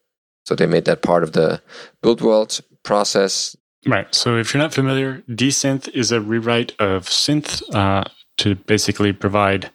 So 0.44 0.54
they 0.54 0.66
made 0.66 0.86
that 0.86 1.02
part 1.02 1.22
of 1.22 1.32
the 1.32 1.62
build 2.02 2.20
world 2.20 2.60
process. 2.82 3.56
Right. 3.86 4.12
So 4.14 4.36
if 4.36 4.52
you're 4.52 4.62
not 4.62 4.74
familiar, 4.74 5.22
dsynth 5.28 5.88
is 5.88 6.12
a 6.12 6.20
rewrite 6.20 6.72
of 6.78 7.06
synth 7.06 7.62
uh, 7.74 8.04
to 8.38 8.54
basically 8.54 9.12
provide 9.12 9.70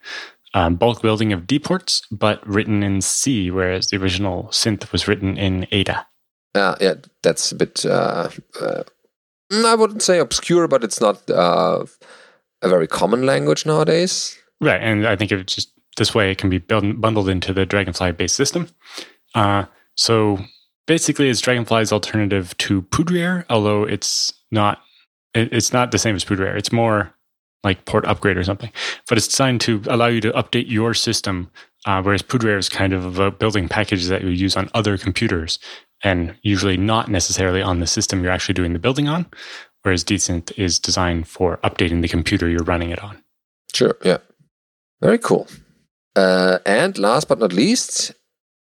um, 0.54 0.76
bulk 0.76 1.02
building 1.02 1.34
of 1.34 1.46
D 1.46 1.60
ports, 1.60 2.02
but 2.12 2.46
written 2.48 2.84
in 2.84 3.02
C, 3.02 3.52
whereas 3.52 3.88
the 3.88 3.98
original 3.98 4.46
synth 4.46 4.92
was 4.92 5.08
written 5.08 5.38
in 5.38 5.68
Ada. 5.72 6.08
Uh, 6.56 6.76
yeah, 6.82 6.96
that's 7.22 7.52
a 7.52 7.56
bit, 7.56 7.86
uh, 7.86 8.30
uh, 8.60 8.84
I 9.54 9.76
wouldn't 9.76 10.02
say 10.02 10.20
obscure, 10.20 10.68
but 10.68 10.84
it's 10.84 11.00
not 11.00 11.30
uh, 11.30 11.86
a 12.68 12.70
very 12.70 12.88
common 12.88 13.26
language 13.26 13.66
nowadays. 13.66 14.38
Right. 14.62 14.82
And 14.82 15.08
I 15.08 15.16
think 15.16 15.32
it 15.32 15.48
just 15.48 15.72
this 15.98 16.14
way 16.14 16.32
it 16.32 16.38
can 16.38 16.50
be 16.50 16.60
build, 16.60 17.02
bundled 17.02 17.30
into 17.30 17.54
the 17.54 17.66
Dragonfly 17.66 18.12
based 18.14 18.36
system. 18.36 18.68
Uh, 19.34 19.66
so 19.96 20.38
basically 20.86 21.30
it's 21.30 21.42
Dragonfly's 21.42 21.92
alternative 21.92 22.56
to 22.58 22.84
Poudriere, 22.84 23.46
although 23.50 23.84
it's 23.84 24.34
not 24.52 24.82
it, 25.34 25.52
it's 25.52 25.74
not 25.74 25.92
the 25.92 25.98
same 25.98 26.16
as 26.16 26.24
Poudriere. 26.24 26.56
It's 26.56 26.72
more 26.72 27.14
like 27.64 27.86
port 27.86 28.06
upgrade 28.06 28.38
or 28.38 28.44
something. 28.44 28.72
But 29.10 29.18
it's 29.18 29.28
designed 29.28 29.62
to 29.62 29.82
allow 29.88 30.08
you 30.08 30.22
to 30.22 30.32
update 30.32 30.70
your 30.70 30.94
system, 30.94 31.50
uh, 31.86 32.02
whereas 32.02 32.22
Poudriere 32.22 32.58
is 32.58 32.70
kind 32.70 32.94
of 32.94 33.06
about 33.06 33.40
building 33.40 33.68
packages 33.68 34.08
that 34.10 34.24
you 34.24 34.30
use 34.30 34.56
on 34.56 34.70
other 34.74 34.98
computers 34.98 35.60
and 36.04 36.36
usually 36.44 36.78
not 36.78 37.10
necessarily 37.10 37.62
on 37.62 37.80
the 37.80 37.88
system 37.88 38.24
you're 38.24 38.32
actually 38.32 38.54
doing 38.54 38.74
the 38.74 38.80
building 38.80 39.08
on. 39.08 39.26
Whereas 39.84 40.04
Dsynth 40.04 40.52
is 40.58 40.80
designed 40.80 41.28
for 41.28 41.58
updating 41.58 42.02
the 42.02 42.08
computer 42.08 42.50
you're 42.50 42.64
running 42.64 42.90
it 42.90 43.04
on. 43.04 43.24
Sure, 43.74 43.98
yeah. 44.04 44.18
Very 45.02 45.18
cool. 45.18 45.48
Uh, 46.16 46.60
and 46.66 46.98
last 46.98 47.28
but 47.28 47.40
not 47.40 47.54
least, 47.54 48.14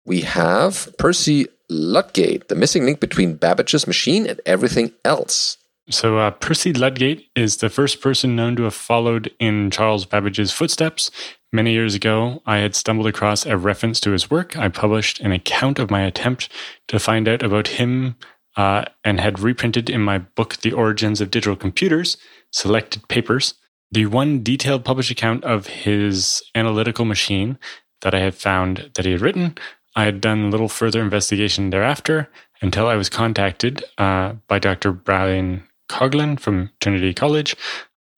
we 0.05 0.21
have 0.21 0.93
Percy 0.97 1.47
Ludgate, 1.69 2.47
the 2.47 2.55
missing 2.55 2.85
link 2.85 2.99
between 2.99 3.35
Babbage's 3.35 3.87
machine 3.87 4.25
and 4.25 4.39
everything 4.45 4.93
else. 5.05 5.57
So, 5.89 6.19
uh, 6.19 6.31
Percy 6.31 6.73
Ludgate 6.73 7.27
is 7.35 7.57
the 7.57 7.69
first 7.69 8.01
person 8.01 8.35
known 8.35 8.55
to 8.55 8.63
have 8.63 8.73
followed 8.73 9.31
in 9.39 9.71
Charles 9.71 10.05
Babbage's 10.05 10.51
footsteps. 10.51 11.11
Many 11.51 11.73
years 11.73 11.95
ago, 11.95 12.41
I 12.45 12.57
had 12.57 12.75
stumbled 12.75 13.07
across 13.07 13.45
a 13.45 13.57
reference 13.57 13.99
to 14.01 14.11
his 14.11 14.29
work. 14.29 14.57
I 14.57 14.69
published 14.69 15.19
an 15.19 15.33
account 15.33 15.79
of 15.79 15.91
my 15.91 16.03
attempt 16.03 16.47
to 16.87 16.99
find 16.99 17.27
out 17.27 17.43
about 17.43 17.67
him 17.67 18.15
uh, 18.57 18.85
and 19.03 19.19
had 19.19 19.39
reprinted 19.39 19.89
in 19.89 20.01
my 20.01 20.19
book, 20.19 20.57
The 20.57 20.73
Origins 20.73 21.21
of 21.21 21.31
Digital 21.31 21.55
Computers, 21.55 22.17
selected 22.51 23.07
papers. 23.07 23.53
The 23.91 24.05
one 24.05 24.43
detailed 24.43 24.85
published 24.85 25.11
account 25.11 25.43
of 25.43 25.67
his 25.67 26.41
analytical 26.55 27.05
machine 27.05 27.57
that 28.01 28.15
I 28.15 28.19
had 28.19 28.35
found 28.35 28.91
that 28.95 29.05
he 29.05 29.11
had 29.11 29.21
written 29.21 29.57
I 29.95 30.05
had 30.05 30.21
done 30.21 30.51
little 30.51 30.69
further 30.69 31.01
investigation 31.01 31.69
thereafter 31.69 32.29
until 32.61 32.87
I 32.87 32.95
was 32.95 33.09
contacted 33.09 33.83
uh, 33.97 34.33
by 34.47 34.59
Dr. 34.59 34.91
Brian 34.91 35.67
Coghlan 35.89 36.39
from 36.39 36.71
Trinity 36.79 37.13
College 37.13 37.55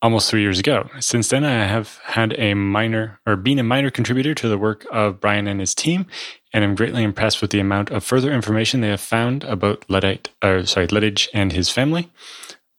almost 0.02 0.30
three 0.30 0.42
years 0.42 0.60
ago. 0.60 0.90
Since 1.00 1.30
then, 1.30 1.44
I 1.44 1.66
have 1.66 1.98
had 2.04 2.38
a 2.38 2.54
minor 2.54 3.20
or 3.26 3.36
been 3.36 3.58
a 3.58 3.64
minor 3.64 3.90
contributor 3.90 4.36
to 4.36 4.50
the 4.50 4.58
work 4.58 4.86
of 4.92 5.20
Brian 5.20 5.48
and 5.48 5.60
his 5.60 5.74
team, 5.74 6.06
and 6.54 6.64
I'm 6.64 6.76
greatly 6.76 7.04
impressed 7.04 7.42
with 7.42 7.52
the 7.52 7.60
amount 7.60 7.90
of 7.90 8.04
further 8.04 8.32
information 8.32 8.82
they 8.82 8.90
have 8.90 9.02
found 9.02 9.44
about 9.44 9.84
Luddite, 9.90 10.30
or 10.44 10.66
sorry, 10.66 10.88
and 11.34 11.52
his 11.52 11.70
family. 11.70 12.12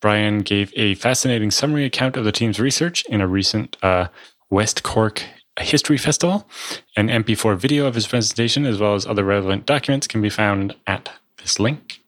Brian 0.01 0.39
gave 0.39 0.71
a 0.75 0.95
fascinating 0.95 1.51
summary 1.51 1.85
account 1.85 2.15
of 2.15 2.23
the 2.23 2.31
team's 2.31 2.59
research 2.59 3.03
in 3.05 3.21
a 3.21 3.27
recent 3.27 3.75
uh, 3.83 4.07
West 4.49 4.83
Cork 4.83 5.23
history 5.59 5.97
festival. 5.97 6.47
An 6.95 7.07
MP4 7.07 7.57
video 7.57 7.85
of 7.85 7.95
his 7.95 8.07
presentation, 8.07 8.65
as 8.65 8.79
well 8.79 8.95
as 8.95 9.05
other 9.05 9.23
relevant 9.23 9.65
documents, 9.65 10.07
can 10.07 10.21
be 10.21 10.29
found 10.29 10.75
at 10.87 11.09
this 11.37 11.59
link, 11.59 12.01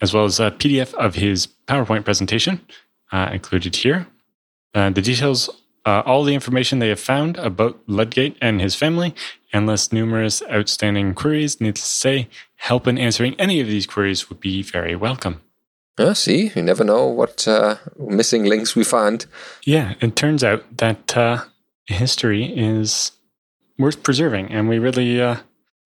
as 0.00 0.14
well 0.14 0.24
as 0.24 0.40
a 0.40 0.50
PDF 0.50 0.94
of 0.94 1.16
his 1.16 1.46
PowerPoint 1.66 2.04
presentation 2.04 2.60
uh, 3.12 3.30
included 3.32 3.76
here. 3.76 4.06
Uh, 4.74 4.90
the 4.90 5.02
details, 5.02 5.50
uh, 5.84 6.02
all 6.04 6.24
the 6.24 6.34
information 6.34 6.78
they 6.78 6.88
have 6.88 7.00
found 7.00 7.36
about 7.38 7.80
Ludgate 7.86 8.36
and 8.40 8.60
his 8.60 8.74
family, 8.74 9.14
and 9.52 9.66
less 9.66 9.92
numerous 9.92 10.42
outstanding 10.50 11.14
queries. 11.14 11.60
Needless 11.60 11.82
to 11.82 11.94
say, 11.94 12.28
help 12.56 12.86
in 12.86 12.98
answering 12.98 13.34
any 13.38 13.60
of 13.60 13.66
these 13.66 13.86
queries 13.86 14.28
would 14.28 14.40
be 14.40 14.62
very 14.62 14.94
welcome. 14.94 15.40
Yeah, 15.98 16.12
see, 16.14 16.50
you 16.54 16.62
never 16.62 16.84
know 16.84 17.06
what 17.06 17.46
uh, 17.46 17.76
missing 17.98 18.44
links 18.44 18.74
we 18.74 18.84
find. 18.84 19.26
Yeah, 19.64 19.94
it 20.00 20.16
turns 20.16 20.42
out 20.42 20.78
that 20.78 21.16
uh, 21.16 21.44
history 21.86 22.44
is 22.44 23.12
worth 23.78 24.02
preserving, 24.02 24.50
and 24.50 24.68
we 24.68 24.78
really 24.78 25.20
uh, 25.20 25.36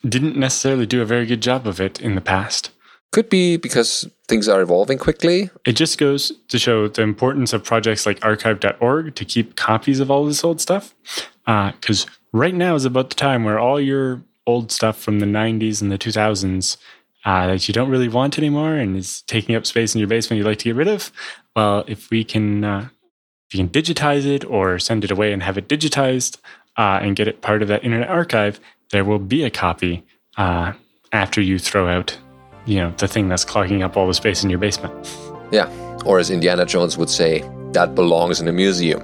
didn't 0.07 0.37
necessarily 0.37 0.87
do 0.87 1.03
a 1.03 1.07
very 1.07 1.27
good 1.27 1.41
job 1.41 1.67
of 1.67 1.81
it 1.81 2.01
in 2.01 2.15
the 2.15 2.21
past. 2.21 2.71
Could 3.15 3.31
be 3.31 3.57
because 3.57 4.11
things 4.27 4.49
are 4.49 4.61
evolving 4.61 4.99
quickly. 4.99 5.49
It 5.65 5.75
just 5.75 5.99
goes 5.99 6.33
to 6.49 6.59
show 6.59 6.89
the 6.89 7.03
importance 7.03 7.53
of 7.53 7.62
projects 7.62 8.07
like 8.07 8.25
archive.org 8.25 9.15
to 9.15 9.25
keep 9.25 9.55
copies 9.55 10.01
of 10.01 10.11
all 10.11 10.27
this 10.27 10.43
old 10.43 10.61
stuff. 10.61 10.97
Because 11.47 12.07
uh, 12.07 12.11
right 12.33 12.57
now 12.57 12.75
is 12.75 12.85
about 12.85 13.11
the 13.11 13.15
time 13.15 13.45
where 13.45 13.57
all 13.57 13.81
your 13.81 14.25
old 14.49 14.73
stuff 14.73 14.99
from 14.99 15.21
the 15.21 15.27
90s 15.27 15.81
and 15.81 15.93
the 15.93 15.97
2000s 15.97 16.77
uh, 17.25 17.47
that 17.47 17.69
you 17.69 17.73
don't 17.73 17.89
really 17.89 18.09
want 18.09 18.37
anymore 18.37 18.75
and 18.75 18.97
is 18.97 19.23
taking 19.29 19.55
up 19.55 19.65
space 19.65 19.95
in 19.95 20.01
your 20.01 20.09
basement 20.09 20.39
you'd 20.39 20.49
like 20.49 20.59
to 20.59 20.65
get 20.65 20.75
rid 20.75 20.89
of. 20.89 21.12
Well, 21.55 21.85
if 21.87 22.11
we 22.11 22.25
can 22.25 22.65
uh, 22.65 22.89
you 23.53 23.59
can 23.59 23.69
digitize 23.69 24.27
it 24.27 24.45
or 24.45 24.81
send 24.81 25.05
it 25.05 25.12
away 25.12 25.33
and 25.33 25.41
have 25.45 25.57
it 25.57 25.69
digitized 25.69 26.39
uh, 26.77 26.99
and 27.01 27.15
get 27.15 27.29
it 27.29 27.43
part 27.43 27.62
of 27.62 27.69
that 27.69 27.85
Internet 27.85 28.09
Archive, 28.09 28.59
there 28.91 29.05
will 29.05 29.21
be 29.21 29.45
a 29.45 29.51
copy 29.51 30.05
uh, 30.37 30.73
after 31.12 31.41
you 31.41 31.61
throw 31.61 31.87
out, 31.87 32.19
you 32.67 32.77
know, 32.77 32.91
the 32.97 33.09
thing 33.09 33.29
that's 33.29 33.45
clogging 33.45 33.83
up 33.83 33.97
all 33.97 34.07
the 34.07 34.15
space 34.15 34.45
in 34.45 34.51
your 34.51 34.59
basement. 34.59 34.93
Yeah, 35.51 35.69
or 36.05 36.19
as 36.19 36.31
Indiana 36.31 36.65
Jones 36.65 36.97
would 36.97 37.11
say, 37.11 37.49
that 37.73 37.95
belongs 37.95 38.41
in 38.41 38.49
a 38.49 38.53
museum. 38.53 39.01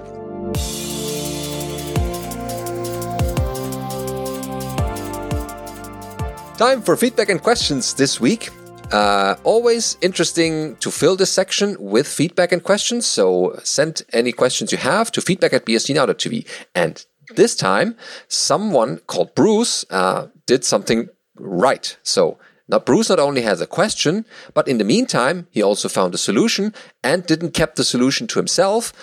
Time 6.57 6.81
for 6.81 6.95
feedback 6.95 7.29
and 7.29 7.41
questions 7.41 7.93
this 7.95 8.19
week. 8.19 8.49
Uh, 8.91 9.35
always 9.43 9.97
interesting 10.01 10.75
to 10.77 10.91
fill 10.91 11.15
this 11.15 11.31
section 11.31 11.75
with 11.79 12.07
feedback 12.07 12.51
and 12.51 12.63
questions. 12.63 13.05
So 13.05 13.59
send 13.63 14.03
any 14.11 14.31
questions 14.31 14.71
you 14.71 14.77
have 14.77 15.11
to 15.13 15.21
feedback 15.21 15.53
at 15.53 15.65
bsdnow.tv. 15.65 16.47
And 16.75 17.03
this 17.35 17.55
time, 17.55 17.95
someone 18.27 18.97
called 19.07 19.33
Bruce 19.33 19.85
uh, 19.89 20.27
did 20.45 20.65
something 20.65 21.07
right. 21.35 21.97
So 22.03 22.37
now 22.71 22.79
Bruce 22.79 23.09
not 23.09 23.19
only 23.19 23.41
has 23.41 23.59
a 23.59 23.67
question, 23.67 24.25
but 24.53 24.67
in 24.67 24.77
the 24.77 24.85
meantime, 24.85 25.47
he 25.51 25.61
also 25.61 25.89
found 25.89 26.15
a 26.15 26.17
solution 26.17 26.73
and 27.03 27.25
didn't 27.25 27.53
keep 27.53 27.75
the 27.75 27.83
solution 27.83 28.27
to 28.27 28.39
himself, 28.39 28.93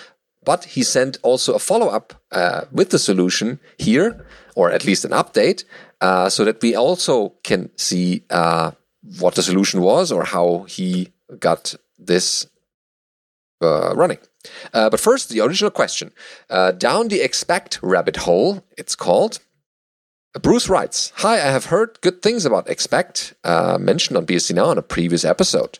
but 0.43 0.65
he 0.65 0.83
sent 0.83 1.17
also 1.21 1.53
a 1.53 1.59
follow 1.59 1.87
up 1.87 2.13
uh, 2.31 2.61
with 2.71 2.89
the 2.89 2.99
solution 2.99 3.59
here, 3.77 4.25
or 4.55 4.71
at 4.71 4.85
least 4.85 5.05
an 5.05 5.11
update, 5.11 5.63
uh, 6.01 6.29
so 6.29 6.43
that 6.45 6.61
we 6.61 6.75
also 6.75 7.33
can 7.43 7.69
see 7.77 8.23
uh, 8.31 8.71
what 9.19 9.35
the 9.35 9.43
solution 9.43 9.81
was 9.81 10.11
or 10.11 10.23
how 10.23 10.65
he 10.67 11.13
got 11.39 11.75
this 11.97 12.47
uh, 13.61 13.93
running. 13.95 14.17
Uh, 14.73 14.89
but 14.89 14.99
first, 14.99 15.29
the 15.29 15.41
original 15.41 15.69
question. 15.71 16.11
Uh, 16.49 16.71
down 16.71 17.09
the 17.09 17.21
expect 17.21 17.79
rabbit 17.83 18.17
hole, 18.17 18.63
it's 18.77 18.95
called. 18.95 19.39
Bruce 20.33 20.69
writes, 20.69 21.11
Hi, 21.17 21.35
I 21.35 21.51
have 21.51 21.65
heard 21.65 21.99
good 22.01 22.21
things 22.21 22.45
about 22.45 22.69
expect, 22.69 23.33
uh, 23.43 23.77
mentioned 23.79 24.15
on 24.15 24.27
BSD 24.27 24.53
Now 24.53 24.71
in 24.71 24.77
a 24.77 24.83
previous 24.83 25.25
episode. 25.25 25.79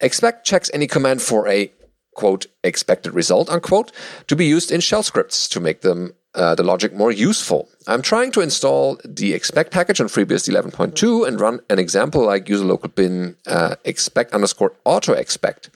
Expect 0.00 0.46
checks 0.46 0.70
any 0.74 0.86
command 0.86 1.22
for 1.22 1.48
a 1.48 1.72
quote 2.14 2.46
expected 2.64 3.14
result 3.14 3.48
unquote 3.48 3.92
to 4.26 4.36
be 4.36 4.44
used 4.44 4.70
in 4.70 4.80
shell 4.80 5.02
scripts 5.02 5.48
to 5.48 5.60
make 5.60 5.80
them 5.82 6.12
uh, 6.34 6.54
the 6.54 6.62
logic 6.62 6.92
more 6.92 7.10
useful. 7.10 7.68
I'm 7.86 8.02
trying 8.02 8.30
to 8.32 8.40
install 8.40 8.98
the 9.04 9.32
expect 9.32 9.72
package 9.72 10.00
on 10.00 10.08
FreeBSD 10.08 10.54
11.2 10.54 11.26
and 11.26 11.40
run 11.40 11.60
an 11.70 11.78
example 11.78 12.26
like 12.26 12.48
user 12.48 12.64
local 12.64 12.90
bin 12.90 13.36
uh, 13.46 13.76
expect 13.84 14.34
underscore 14.34 14.74
auto 14.84 15.14
expect. 15.14 15.70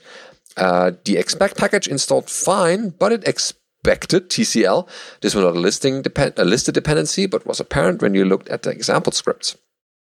Uh, 0.55 0.91
the 1.05 1.17
expect 1.17 1.57
package 1.57 1.87
installed 1.87 2.29
fine, 2.29 2.89
but 2.89 3.11
it 3.11 3.27
expected 3.83 4.29
TCL. 4.29 4.87
This 5.21 5.35
was 5.35 5.43
not 5.43 5.55
a 5.55 5.59
listing 5.59 6.01
depend- 6.01 6.33
a 6.37 6.45
listed 6.45 6.73
dependency, 6.73 7.25
but 7.25 7.45
was 7.45 7.59
apparent 7.59 8.01
when 8.01 8.13
you 8.13 8.23
looked 8.23 8.47
at 8.49 8.61
the 8.63 8.69
example 8.69 9.11
scripts. 9.11 9.57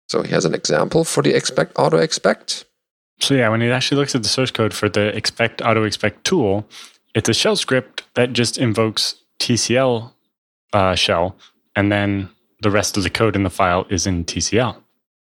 So 0.08 0.22
he 0.22 0.30
has 0.30 0.44
an 0.44 0.54
example 0.54 1.04
for 1.04 1.22
the 1.22 1.34
expect 1.34 1.72
auto 1.78 1.98
expect. 1.98 2.64
So 3.20 3.34
yeah, 3.34 3.48
when 3.50 3.60
it 3.60 3.70
actually 3.70 3.98
looks 3.98 4.14
at 4.14 4.22
the 4.22 4.28
source 4.28 4.50
code 4.50 4.72
for 4.72 4.88
the 4.88 5.14
expect 5.14 5.60
auto 5.60 5.84
expect 5.84 6.24
tool, 6.24 6.66
it's 7.14 7.28
a 7.28 7.34
shell 7.34 7.56
script 7.56 8.04
that 8.14 8.32
just 8.32 8.56
invokes 8.56 9.16
TCL 9.40 10.12
uh, 10.72 10.94
shell, 10.94 11.36
and 11.74 11.92
then 11.92 12.30
the 12.62 12.70
rest 12.70 12.96
of 12.96 13.02
the 13.02 13.10
code 13.10 13.36
in 13.36 13.42
the 13.42 13.50
file 13.50 13.86
is 13.90 14.06
in 14.06 14.24
TCL. 14.24 14.76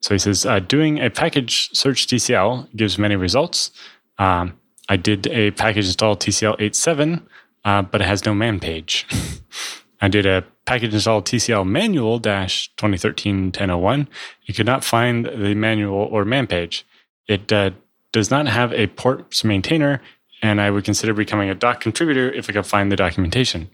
So 0.01 0.13
he 0.13 0.19
says 0.19 0.45
uh, 0.45 0.59
doing 0.59 0.99
a 0.99 1.09
package 1.09 1.69
search 1.73 2.05
TCL 2.05 2.75
gives 2.75 2.99
many 2.99 3.15
results. 3.15 3.71
Um, 4.19 4.59
I 4.89 4.95
did 4.95 5.27
a 5.27 5.51
package 5.51 5.87
install 5.87 6.15
TCL 6.15 6.55
87, 6.59 7.27
uh, 7.65 7.81
but 7.81 8.01
it 8.01 8.07
has 8.07 8.25
no 8.25 8.33
man 8.33 8.59
page. 8.59 9.05
I 10.01 10.07
did 10.07 10.25
a 10.25 10.45
package 10.65 10.93
install 10.93 11.21
TCL 11.21 11.65
manual 11.67 12.19
dash 12.19 12.69
2013 12.77 13.45
1001. 13.45 14.07
You 14.43 14.53
could 14.53 14.65
not 14.65 14.83
find 14.83 15.25
the 15.25 15.55
manual 15.55 16.07
or 16.11 16.23
man 16.23 16.45
page. 16.45 16.85
It 17.27 17.51
uh, 17.51 17.71
does 18.11 18.29
not 18.29 18.47
have 18.47 18.71
a 18.73 18.87
ports 18.87 19.43
maintainer, 19.43 20.01
and 20.41 20.61
I 20.61 20.69
would 20.69 20.85
consider 20.85 21.13
becoming 21.13 21.49
a 21.49 21.55
doc 21.55 21.81
contributor 21.81 22.31
if 22.31 22.49
I 22.49 22.53
could 22.53 22.65
find 22.65 22.91
the 22.91 22.95
documentation. 22.95 23.69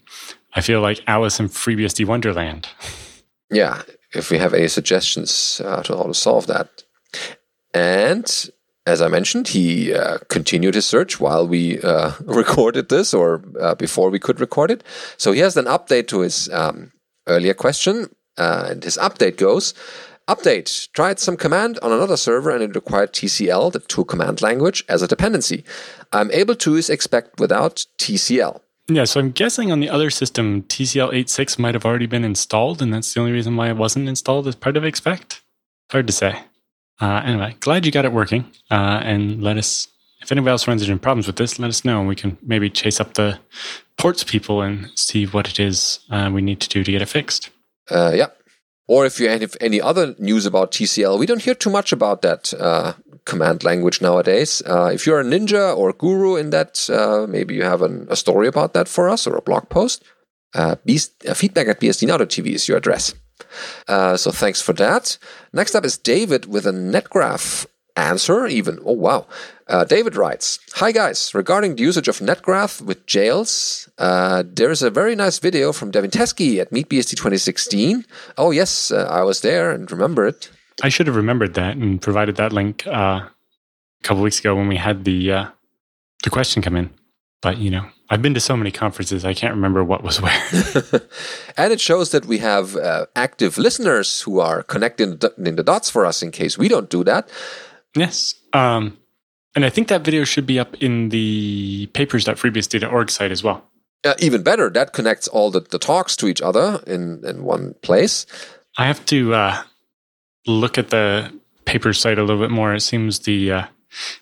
I 0.54 0.62
feel 0.62 0.82
like 0.82 1.02
Alice 1.08 1.40
in 1.40 1.50
FreeBSD 1.50 2.06
Wonderland. 2.06 2.70
Yeah, 3.52 3.82
if 4.14 4.32
we 4.32 4.38
have 4.38 4.54
any 4.54 4.68
suggestions 4.68 5.62
uh, 5.64 5.84
to 5.84 5.98
how 5.98 6.04
to 6.04 6.14
solve 6.14 6.48
that. 6.48 6.84
And 7.74 8.50
as 8.86 9.02
I 9.02 9.08
mentioned, 9.08 9.48
he 9.48 9.94
uh, 9.94 10.18
continued 10.30 10.76
his 10.76 10.86
search 10.86 11.20
while 11.20 11.48
we 11.48 11.82
uh, 11.82 12.12
recorded 12.22 12.90
this 12.90 13.14
or 13.14 13.44
uh, 13.60 13.76
before 13.76 14.10
we 14.10 14.20
could 14.20 14.40
record 14.40 14.72
it. 14.72 14.84
So 15.18 15.32
he 15.32 15.40
has 15.40 15.56
an 15.58 15.66
update 15.66 16.08
to 16.10 16.20
his 16.20 16.50
um, 16.50 16.92
earlier 17.28 17.54
question. 17.54 18.10
Uh, 18.36 18.70
and 18.72 18.84
his 18.84 18.98
update 18.98 19.38
goes 19.38 19.76
Update 20.28 20.90
tried 20.94 21.20
some 21.20 21.36
command 21.36 21.78
on 21.82 21.92
another 21.92 22.16
server 22.16 22.50
and 22.50 22.64
it 22.64 22.76
required 22.76 23.12
TCL, 23.12 23.74
the 23.74 23.80
tool 23.80 24.06
command 24.06 24.42
language, 24.42 24.84
as 24.88 25.02
a 25.02 25.08
dependency. 25.08 25.66
I'm 26.14 26.32
able 26.32 26.56
to 26.56 26.76
use 26.76 26.90
expect 26.90 27.42
without 27.42 27.86
TCL. 28.00 28.62
Yeah, 28.88 29.04
so 29.04 29.20
I'm 29.20 29.32
guessing 29.32 29.72
on 29.72 29.82
the 29.82 29.90
other 29.90 30.10
system, 30.10 30.64
TCL 30.64 31.14
86 31.14 31.60
might 31.60 31.74
have 31.74 31.86
already 31.86 32.06
been 32.06 32.24
installed, 32.24 32.82
and 32.82 32.94
that's 32.94 33.14
the 33.14 33.20
only 33.20 33.34
reason 33.34 33.56
why 33.58 33.70
it 33.70 33.78
wasn't 33.78 34.08
installed 34.08 34.48
as 34.48 34.56
part 34.56 34.78
of 34.78 34.86
expect. 34.86 35.42
Hard 35.92 36.08
to 36.08 36.14
say. 36.14 36.40
Uh, 37.02 37.22
anyway, 37.26 37.56
glad 37.60 37.86
you 37.86 37.92
got 37.92 38.06
it 38.06 38.14
working. 38.14 38.46
Uh, 38.72 39.02
and 39.04 39.42
let 39.42 39.58
us, 39.58 39.88
if 40.22 40.32
anybody 40.32 40.52
else 40.52 40.68
runs 40.68 40.82
into 40.82 40.98
problems 40.98 41.28
with 41.28 41.36
this, 41.36 41.60
let 41.60 41.70
us 41.70 41.84
know. 41.84 42.00
and 42.00 42.08
We 42.08 42.16
can 42.16 42.38
maybe 42.42 42.70
chase 42.70 43.00
up 43.00 43.16
the 43.16 43.40
ports 43.98 44.24
people 44.24 44.62
and 44.62 44.90
see 44.96 45.26
what 45.26 45.48
it 45.50 45.60
is 45.60 46.00
uh, 46.10 46.30
we 46.34 46.42
need 46.42 46.60
to 46.62 46.70
do 46.70 46.84
to 46.84 46.92
get 46.92 47.02
it 47.02 47.10
fixed. 47.10 47.50
Uh, 47.90 48.12
yeah. 48.16 48.28
Or 48.88 49.06
if 49.06 49.20
you 49.20 49.30
have 49.30 49.56
any 49.62 49.82
other 49.82 50.14
news 50.20 50.46
about 50.46 50.72
TCL, 50.72 51.18
we 51.18 51.26
don't 51.26 51.42
hear 51.42 51.56
too 51.56 51.70
much 51.70 51.92
about 51.92 52.22
that 52.22 52.54
uh, 52.54 52.94
command 53.26 53.64
language 53.64 54.02
nowadays. 54.02 54.62
Uh, 54.66 54.92
if 54.94 55.08
you're 55.08 55.22
a 55.22 55.24
ninja 55.24 55.76
or 55.76 55.90
a 55.90 55.94
guru 55.94 56.36
in 56.36 56.50
that, 56.50 56.90
maybe 57.30 57.56
you 57.56 57.64
have 57.64 57.82
an, 57.82 58.08
a 58.10 58.16
story 58.16 58.48
about 58.48 58.74
that 58.74 58.90
for 58.90 59.08
us 59.10 59.26
or 59.26 59.36
a 59.36 59.42
blog 59.42 59.70
post. 59.70 60.04
Uh, 60.54 60.76
uh 61.28 61.34
feedback 61.34 61.68
at 61.68 61.80
bsdnow.tv 61.80 62.48
is 62.48 62.68
your 62.68 62.78
address. 62.78 63.16
Uh, 63.88 64.18
so 64.18 64.32
thanks 64.32 64.62
for 64.62 64.74
that. 64.74 65.18
Next 65.52 65.76
up 65.76 65.86
is 65.86 65.98
David 65.98 66.46
with 66.46 66.66
a 66.66 66.72
netgraph 66.72 67.66
answer 67.96 68.48
even 68.48 68.80
oh 68.86 68.94
wow. 68.94 69.28
Uh, 69.68 69.84
david 69.86 70.16
writes 70.16 70.60
hi 70.74 70.92
guys. 70.92 71.34
Regarding 71.34 71.76
the 71.76 71.84
usage 71.84 72.08
of 72.08 72.20
netgraph 72.20 72.82
with 72.82 73.06
jails 73.06 73.88
uh, 73.98 74.44
there 74.46 74.72
is 74.72 74.82
a 74.82 74.90
very 74.90 75.16
nice 75.16 75.40
video 75.40 75.72
from 75.72 75.92
devin 75.92 76.10
teske 76.10 76.60
at 76.60 76.72
meetbsd 76.72 77.12
2016 77.12 78.06
oh 78.38 78.52
yes 78.52 78.92
uh, 78.92 79.08
i 79.10 79.22
was 79.22 79.42
there 79.42 79.72
and 79.72 79.92
remember 79.92 80.26
it. 80.26 80.50
I 80.82 80.90
should 80.90 81.06
have 81.08 81.16
remembered 81.16 81.54
that 81.54 81.78
and 81.78 82.02
provided 82.02 82.36
that 82.38 82.52
link 82.52 82.88
uh, 82.88 83.22
a 83.30 83.32
couple 84.02 84.24
weeks 84.24 84.40
ago 84.40 84.56
when 84.56 84.68
we 84.68 84.78
had 84.78 85.04
the 85.04 85.32
uh, 85.32 85.46
the 86.24 86.30
question 86.30 86.62
come 86.62 86.76
in 86.76 86.90
but 87.44 87.60
you 87.60 87.70
know 87.70 87.86
I've 88.14 88.22
been 88.22 88.36
to 88.36 88.40
so 88.40 88.56
many 88.56 88.70
conferences, 88.70 89.26
I 89.26 89.34
can't 89.34 89.56
remember 89.56 89.84
what 89.84 90.04
was 90.04 90.22
where. 90.22 90.40
and 91.58 91.74
it 91.74 91.82
shows 91.82 92.12
that 92.12 92.26
we 92.26 92.38
have 92.38 92.76
uh, 92.76 93.08
active 93.16 93.58
listeners 93.58 94.22
who 94.22 94.40
are 94.40 94.62
connecting 94.62 95.20
in 95.38 95.56
the 95.56 95.64
dots 95.64 95.90
for 95.90 96.06
us 96.06 96.22
in 96.22 96.30
case 96.30 96.58
we 96.58 96.68
don't 96.68 96.92
do 96.92 97.04
that. 97.06 97.28
Yes. 97.96 98.36
Um, 98.54 99.00
and 99.56 99.66
I 99.66 99.72
think 99.72 99.88
that 99.88 100.04
video 100.04 100.26
should 100.26 100.46
be 100.46 100.60
up 100.60 100.76
in 100.76 101.10
the 101.10 101.90
papers.freebsd.org 101.94 103.10
site 103.10 103.32
as 103.32 103.44
well. 103.44 103.64
Uh, 104.04 104.14
even 104.20 104.44
better, 104.44 104.70
that 104.70 104.94
connects 104.94 105.28
all 105.28 105.50
the, 105.50 105.62
the 105.62 105.80
talks 105.80 106.16
to 106.18 106.28
each 106.28 106.42
other 106.42 106.84
in, 106.86 107.26
in 107.26 107.44
one 107.44 107.74
place. 107.82 108.28
I 108.78 108.86
have 108.86 109.04
to 109.08 109.34
uh, 109.34 109.64
look 110.46 110.78
at 110.78 110.92
the 110.92 111.34
paper 111.66 111.94
site 111.94 112.20
a 112.20 112.24
little 112.24 112.42
bit 112.42 112.52
more. 112.52 112.76
It 112.76 112.82
seems 112.82 113.20
the 113.20 113.52
uh, 113.52 113.66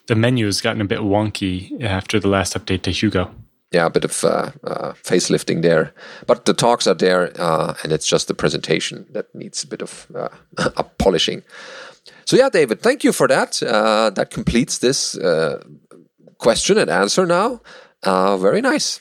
the 0.08 0.16
menu 0.16 0.46
has 0.46 0.62
gotten 0.62 0.82
a 0.82 0.86
bit 0.86 1.00
wonky 1.00 1.82
after 1.84 2.20
the 2.20 2.28
last 2.28 2.54
update 2.54 2.82
to 2.84 2.92
Hugo 2.92 3.32
yeah, 3.72 3.86
a 3.86 3.90
bit 3.90 4.04
of 4.04 4.24
uh, 4.24 4.52
uh, 4.64 4.94
facelifting 5.04 5.62
there. 5.62 5.94
But 6.28 6.46
the 6.46 6.54
talks 6.54 6.88
are 6.88 6.94
there, 6.94 7.32
uh, 7.40 7.74
and 7.84 7.92
it's 7.92 8.06
just 8.06 8.28
the 8.28 8.34
presentation 8.34 9.06
that 9.12 9.34
needs 9.34 9.64
a 9.64 9.68
bit 9.68 9.82
of 9.82 10.08
uh, 10.14 10.84
polishing. 10.98 11.44
So, 12.26 12.36
yeah, 12.36 12.50
David, 12.50 12.82
thank 12.82 13.04
you 13.04 13.14
for 13.14 13.28
that. 13.28 13.64
Uh, 13.64 14.10
that 14.12 14.30
completes 14.30 14.80
this 14.80 15.18
uh, 15.18 15.64
question 16.38 16.78
and 16.78 16.90
answer 16.90 17.26
now. 17.26 17.62
very 18.04 18.62
nice. 18.62 19.00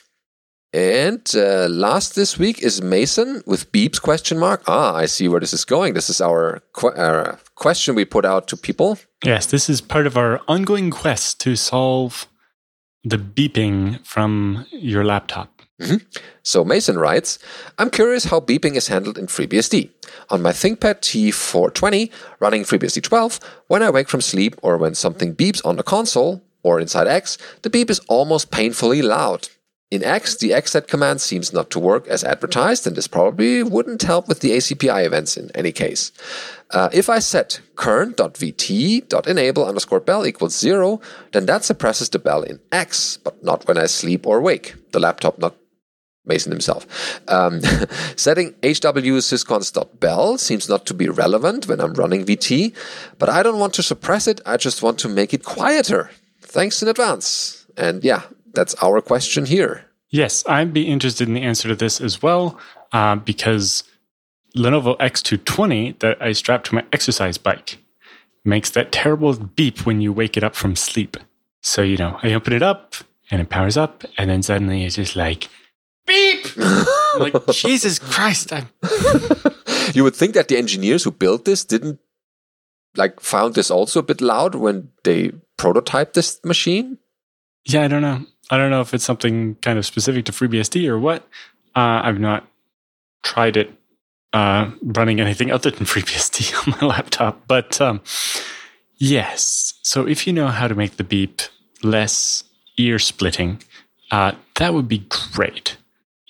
And 0.73 1.29
last 1.33 2.15
this 2.15 2.37
week 2.37 2.61
is 2.61 2.81
Mason 2.81 3.43
with 3.45 3.73
Beeps 3.73 4.01
question 4.01 4.39
mark. 4.39 4.63
Ah, 4.67 4.95
I 4.95 5.05
see 5.05 5.27
where 5.27 5.41
this 5.41 5.51
is 5.53 5.65
going. 5.65 5.95
This 5.95 6.09
is 6.09 6.21
our, 6.21 6.61
qu- 6.71 6.95
our 6.95 7.39
question 7.61 7.93
we 7.93 8.05
put 8.05 8.25
out 8.25 8.47
to 8.47 8.57
people. 8.57 8.97
Yes, 9.23 9.45
this 9.45 9.69
is 9.69 9.81
part 9.81 10.07
of 10.07 10.17
our 10.17 10.41
ongoing 10.47 10.89
quest 10.89 11.39
to 11.41 11.55
solve 11.55 12.27
the 13.03 13.17
beeping 13.17 14.03
from 14.05 14.65
your 14.71 15.05
laptop. 15.05 15.61
Mm-hmm. 15.79 15.97
So 16.41 16.65
Mason 16.65 16.97
writes, 16.97 17.37
I'm 17.77 17.91
curious 17.91 18.25
how 18.25 18.39
beeping 18.39 18.75
is 18.75 18.87
handled 18.87 19.17
in 19.17 19.27
FreeBSD. 19.27 19.89
On 20.31 20.41
my 20.41 20.51
ThinkPad 20.51 21.01
T420 21.01 22.11
running 22.39 22.63
FreeBSD 22.63 23.03
12, 23.03 23.39
when 23.67 23.83
I 23.83 23.91
wake 23.91 24.09
from 24.09 24.21
sleep 24.21 24.55
or 24.63 24.77
when 24.77 24.95
something 24.95 25.35
beeps 25.35 25.63
on 25.63 25.77
the 25.77 25.83
console 25.83 26.41
or 26.63 26.79
inside 26.79 27.07
X, 27.07 27.37
the 27.61 27.69
beep 27.69 27.91
is 27.91 27.99
almost 28.07 28.49
painfully 28.49 29.03
loud. 29.03 29.49
In 29.91 30.05
X, 30.05 30.37
the 30.37 30.51
xset 30.51 30.87
command 30.87 31.19
seems 31.19 31.51
not 31.51 31.69
to 31.71 31.79
work 31.79 32.07
as 32.07 32.23
advertised, 32.23 32.87
and 32.87 32.95
this 32.95 33.09
probably 33.09 33.61
wouldn't 33.61 34.03
help 34.03 34.29
with 34.29 34.39
the 34.39 34.51
ACPI 34.51 35.05
events 35.05 35.35
in 35.35 35.51
any 35.53 35.73
case. 35.73 36.13
Uh, 36.69 36.87
if 36.93 37.09
I 37.09 37.19
set 37.19 37.59
current.vt.enable 37.75 39.65
underscore 39.65 39.99
bell 39.99 40.25
equals 40.25 40.57
zero, 40.57 41.01
then 41.33 41.45
that 41.47 41.65
suppresses 41.65 42.07
the 42.07 42.19
bell 42.19 42.41
in 42.41 42.61
X, 42.71 43.17
but 43.17 43.43
not 43.43 43.67
when 43.67 43.77
I 43.77 43.87
sleep 43.87 44.25
or 44.25 44.39
wake. 44.39 44.75
The 44.93 44.99
laptop, 44.99 45.37
not 45.37 45.55
Mason 46.25 46.53
himself. 46.53 46.87
Um, 47.27 47.59
setting 48.15 48.53
hw 48.63 49.17
syscons.bell 49.19 50.37
seems 50.37 50.69
not 50.69 50.85
to 50.85 50.93
be 50.93 51.09
relevant 51.09 51.67
when 51.67 51.81
I'm 51.81 51.95
running 51.95 52.25
VT, 52.25 52.73
but 53.19 53.27
I 53.27 53.43
don't 53.43 53.59
want 53.59 53.73
to 53.73 53.83
suppress 53.83 54.27
it, 54.27 54.39
I 54.45 54.55
just 54.55 54.81
want 54.81 54.99
to 54.99 55.09
make 55.09 55.33
it 55.33 55.43
quieter. 55.43 56.11
Thanks 56.39 56.81
in 56.81 56.87
advance. 56.87 57.65
And 57.75 58.03
yeah, 58.03 58.21
that's 58.53 58.75
our 58.75 59.01
question 59.01 59.45
here. 59.45 59.85
Yes, 60.09 60.43
I'd 60.47 60.73
be 60.73 60.87
interested 60.87 61.27
in 61.27 61.33
the 61.33 61.41
answer 61.41 61.69
to 61.69 61.75
this 61.75 62.01
as 62.01 62.21
well, 62.21 62.59
uh, 62.91 63.15
because 63.15 63.83
Lenovo 64.55 64.97
X220 64.97 65.99
that 65.99 66.21
I 66.21 66.33
strap 66.33 66.63
to 66.65 66.75
my 66.75 66.85
exercise 66.91 67.37
bike 67.37 67.77
makes 68.43 68.69
that 68.71 68.91
terrible 68.91 69.33
beep 69.35 69.85
when 69.85 70.01
you 70.01 70.11
wake 70.11 70.35
it 70.35 70.43
up 70.43 70.55
from 70.55 70.75
sleep. 70.75 71.17
So, 71.61 71.81
you 71.81 71.97
know, 71.97 72.19
I 72.23 72.33
open 72.33 72.53
it 72.53 72.63
up 72.63 72.95
and 73.29 73.39
it 73.39 73.49
powers 73.49 73.77
up, 73.77 74.03
and 74.17 74.29
then 74.29 74.43
suddenly 74.43 74.83
it's 74.83 74.95
just 74.95 75.15
like, 75.15 75.47
beep! 76.05 76.45
like, 77.17 77.33
Jesus 77.51 77.97
Christ. 77.99 78.51
I'm... 78.51 78.67
you 79.93 80.03
would 80.03 80.15
think 80.15 80.33
that 80.33 80.49
the 80.49 80.57
engineers 80.57 81.03
who 81.03 81.11
built 81.11 81.45
this 81.45 81.63
didn't 81.63 81.99
like 82.97 83.21
found 83.21 83.55
this 83.55 83.71
also 83.71 83.99
a 83.99 84.03
bit 84.03 84.19
loud 84.19 84.55
when 84.55 84.89
they 85.03 85.31
prototyped 85.57 86.13
this 86.13 86.43
machine? 86.43 86.97
Yeah, 87.65 87.83
I 87.83 87.87
don't 87.87 88.01
know. 88.01 88.25
I 88.51 88.57
don't 88.57 88.69
know 88.69 88.81
if 88.81 88.93
it's 88.93 89.05
something 89.05 89.55
kind 89.55 89.79
of 89.79 89.85
specific 89.85 90.25
to 90.25 90.31
FreeBSD 90.33 90.87
or 90.87 90.99
what. 90.99 91.23
Uh, 91.73 92.01
I've 92.03 92.19
not 92.19 92.45
tried 93.23 93.55
it 93.55 93.73
uh, 94.33 94.71
running 94.83 95.21
anything 95.21 95.51
other 95.51 95.71
than 95.71 95.85
FreeBSD 95.85 96.67
on 96.67 96.77
my 96.79 96.87
laptop, 96.87 97.47
but 97.47 97.79
um, 97.79 98.01
yes. 98.97 99.73
So 99.83 100.05
if 100.05 100.27
you 100.27 100.33
know 100.33 100.47
how 100.47 100.67
to 100.67 100.75
make 100.75 100.97
the 100.97 101.03
beep 101.03 101.41
less 101.81 102.43
ear 102.77 102.99
splitting, 102.99 103.63
uh, 104.11 104.33
that 104.55 104.73
would 104.73 104.87
be 104.87 105.05
great. 105.33 105.77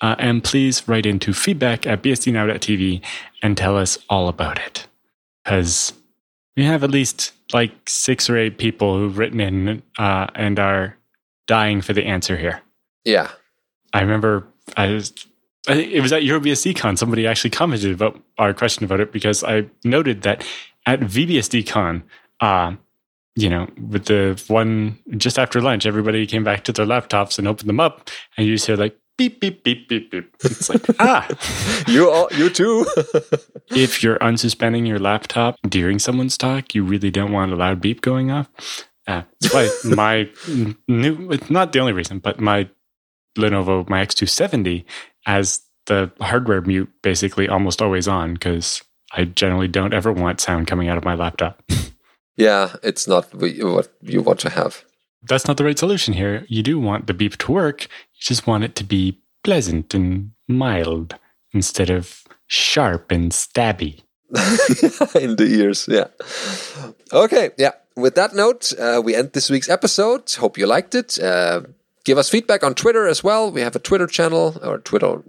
Uh, 0.00 0.16
and 0.18 0.42
please 0.42 0.86
write 0.88 1.06
into 1.06 1.32
feedback 1.32 1.86
at 1.86 2.02
bsdnow.tv 2.02 3.02
and 3.42 3.56
tell 3.56 3.76
us 3.76 3.98
all 4.08 4.28
about 4.28 4.58
it. 4.58 4.86
Because 5.44 5.92
we 6.56 6.64
have 6.64 6.84
at 6.84 6.90
least 6.90 7.32
like 7.52 7.88
six 7.88 8.30
or 8.30 8.36
eight 8.36 8.58
people 8.58 8.96
who've 8.96 9.18
written 9.18 9.40
in 9.40 9.82
uh, 9.98 10.26
and 10.34 10.58
are 10.58 10.96
dying 11.46 11.80
for 11.80 11.92
the 11.92 12.04
answer 12.04 12.36
here. 12.36 12.62
Yeah. 13.04 13.30
I 13.92 14.00
remember 14.00 14.46
I 14.76 14.88
was, 14.88 15.12
I 15.68 15.74
think 15.74 15.92
it 15.92 16.00
was 16.00 16.12
at 16.12 16.22
EuroBSDCon. 16.22 16.98
Somebody 16.98 17.26
actually 17.26 17.50
commented 17.50 17.92
about 17.92 18.20
our 18.38 18.54
question 18.54 18.84
about 18.84 19.00
it 19.00 19.12
because 19.12 19.44
I 19.44 19.66
noted 19.84 20.22
that 20.22 20.46
at 20.86 21.00
VBSDCon, 21.00 22.02
uh, 22.40 22.74
you 23.34 23.48
know, 23.48 23.68
with 23.90 24.06
the 24.06 24.42
one 24.48 24.98
just 25.16 25.38
after 25.38 25.60
lunch, 25.60 25.86
everybody 25.86 26.26
came 26.26 26.44
back 26.44 26.64
to 26.64 26.72
their 26.72 26.86
laptops 26.86 27.38
and 27.38 27.48
opened 27.48 27.68
them 27.68 27.80
up, 27.80 28.10
and 28.36 28.46
you 28.46 28.54
just 28.54 28.66
hear 28.66 28.76
like 28.76 28.96
beep 29.16 29.40
beep 29.40 29.64
beep 29.64 29.88
beep 29.88 30.10
beep. 30.10 30.34
It's 30.44 30.68
like 30.68 30.84
ah, 30.98 31.28
you 31.86 32.10
all, 32.10 32.28
you 32.32 32.50
too. 32.50 32.84
if 33.70 34.02
you're 34.02 34.18
unsuspending 34.18 34.86
your 34.86 34.98
laptop 34.98 35.56
during 35.66 35.98
someone's 35.98 36.36
talk, 36.36 36.74
you 36.74 36.84
really 36.84 37.10
don't 37.10 37.32
want 37.32 37.52
a 37.52 37.56
loud 37.56 37.80
beep 37.80 38.00
going 38.00 38.30
off. 38.30 38.48
Uh, 39.06 39.22
that's 39.40 39.54
why 39.54 39.94
my 39.94 40.30
new, 40.88 41.30
it's 41.32 41.50
not 41.50 41.72
the 41.72 41.80
only 41.80 41.92
reason, 41.92 42.18
but 42.18 42.40
my 42.40 42.68
Lenovo, 43.36 43.88
my 43.88 44.04
X270 44.04 44.84
has 45.24 45.60
the 45.86 46.10
hardware 46.20 46.60
mute 46.60 46.90
basically 47.02 47.48
almost 47.48 47.82
always 47.82 48.06
on 48.06 48.34
because 48.34 48.82
I 49.12 49.24
generally 49.24 49.68
don't 49.68 49.94
ever 49.94 50.12
want 50.12 50.40
sound 50.40 50.66
coming 50.66 50.88
out 50.88 50.98
of 50.98 51.04
my 51.04 51.14
laptop. 51.14 51.62
yeah, 52.36 52.76
it's 52.82 53.08
not 53.08 53.34
what 53.34 53.88
you 54.02 54.22
want 54.22 54.40
to 54.40 54.50
have. 54.50 54.84
That's 55.22 55.46
not 55.46 55.56
the 55.56 55.64
right 55.64 55.78
solution 55.78 56.14
here. 56.14 56.44
You 56.48 56.62
do 56.62 56.78
want 56.78 57.06
the 57.06 57.14
beep 57.14 57.36
to 57.38 57.52
work, 57.52 57.82
you 57.82 58.20
just 58.20 58.46
want 58.46 58.64
it 58.64 58.74
to 58.76 58.84
be 58.84 59.20
pleasant 59.44 59.94
and 59.94 60.32
mild 60.48 61.16
instead 61.52 61.90
of 61.90 62.22
sharp 62.46 63.10
and 63.10 63.32
stabby. 63.32 64.00
in 65.20 65.36
the 65.36 65.46
ears, 65.46 65.88
yeah. 65.90 66.06
Okay, 67.12 67.50
yeah 67.58 67.72
with 67.96 68.14
that 68.14 68.34
note, 68.34 68.72
uh, 68.78 69.00
we 69.04 69.14
end 69.14 69.32
this 69.32 69.50
week's 69.50 69.68
episode. 69.68 70.30
Hope 70.32 70.58
you 70.58 70.66
liked 70.66 70.94
it. 70.94 71.18
Uh, 71.18 71.62
give 72.04 72.18
us 72.18 72.28
feedback 72.28 72.62
on 72.62 72.74
Twitter 72.74 73.06
as 73.06 73.22
well. 73.22 73.50
We 73.50 73.60
have 73.60 73.76
a 73.76 73.78
Twitter 73.78 74.06
channel 74.06 74.58
or 74.62 74.78
Twitter 74.78 75.22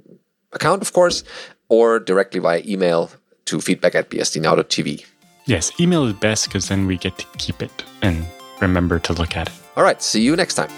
account, 0.52 0.82
of 0.82 0.94
course, 0.94 1.24
or 1.70 2.00
directly 2.00 2.40
via 2.40 2.62
email 2.66 3.12
to 3.46 3.60
feedback 3.60 3.96
at 3.96 4.10
bsdnow.tv. 4.10 5.06
Yes, 5.46 5.72
email 5.80 6.06
is 6.06 6.14
best 6.14 6.48
because 6.48 6.70
then 6.70 6.88
we 6.88 6.98
get 6.98 7.18
to 7.18 7.26
keep 7.38 7.62
it 7.62 7.84
and 8.02 8.26
remember 8.62 9.00
to 9.00 9.14
look 9.14 9.36
at 9.36 9.48
it. 9.48 9.54
All 9.76 9.84
right, 9.84 10.02
see 10.02 10.22
you 10.22 10.36
next 10.36 10.56
time. 10.56 10.70